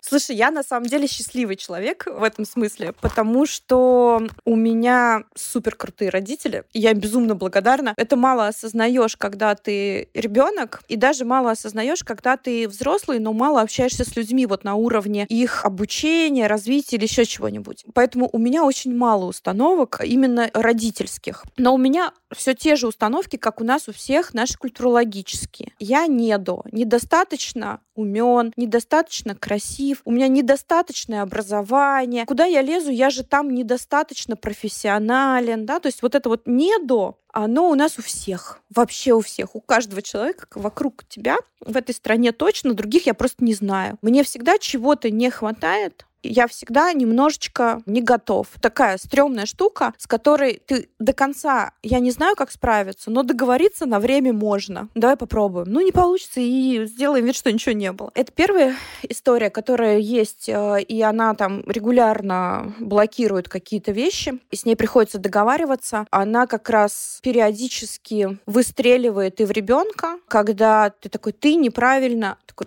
Слушай, 0.01 0.35
я 0.35 0.51
на 0.51 0.63
самом 0.63 0.87
деле 0.87 1.07
счастливый 1.07 1.55
человек 1.55 2.05
в 2.05 2.23
этом 2.23 2.45
смысле, 2.45 2.93
потому 3.01 3.45
что 3.45 4.21
у 4.45 4.55
меня 4.55 5.23
супер 5.35 5.75
крутые 5.75 6.09
родители. 6.09 6.63
Я 6.73 6.93
безумно 6.93 7.35
благодарна. 7.35 7.93
Это 7.97 8.15
мало 8.15 8.47
осознаешь, 8.47 9.15
когда 9.17 9.55
ты 9.55 10.09
ребенок, 10.13 10.81
и 10.87 10.95
даже 10.95 11.25
мало 11.25 11.51
осознаешь, 11.51 12.03
когда 12.03 12.37
ты 12.37 12.67
взрослый, 12.67 13.19
но 13.19 13.33
мало 13.33 13.61
общаешься 13.61 14.03
с 14.03 14.15
людьми 14.15 14.45
вот 14.45 14.63
на 14.63 14.75
уровне 14.75 15.25
их 15.29 15.65
обучения, 15.65 16.47
развития 16.47 16.97
или 16.97 17.03
еще 17.03 17.25
чего-нибудь. 17.25 17.85
Поэтому 17.93 18.29
у 18.31 18.37
меня 18.37 18.63
очень 18.63 18.95
мало 18.95 19.25
установок 19.25 20.01
именно 20.03 20.49
родительских. 20.53 21.45
Но 21.57 21.73
у 21.73 21.77
меня 21.77 22.13
все 22.35 22.53
те 22.53 22.75
же 22.75 22.87
установки, 22.87 23.37
как 23.37 23.61
у 23.61 23.63
нас 23.63 23.87
у 23.87 23.93
всех, 23.93 24.33
наши 24.33 24.57
культурологические. 24.57 25.73
Я 25.79 26.07
недо, 26.07 26.63
недостаточно 26.71 27.81
умен, 27.99 28.53
недостаточно 28.55 29.35
красив, 29.35 30.01
у 30.05 30.11
меня 30.11 30.27
недостаточное 30.27 31.21
образование. 31.21 32.25
Куда 32.25 32.45
я 32.45 32.61
лезу, 32.61 32.89
я 32.91 33.09
же 33.09 33.23
там 33.23 33.53
недостаточно 33.53 34.35
профессионален, 34.35 35.65
да, 35.65 35.79
то 35.79 35.87
есть 35.87 36.01
вот 36.01 36.15
это 36.15 36.29
вот 36.29 36.43
недо, 36.45 37.15
оно 37.43 37.69
у 37.69 37.75
нас 37.75 37.99
у 37.99 38.01
всех, 38.01 38.59
вообще 38.73 39.13
у 39.13 39.21
всех, 39.21 39.55
у 39.55 39.61
каждого 39.61 40.01
человека 40.01 40.47
вокруг 40.55 41.03
тебя, 41.07 41.37
в 41.59 41.75
этой 41.75 41.93
стране 41.93 42.31
точно, 42.31 42.73
других 42.73 43.05
я 43.05 43.13
просто 43.13 43.43
не 43.43 43.53
знаю. 43.53 43.97
Мне 44.01 44.23
всегда 44.23 44.57
чего-то 44.57 45.09
не 45.09 45.29
хватает, 45.29 46.05
я 46.23 46.47
всегда 46.47 46.91
немножечко 46.93 47.81
не 47.85 48.01
готов. 48.01 48.47
Такая 48.61 48.97
стрёмная 48.97 49.45
штука, 49.45 49.93
с 49.97 50.07
которой 50.07 50.61
ты 50.65 50.89
до 50.99 51.13
конца, 51.13 51.71
я 51.81 51.99
не 51.99 52.11
знаю, 52.11 52.35
как 52.35 52.51
справиться, 52.51 53.09
но 53.09 53.23
договориться 53.23 53.85
на 53.85 53.99
время 53.99 54.33
можно. 54.33 54.89
Давай 54.95 55.15
попробуем. 55.15 55.67
Ну, 55.69 55.81
не 55.81 55.91
получится, 55.91 56.39
и 56.41 56.85
сделаем 56.85 57.25
вид, 57.25 57.35
что 57.35 57.51
ничего 57.51 57.73
не 57.73 57.91
было. 57.91 58.11
Это 58.15 58.31
первая 58.31 58.75
история, 59.03 59.49
которая 59.49 59.99
есть, 59.99 60.49
э, 60.49 60.81
и 60.81 61.01
она 61.01 61.33
там 61.35 61.63
регулярно 61.65 62.73
блокирует 62.79 63.47
какие-то 63.47 63.91
вещи, 63.91 64.39
и 64.51 64.55
с 64.55 64.65
ней 64.65 64.75
приходится 64.75 65.19
договариваться. 65.19 66.05
Она 66.11 66.47
как 66.47 66.69
раз 66.69 67.19
периодически 67.30 68.39
выстреливает 68.47 69.39
и 69.39 69.45
в 69.45 69.51
ребенка, 69.51 70.17
когда 70.27 70.89
ты 70.89 71.09
такой, 71.09 71.32
ты 71.32 71.53
неправильно, 71.53 72.39
такой, 72.47 72.65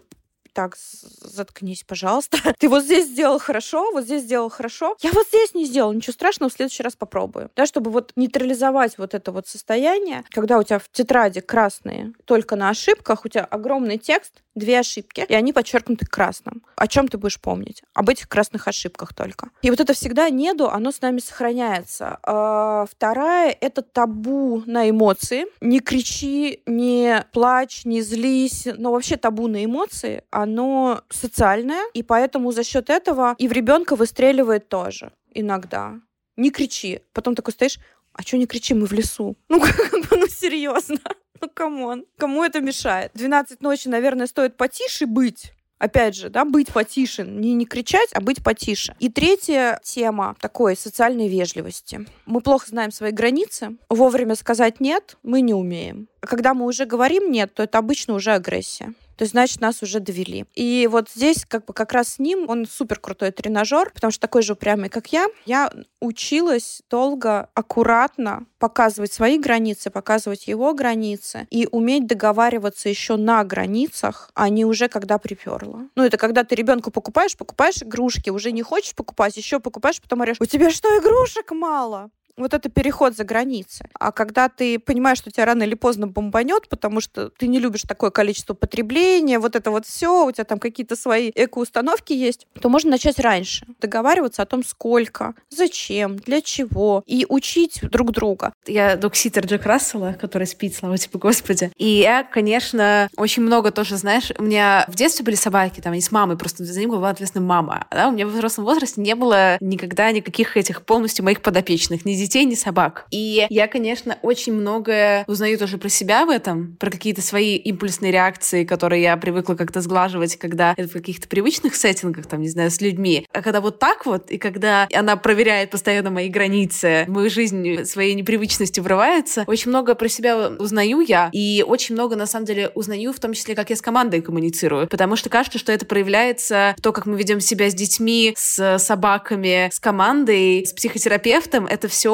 так, 0.53 0.77
заткнись, 0.77 1.85
пожалуйста. 1.85 2.39
Ты 2.59 2.69
вот 2.69 2.85
здесь 2.85 3.09
сделал 3.09 3.39
хорошо, 3.39 3.91
вот 3.93 4.05
здесь 4.05 4.23
сделал 4.23 4.49
хорошо. 4.49 4.97
Я 5.01 5.13
вот 5.13 5.27
здесь 5.29 5.55
не 5.55 5.65
сделал, 5.65 5.93
ничего 5.93 6.13
страшного, 6.13 6.51
в 6.51 6.53
следующий 6.53 6.83
раз 6.83 6.97
попробую. 6.97 7.51
Да, 7.57 7.67
чтобы 7.67 7.91
вот 7.91 8.13
нейтрализовать 8.17 8.99
вот 8.99 9.15
это 9.15 9.33
вот 9.33 9.49
состояние, 9.49 10.25
когда 10.31 10.59
у 10.59 10.63
тебя 10.63 10.79
в 10.79 10.89
тетради 10.91 11.41
красные 11.41 12.13
только 12.25 12.57
на 12.57 12.69
ошибках, 12.69 13.25
у 13.25 13.29
тебя 13.29 13.45
огромный 13.45 13.99
текст, 13.99 14.43
две 14.55 14.81
ошибки, 14.81 15.25
и 15.29 15.35
они 15.35 15.53
подчеркнуты 15.53 16.07
красным. 16.07 16.63
О 16.77 16.87
чем 16.87 17.09
ты 17.09 17.19
будешь 17.19 17.41
помнить? 17.41 17.83
Об 17.95 18.09
этих 18.09 18.29
красных 18.29 18.69
ошибках 18.69 19.15
только. 19.15 19.51
И 19.63 19.71
вот 19.71 19.81
это 19.81 19.95
всегда 19.95 20.29
неду, 20.31 20.69
оно 20.69 20.93
с 20.93 21.01
нами 21.01 21.21
сохраняется. 21.21 22.19
А 22.23 22.87
вторая— 22.91 23.57
это 23.61 23.83
табу 23.83 24.63
на 24.67 24.91
эмоции. 24.91 25.47
Не 25.61 25.81
кричи, 25.81 26.61
не 26.67 27.25
плачь, 27.33 27.85
не 27.85 28.03
злись. 28.03 28.69
Но 28.77 28.93
вообще 28.93 29.17
табу 29.17 29.49
на 29.49 29.65
эмоции, 29.65 30.25
оно 30.43 31.03
социальное, 31.09 31.85
и 31.95 32.03
поэтому 32.03 32.53
за 32.53 32.65
счет 32.65 32.91
этого 32.91 33.35
и 33.39 33.49
в 33.49 33.53
ребенка 33.53 33.97
выстреливает 33.97 34.69
тоже 34.69 35.13
иногда. 35.35 36.01
Не 36.37 36.51
кричи. 36.51 37.01
Потом 37.13 37.35
такой 37.35 37.53
стоишь, 37.53 37.79
а 38.13 38.23
что 38.23 38.37
не 38.37 38.47
кричи, 38.47 38.75
мы 38.75 38.87
в 38.87 38.93
лесу? 38.93 39.37
Ну, 39.49 39.61
как 39.61 39.93
бы, 40.09 40.17
ну, 40.17 40.27
серьезно. 40.29 40.99
Ну, 41.41 41.51
come 41.53 41.82
on. 41.82 42.05
Кому 42.19 42.45
это 42.45 42.61
мешает? 42.61 43.11
12 43.15 43.63
ночи, 43.63 43.89
наверное, 43.89 44.29
стоит 44.29 44.57
потише 44.57 45.07
быть. 45.07 45.53
Опять 45.83 46.15
же, 46.15 46.29
да, 46.29 46.45
быть 46.45 46.73
потише. 46.73 47.25
Не, 47.25 47.55
не 47.55 47.67
кричать, 47.67 48.11
а 48.13 48.21
быть 48.21 48.45
потише. 48.45 48.95
И 49.01 49.09
третья 49.09 49.81
тема 49.83 50.37
такой 50.39 50.77
социальной 50.77 51.27
вежливости. 51.27 52.07
Мы 52.27 52.41
плохо 52.41 52.69
знаем 52.69 52.93
свои 52.93 53.11
границы. 53.11 53.77
Вовремя 53.89 54.37
сказать 54.37 54.79
«нет» 54.79 55.17
мы 55.25 55.41
не 55.41 55.55
умеем. 55.55 56.07
Когда 56.21 56.55
мы 56.55 56.67
уже 56.67 56.87
говорим 56.87 57.33
«нет», 57.33 57.53
то 57.55 57.65
это 57.65 57.79
обычно 57.79 58.15
уже 58.15 58.31
агрессия 58.31 58.95
то 59.17 59.23
есть, 59.23 59.33
значит, 59.33 59.61
нас 59.61 59.83
уже 59.83 60.01
довели. 60.01 60.47
И 60.55 60.89
вот 60.91 61.09
здесь 61.11 61.45
как 61.47 61.67
бы 61.67 61.75
как 61.75 61.93
раз 61.93 62.15
с 62.15 62.19
ним, 62.19 62.49
он 62.49 62.67
супер 62.67 62.99
крутой 62.99 63.31
тренажер, 63.31 63.91
потому 63.93 64.11
что 64.11 64.21
такой 64.21 64.43
же 64.43 64.55
упрямый, 64.55 64.89
как 64.89 65.13
я. 65.13 65.27
Я 65.45 65.73
училась 66.01 66.83
долго, 66.91 67.49
аккуратно 67.55 68.47
показывать 68.59 69.13
свои 69.13 69.39
границы, 69.39 69.91
показывать 69.91 70.47
его 70.47 70.75
границы 70.75 71.47
и 71.51 71.69
уметь 71.71 72.07
договариваться 72.07 72.89
еще 72.89 73.17
на 73.17 73.45
границах, 73.45 74.31
а 74.35 74.49
не 74.49 74.65
уже 74.65 74.89
когда 74.89 75.19
приперла. 75.19 75.89
Ну, 75.97 76.05
это 76.05 76.17
когда 76.17 76.45
ты 76.45 76.55
ребенку 76.55 76.91
покупаешь, 76.91 77.37
покупаешь 77.37 77.83
игрушки, 77.83 78.31
уже 78.31 78.53
не 78.53 78.63
хочешь 78.63 78.95
покупать, 78.95 79.37
еще 79.37 79.61
покупаешь, 79.61 80.01
потом 80.01 80.19
говоришь, 80.19 80.37
у 80.41 80.47
тебя 80.47 80.71
что, 80.71 80.89
игрушек 80.99 81.51
мало? 81.53 82.11
Вот 82.37 82.55
это 82.55 82.69
переход 82.69 83.17
за 83.17 83.25
границы. 83.25 83.85
А 83.99 84.13
когда 84.13 84.49
ты 84.49 84.79
понимаешь, 84.79 85.19
что 85.19 85.31
тебя 85.31 85.45
рано 85.45 85.63
или 85.65 85.75
поздно 85.75 86.07
бомбанет, 86.07 86.69
потому 86.69 87.01
что 87.01 87.31
ты 87.31 87.47
не 87.47 87.59
любишь 87.59 87.83
такое 87.83 88.11
количество 88.11 88.55
потребления, 88.55 89.39
вот 89.39 89.57
это 89.57 89.71
вот 89.71 89.87
все, 89.87 90.27
у 90.27 90.33
тебя 90.33 90.45
там 90.45 90.59
какие-то 90.59 90.97
свои 90.97 91.31
эко-установки 91.35 92.13
есть, 92.13 92.47
то 92.61 92.69
можно 92.69 92.91
начать 92.93 93.19
раньше. 93.19 93.67
Договариваться 93.81 94.43
о 94.43 94.47
том, 94.47 94.65
сколько, 94.65 95.35
зачем, 95.51 96.17
для 96.17 96.41
чего, 96.41 97.03
и 97.07 97.27
учить 97.29 97.81
друг 97.83 98.13
друга. 98.13 98.53
Я 98.67 98.97
докситер 98.97 99.47
Джек 99.47 99.67
Рассела, 99.67 100.17
который 100.21 100.47
спит, 100.47 100.75
слава 100.75 100.97
тебе, 100.99 101.19
Господи. 101.19 101.71
И 101.77 101.87
я, 101.87 102.25
конечно, 102.25 103.09
очень 103.17 103.43
много 103.43 103.71
тоже, 103.71 103.97
знаешь, 103.97 104.33
у 104.39 104.43
меня 104.43 104.85
в 104.89 104.95
детстве 104.95 105.25
были 105.25 105.35
собаки, 105.35 105.81
там, 105.81 105.93
они 105.93 106.01
с 106.01 106.11
мамой, 106.11 106.37
просто 106.37 106.65
за 106.65 106.79
ним 106.79 106.91
была 106.91 107.11
ответственна 107.11 107.45
мама. 107.45 107.87
Да? 107.91 108.09
У 108.09 108.13
меня 108.13 108.27
в 108.27 108.31
взрослом 108.31 108.65
возрасте 108.65 109.01
не 109.01 109.15
было 109.15 109.57
никогда 109.61 110.11
никаких 110.13 110.57
этих 110.57 110.83
полностью 110.83 111.25
моих 111.25 111.43
подопечных, 111.43 112.05
ни 112.05 112.15
детей, 112.23 112.45
ни 112.45 112.55
собак. 112.55 113.07
И 113.11 113.47
я, 113.49 113.69
конечно, 113.69 114.19
очень 114.23 114.53
многое 114.53 115.25
узнаю 115.27 115.59
тоже 115.59 115.79
про 115.79 115.89
себя 115.89 116.25
в 116.27 116.31
этом, 116.31 116.77
про 116.79 116.91
какие-то 116.91 117.23
свои 117.23 117.57
импульсные 117.57 118.13
реакции, 118.13 118.65
которые 118.65 119.03
я 119.03 119.17
привыкла 119.17 119.55
как-то 119.55 119.81
сглаживать, 119.81 120.37
когда 120.37 120.75
это 120.77 120.89
в 120.89 120.93
каких-то 120.93 121.29
привычных 121.29 121.75
сеттингах, 121.75 122.27
там, 122.27 122.41
не 122.41 122.49
знаю, 122.49 122.71
с 122.71 122.81
людьми. 122.81 123.27
А 123.33 123.43
когда 123.43 123.61
вот 123.61 123.79
так 123.79 124.07
вот, 124.07 124.31
и 124.31 124.39
когда 124.39 124.89
она 124.93 125.17
проверяет 125.17 125.71
постоянно 125.71 126.11
мои 126.11 126.29
границы, 126.29 127.05
мою 127.09 127.31
жизнь 127.31 127.85
своей 127.85 128.15
непривычностью 128.15 128.85
врывается, 128.85 129.45
очень 129.47 129.71
много 129.71 129.95
про 129.95 130.09
себя 130.09 130.49
узнаю 130.59 131.01
я, 131.01 131.31
и 131.33 131.65
очень 131.67 131.95
много, 131.95 132.17
на 132.17 132.27
самом 132.27 132.47
деле, 132.47 132.71
узнаю, 132.75 133.13
в 133.13 133.21
том 133.21 133.33
числе, 133.33 133.55
как 133.55 133.71
я 133.71 133.77
с 133.77 133.81
командой 133.81 134.21
коммуницирую, 134.21 134.89
потому 134.89 135.17
что 135.17 135.29
кажется, 135.29 135.59
что 135.59 135.73
это 135.73 135.87
проявляется 135.87 136.75
то, 136.83 136.93
как 136.93 137.07
мы 137.07 137.17
ведем 137.17 137.41
себя 137.41 137.71
с 137.71 137.75
детьми, 137.75 138.35
с 138.37 138.79
собаками, 138.79 139.71
с 139.73 139.81
командой, 139.81 140.65
с 140.67 140.73
психотерапевтом. 140.73 141.67
Это 141.67 141.89
все 141.89 142.12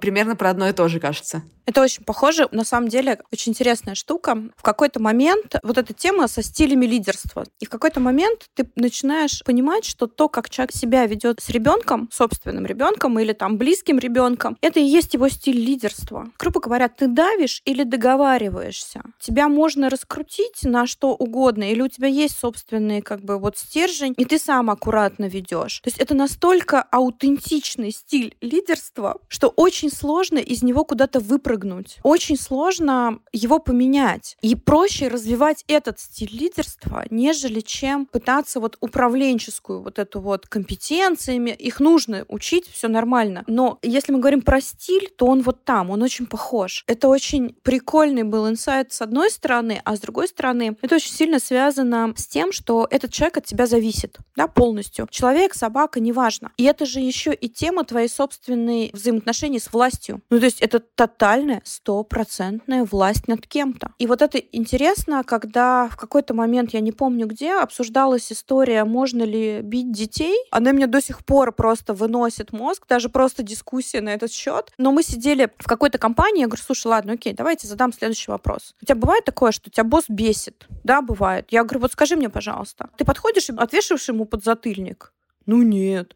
примерно 0.00 0.36
про 0.36 0.50
одно 0.50 0.68
и 0.68 0.72
то 0.72 0.88
же, 0.88 1.00
кажется. 1.00 1.42
Это 1.68 1.82
очень 1.82 2.02
похоже. 2.02 2.48
На 2.50 2.64
самом 2.64 2.88
деле, 2.88 3.20
очень 3.30 3.52
интересная 3.52 3.94
штука. 3.94 4.38
В 4.56 4.62
какой-то 4.62 5.02
момент 5.02 5.56
вот 5.62 5.76
эта 5.76 5.92
тема 5.92 6.26
со 6.26 6.42
стилями 6.42 6.86
лидерства. 6.86 7.44
И 7.60 7.66
в 7.66 7.68
какой-то 7.68 8.00
момент 8.00 8.46
ты 8.54 8.70
начинаешь 8.74 9.42
понимать, 9.44 9.84
что 9.84 10.06
то, 10.06 10.30
как 10.30 10.48
человек 10.48 10.72
себя 10.72 11.04
ведет 11.04 11.40
с 11.42 11.50
ребенком, 11.50 12.08
собственным 12.10 12.64
ребенком 12.64 13.18
или 13.18 13.34
там 13.34 13.58
близким 13.58 13.98
ребенком, 13.98 14.56
это 14.62 14.80
и 14.80 14.84
есть 14.84 15.12
его 15.12 15.28
стиль 15.28 15.60
лидерства. 15.60 16.30
Грубо 16.38 16.60
говоря, 16.60 16.88
ты 16.88 17.06
давишь 17.06 17.60
или 17.66 17.82
договариваешься. 17.82 19.02
Тебя 19.20 19.50
можно 19.50 19.90
раскрутить 19.90 20.62
на 20.62 20.86
что 20.86 21.10
угодно, 21.10 21.70
или 21.70 21.82
у 21.82 21.88
тебя 21.88 22.08
есть 22.08 22.38
собственный 22.38 23.02
как 23.02 23.20
бы 23.20 23.38
вот 23.38 23.58
стержень, 23.58 24.14
и 24.16 24.24
ты 24.24 24.38
сам 24.38 24.70
аккуратно 24.70 25.26
ведешь. 25.26 25.80
То 25.80 25.88
есть 25.88 25.98
это 25.98 26.14
настолько 26.14 26.80
аутентичный 26.80 27.90
стиль 27.90 28.38
лидерства, 28.40 29.18
что 29.38 29.52
очень 29.54 29.88
сложно 29.88 30.38
из 30.38 30.64
него 30.64 30.84
куда-то 30.84 31.20
выпрыгнуть. 31.20 31.98
Очень 32.02 32.36
сложно 32.36 33.20
его 33.32 33.60
поменять. 33.60 34.36
И 34.42 34.56
проще 34.56 35.06
развивать 35.06 35.64
этот 35.68 36.00
стиль 36.00 36.32
лидерства, 36.32 37.04
нежели 37.10 37.60
чем 37.60 38.06
пытаться 38.06 38.58
вот 38.58 38.76
управленческую 38.80 39.80
вот 39.80 40.00
эту 40.00 40.20
вот 40.20 40.48
компетенциями. 40.48 41.50
Их 41.50 41.78
нужно 41.78 42.24
учить, 42.26 42.66
все 42.66 42.88
нормально. 42.88 43.44
Но 43.46 43.78
если 43.82 44.10
мы 44.10 44.18
говорим 44.18 44.42
про 44.42 44.60
стиль, 44.60 45.08
то 45.16 45.26
он 45.26 45.42
вот 45.42 45.64
там, 45.64 45.90
он 45.90 46.02
очень 46.02 46.26
похож. 46.26 46.82
Это 46.88 47.06
очень 47.06 47.54
прикольный 47.62 48.24
был 48.24 48.48
инсайт 48.48 48.92
с 48.92 49.02
одной 49.02 49.30
стороны, 49.30 49.80
а 49.84 49.94
с 49.94 50.00
другой 50.00 50.26
стороны, 50.26 50.76
это 50.82 50.96
очень 50.96 51.12
сильно 51.12 51.38
связано 51.38 52.12
с 52.16 52.26
тем, 52.26 52.50
что 52.50 52.88
этот 52.90 53.12
человек 53.12 53.36
от 53.36 53.44
тебя 53.44 53.68
зависит, 53.68 54.18
да, 54.34 54.48
полностью. 54.48 55.06
Человек, 55.12 55.54
собака, 55.54 56.00
неважно. 56.00 56.50
И 56.56 56.64
это 56.64 56.86
же 56.86 56.98
еще 56.98 57.32
и 57.32 57.48
тема 57.48 57.84
твоей 57.84 58.08
собственной 58.08 58.90
взаимоотношений 59.30 59.58
с 59.58 59.72
властью. 59.72 60.20
Ну, 60.30 60.38
то 60.38 60.44
есть 60.44 60.60
это 60.60 60.80
тотально 60.80 61.48
реальная 61.48 61.62
стопроцентная 61.64 62.84
власть 62.84 63.28
над 63.28 63.46
кем-то. 63.46 63.92
И 63.98 64.06
вот 64.06 64.22
это 64.22 64.38
интересно, 64.38 65.24
когда 65.24 65.88
в 65.88 65.96
какой-то 65.96 66.34
момент, 66.34 66.74
я 66.74 66.80
не 66.80 66.92
помню 66.92 67.26
где, 67.26 67.54
обсуждалась 67.54 68.32
история, 68.32 68.84
можно 68.84 69.22
ли 69.22 69.60
бить 69.62 69.92
детей. 69.92 70.36
Она 70.50 70.72
мне 70.72 70.86
до 70.86 71.00
сих 71.00 71.24
пор 71.24 71.52
просто 71.52 71.94
выносит 71.94 72.52
мозг, 72.52 72.84
даже 72.88 73.08
просто 73.08 73.42
дискуссия 73.42 74.00
на 74.00 74.10
этот 74.10 74.32
счет. 74.32 74.72
Но 74.78 74.92
мы 74.92 75.02
сидели 75.02 75.50
в 75.58 75.66
какой-то 75.66 75.98
компании, 75.98 76.40
я 76.40 76.46
говорю, 76.46 76.62
слушай, 76.62 76.86
ладно, 76.86 77.12
окей, 77.14 77.32
давайте 77.32 77.66
задам 77.66 77.92
следующий 77.92 78.30
вопрос. 78.30 78.74
У 78.82 78.84
тебя 78.84 78.96
бывает 78.96 79.24
такое, 79.24 79.52
что 79.52 79.70
тебя 79.70 79.84
босс 79.84 80.04
бесит? 80.08 80.66
Да, 80.84 81.02
бывает. 81.02 81.46
Я 81.50 81.64
говорю, 81.64 81.80
вот 81.80 81.92
скажи 81.92 82.16
мне, 82.16 82.28
пожалуйста, 82.28 82.90
ты 82.96 83.04
подходишь 83.04 83.48
и 83.48 83.54
отвешиваешь 83.56 84.08
ему 84.08 84.24
подзатыльник? 84.24 85.12
Ну 85.46 85.62
нет. 85.62 86.14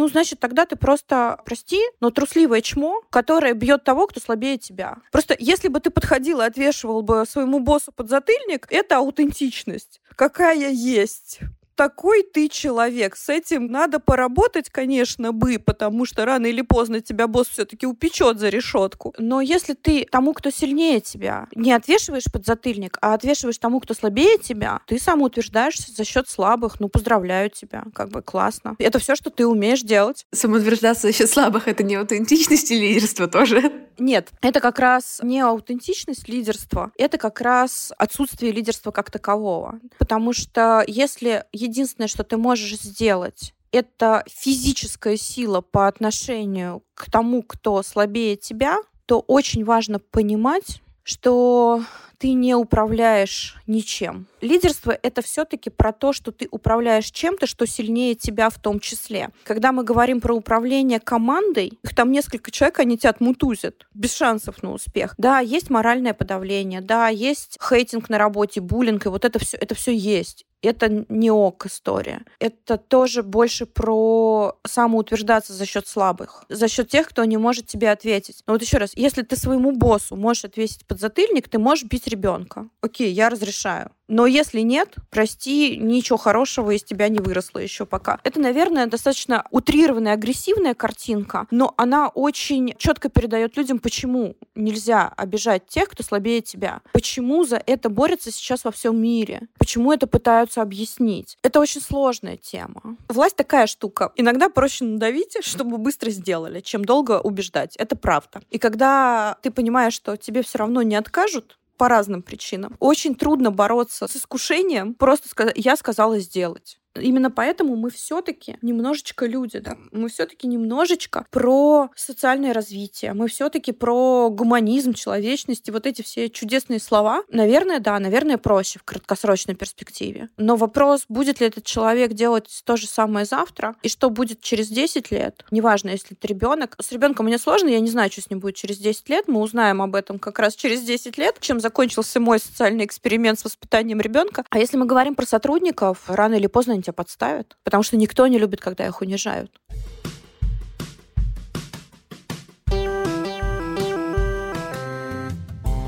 Ну, 0.00 0.08
значит, 0.08 0.40
тогда 0.40 0.64
ты 0.64 0.76
просто, 0.76 1.38
прости, 1.44 1.78
но 2.00 2.08
трусливое 2.10 2.62
чмо, 2.62 3.02
которое 3.10 3.52
бьет 3.52 3.84
того, 3.84 4.06
кто 4.06 4.18
слабее 4.18 4.56
тебя. 4.56 4.96
Просто 5.12 5.36
если 5.38 5.68
бы 5.68 5.78
ты 5.78 5.90
подходил 5.90 6.40
и 6.40 6.44
отвешивал 6.46 7.02
бы 7.02 7.26
своему 7.28 7.60
боссу 7.60 7.92
подзатыльник, 7.92 8.66
это 8.70 8.96
аутентичность. 8.96 10.00
Какая 10.16 10.70
есть 10.70 11.40
такой 11.80 12.24
ты 12.24 12.50
человек. 12.50 13.16
С 13.16 13.30
этим 13.30 13.68
надо 13.68 14.00
поработать, 14.00 14.68
конечно, 14.68 15.32
бы, 15.32 15.58
потому 15.58 16.04
что 16.04 16.26
рано 16.26 16.44
или 16.44 16.60
поздно 16.60 17.00
тебя 17.00 17.26
босс 17.26 17.48
все-таки 17.48 17.86
упечет 17.86 18.38
за 18.38 18.50
решетку. 18.50 19.14
Но 19.16 19.40
если 19.40 19.72
ты 19.72 20.04
тому, 20.04 20.34
кто 20.34 20.50
сильнее 20.50 21.00
тебя, 21.00 21.46
не 21.54 21.72
отвешиваешь 21.72 22.30
под 22.30 22.44
затыльник, 22.44 22.98
а 23.00 23.14
отвешиваешь 23.14 23.56
тому, 23.56 23.80
кто 23.80 23.94
слабее 23.94 24.36
тебя, 24.36 24.80
ты 24.86 24.98
самоутверждаешься 24.98 25.90
за 25.90 26.04
счет 26.04 26.28
слабых. 26.28 26.80
Ну, 26.80 26.90
поздравляю 26.90 27.48
тебя. 27.48 27.84
Как 27.94 28.10
бы 28.10 28.20
классно. 28.20 28.76
Это 28.78 28.98
все, 28.98 29.16
что 29.16 29.30
ты 29.30 29.46
умеешь 29.46 29.80
делать. 29.80 30.26
Самоутверждаться 30.32 31.06
за 31.06 31.14
счет 31.14 31.30
слабых— 31.30 31.66
это 31.66 31.82
не 31.82 31.94
аутентичность 31.94 32.70
и 32.72 32.78
лидерство 32.78 33.26
тоже? 33.26 33.72
Нет, 33.98 34.30
это 34.40 34.60
как 34.60 34.78
раз 34.78 35.20
не 35.22 35.40
аутентичность 35.40 36.26
лидерства, 36.26 36.90
это 36.96 37.18
как 37.18 37.40
раз 37.40 37.92
отсутствие 37.98 38.50
лидерства 38.50 38.90
как 38.90 39.10
такового. 39.10 39.78
Потому 39.98 40.32
что 40.32 40.82
если 40.86 41.44
единственное, 41.70 42.08
что 42.08 42.24
ты 42.24 42.36
можешь 42.36 42.78
сделать, 42.78 43.54
это 43.72 44.24
физическая 44.28 45.16
сила 45.16 45.60
по 45.60 45.86
отношению 45.86 46.82
к 46.94 47.10
тому, 47.10 47.42
кто 47.42 47.82
слабее 47.82 48.36
тебя, 48.36 48.78
то 49.06 49.20
очень 49.20 49.64
важно 49.64 49.98
понимать, 49.98 50.82
что 51.02 51.82
ты 52.18 52.34
не 52.34 52.54
управляешь 52.54 53.56
ничем. 53.66 54.26
Лидерство— 54.42 54.90
это 55.02 55.22
все-таки 55.22 55.70
про 55.70 55.92
то, 55.92 56.12
что 56.12 56.32
ты 56.32 56.48
управляешь 56.50 57.10
чем-то, 57.10 57.46
что 57.46 57.66
сильнее 57.66 58.14
тебя 58.14 58.50
в 58.50 58.58
том 58.58 58.78
числе. 58.78 59.30
Когда 59.44 59.72
мы 59.72 59.84
говорим 59.84 60.20
про 60.20 60.34
управление 60.34 61.00
командой, 61.00 61.78
их 61.82 61.94
там 61.96 62.12
несколько 62.12 62.50
человек, 62.50 62.78
они 62.78 62.98
тебя 62.98 63.10
отмутузят, 63.10 63.86
без 63.94 64.14
шансов 64.14 64.62
на 64.62 64.72
успех. 64.72 65.14
Да, 65.16 65.40
есть 65.40 65.70
моральное 65.70 66.12
подавление, 66.12 66.82
да, 66.82 67.08
есть 67.08 67.58
хейтинг 67.66 68.10
на 68.10 68.18
работе, 68.18 68.60
буллинг, 68.60 69.06
и 69.06 69.08
вот 69.08 69.24
это 69.24 69.38
все, 69.38 69.56
это 69.56 69.74
все 69.74 69.96
есть. 69.96 70.44
Это 70.62 71.04
не 71.08 71.30
ок 71.30 71.66
история. 71.66 72.22
Это 72.38 72.76
тоже 72.76 73.22
больше 73.22 73.66
про 73.66 74.56
самоутверждаться 74.66 75.52
за 75.52 75.64
счет 75.66 75.86
слабых, 75.88 76.44
за 76.48 76.68
счет 76.68 76.88
тех, 76.88 77.08
кто 77.08 77.24
не 77.24 77.36
может 77.36 77.66
тебе 77.66 77.90
ответить. 77.90 78.42
Но 78.46 78.52
вот 78.54 78.62
еще 78.62 78.78
раз, 78.78 78.92
если 78.94 79.22
ты 79.22 79.36
своему 79.36 79.72
боссу 79.72 80.16
можешь 80.16 80.44
ответить 80.44 80.86
под 80.86 81.00
затыльник, 81.00 81.48
ты 81.48 81.58
можешь 81.58 81.84
бить 81.84 82.06
ребенка. 82.06 82.68
Окей, 82.82 83.12
я 83.12 83.30
разрешаю. 83.30 83.90
Но 84.10 84.26
если 84.26 84.60
нет, 84.60 84.96
прости, 85.08 85.76
ничего 85.76 86.18
хорошего 86.18 86.72
из 86.72 86.82
тебя 86.82 87.08
не 87.08 87.20
выросло 87.20 87.60
еще 87.60 87.86
пока. 87.86 88.18
Это, 88.24 88.40
наверное, 88.40 88.86
достаточно 88.86 89.46
утрированная, 89.52 90.14
агрессивная 90.14 90.74
картинка, 90.74 91.46
но 91.52 91.72
она 91.76 92.08
очень 92.08 92.74
четко 92.76 93.08
передает 93.08 93.56
людям, 93.56 93.78
почему 93.78 94.34
нельзя 94.56 95.12
обижать 95.16 95.68
тех, 95.68 95.88
кто 95.88 96.02
слабее 96.02 96.40
тебя. 96.40 96.80
Почему 96.92 97.44
за 97.44 97.62
это 97.64 97.88
борются 97.88 98.32
сейчас 98.32 98.64
во 98.64 98.72
всем 98.72 99.00
мире. 99.00 99.42
Почему 99.58 99.92
это 99.92 100.08
пытаются 100.08 100.60
объяснить. 100.60 101.38
Это 101.44 101.60
очень 101.60 101.80
сложная 101.80 102.36
тема. 102.36 102.96
Власть 103.08 103.36
такая 103.36 103.68
штука. 103.68 104.10
Иногда 104.16 104.48
проще 104.48 104.84
надавить, 104.84 105.36
чтобы 105.42 105.78
быстро 105.78 106.10
сделали, 106.10 106.58
чем 106.60 106.84
долго 106.84 107.20
убеждать. 107.20 107.76
Это 107.76 107.94
правда. 107.94 108.42
И 108.50 108.58
когда 108.58 109.36
ты 109.42 109.52
понимаешь, 109.52 109.94
что 109.94 110.16
тебе 110.16 110.42
все 110.42 110.58
равно 110.58 110.82
не 110.82 110.96
откажут, 110.96 111.59
по 111.80 111.88
разным 111.88 112.20
причинам. 112.20 112.76
Очень 112.78 113.14
трудно 113.14 113.50
бороться 113.50 114.06
с 114.06 114.14
искушением, 114.14 114.92
просто 114.92 115.30
сказать, 115.30 115.54
я 115.56 115.76
сказала 115.76 116.18
сделать. 116.18 116.78
Именно 116.94 117.30
поэтому 117.30 117.76
мы 117.76 117.90
все-таки 117.90 118.56
немножечко 118.62 119.26
люди, 119.26 119.58
да, 119.58 119.76
мы 119.92 120.08
все-таки 120.08 120.46
немножечко 120.46 121.26
про 121.30 121.90
социальное 121.94 122.52
развитие, 122.52 123.12
мы 123.12 123.28
все-таки 123.28 123.72
про 123.72 124.30
гуманизм, 124.30 124.94
человечность 124.94 125.68
и 125.68 125.72
вот 125.72 125.86
эти 125.86 126.02
все 126.02 126.28
чудесные 126.28 126.80
слова. 126.80 127.22
Наверное, 127.28 127.78
да, 127.78 127.98
наверное, 127.98 128.38
проще 128.38 128.78
в 128.78 128.82
краткосрочной 128.82 129.54
перспективе. 129.54 130.30
Но 130.36 130.56
вопрос, 130.56 131.04
будет 131.08 131.40
ли 131.40 131.46
этот 131.46 131.64
человек 131.64 132.12
делать 132.12 132.62
то 132.64 132.76
же 132.76 132.86
самое 132.86 133.24
завтра, 133.24 133.76
и 133.82 133.88
что 133.88 134.10
будет 134.10 134.40
через 134.40 134.68
10 134.68 135.10
лет, 135.10 135.44
неважно, 135.50 135.90
если 135.90 136.16
это 136.16 136.26
ребенок. 136.26 136.76
С 136.80 136.90
ребенком 136.92 137.26
мне 137.26 137.38
сложно, 137.38 137.68
я 137.68 137.80
не 137.80 137.90
знаю, 137.90 138.10
что 138.10 138.20
с 138.20 138.30
ним 138.30 138.40
будет 138.40 138.56
через 138.56 138.78
10 138.78 139.08
лет, 139.08 139.28
мы 139.28 139.40
узнаем 139.40 139.80
об 139.80 139.94
этом 139.94 140.18
как 140.18 140.38
раз 140.38 140.56
через 140.56 140.82
10 140.82 141.18
лет, 141.18 141.36
чем 141.40 141.60
закончился 141.60 142.18
мой 142.18 142.40
социальный 142.40 142.84
эксперимент 142.84 143.38
с 143.38 143.44
воспитанием 143.44 144.00
ребенка. 144.00 144.44
А 144.50 144.58
если 144.58 144.76
мы 144.76 144.86
говорим 144.86 145.14
про 145.14 145.26
сотрудников, 145.26 146.04
рано 146.08 146.34
или 146.34 146.46
поздно 146.46 146.79
они 146.80 146.82
тебя 146.82 146.92
подставят, 146.94 147.56
потому 147.62 147.82
что 147.82 147.96
никто 147.96 148.26
не 148.26 148.38
любит, 148.38 148.60
когда 148.60 148.86
их 148.86 149.00
унижают. 149.00 149.50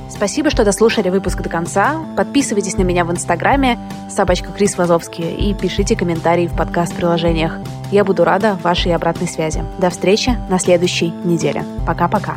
Спасибо, 0.08 0.50
что 0.50 0.64
дослушали 0.64 1.08
выпуск 1.08 1.42
до 1.42 1.48
конца. 1.48 1.96
Подписывайтесь 2.16 2.76
на 2.76 2.82
меня 2.82 3.04
в 3.04 3.10
Инстаграме 3.10 3.76
собачка 4.08 4.52
Крис 4.52 4.78
Вазовский 4.78 5.34
и 5.34 5.52
пишите 5.52 5.96
комментарии 5.96 6.46
в 6.46 6.56
подкаст-приложениях. 6.56 7.58
Я 7.90 8.04
буду 8.04 8.22
рада 8.22 8.56
вашей 8.62 8.94
обратной 8.94 9.26
связи. 9.26 9.64
До 9.80 9.90
встречи 9.90 10.30
на 10.48 10.60
следующей 10.60 11.10
неделе. 11.24 11.64
Пока-пока. 11.86 12.36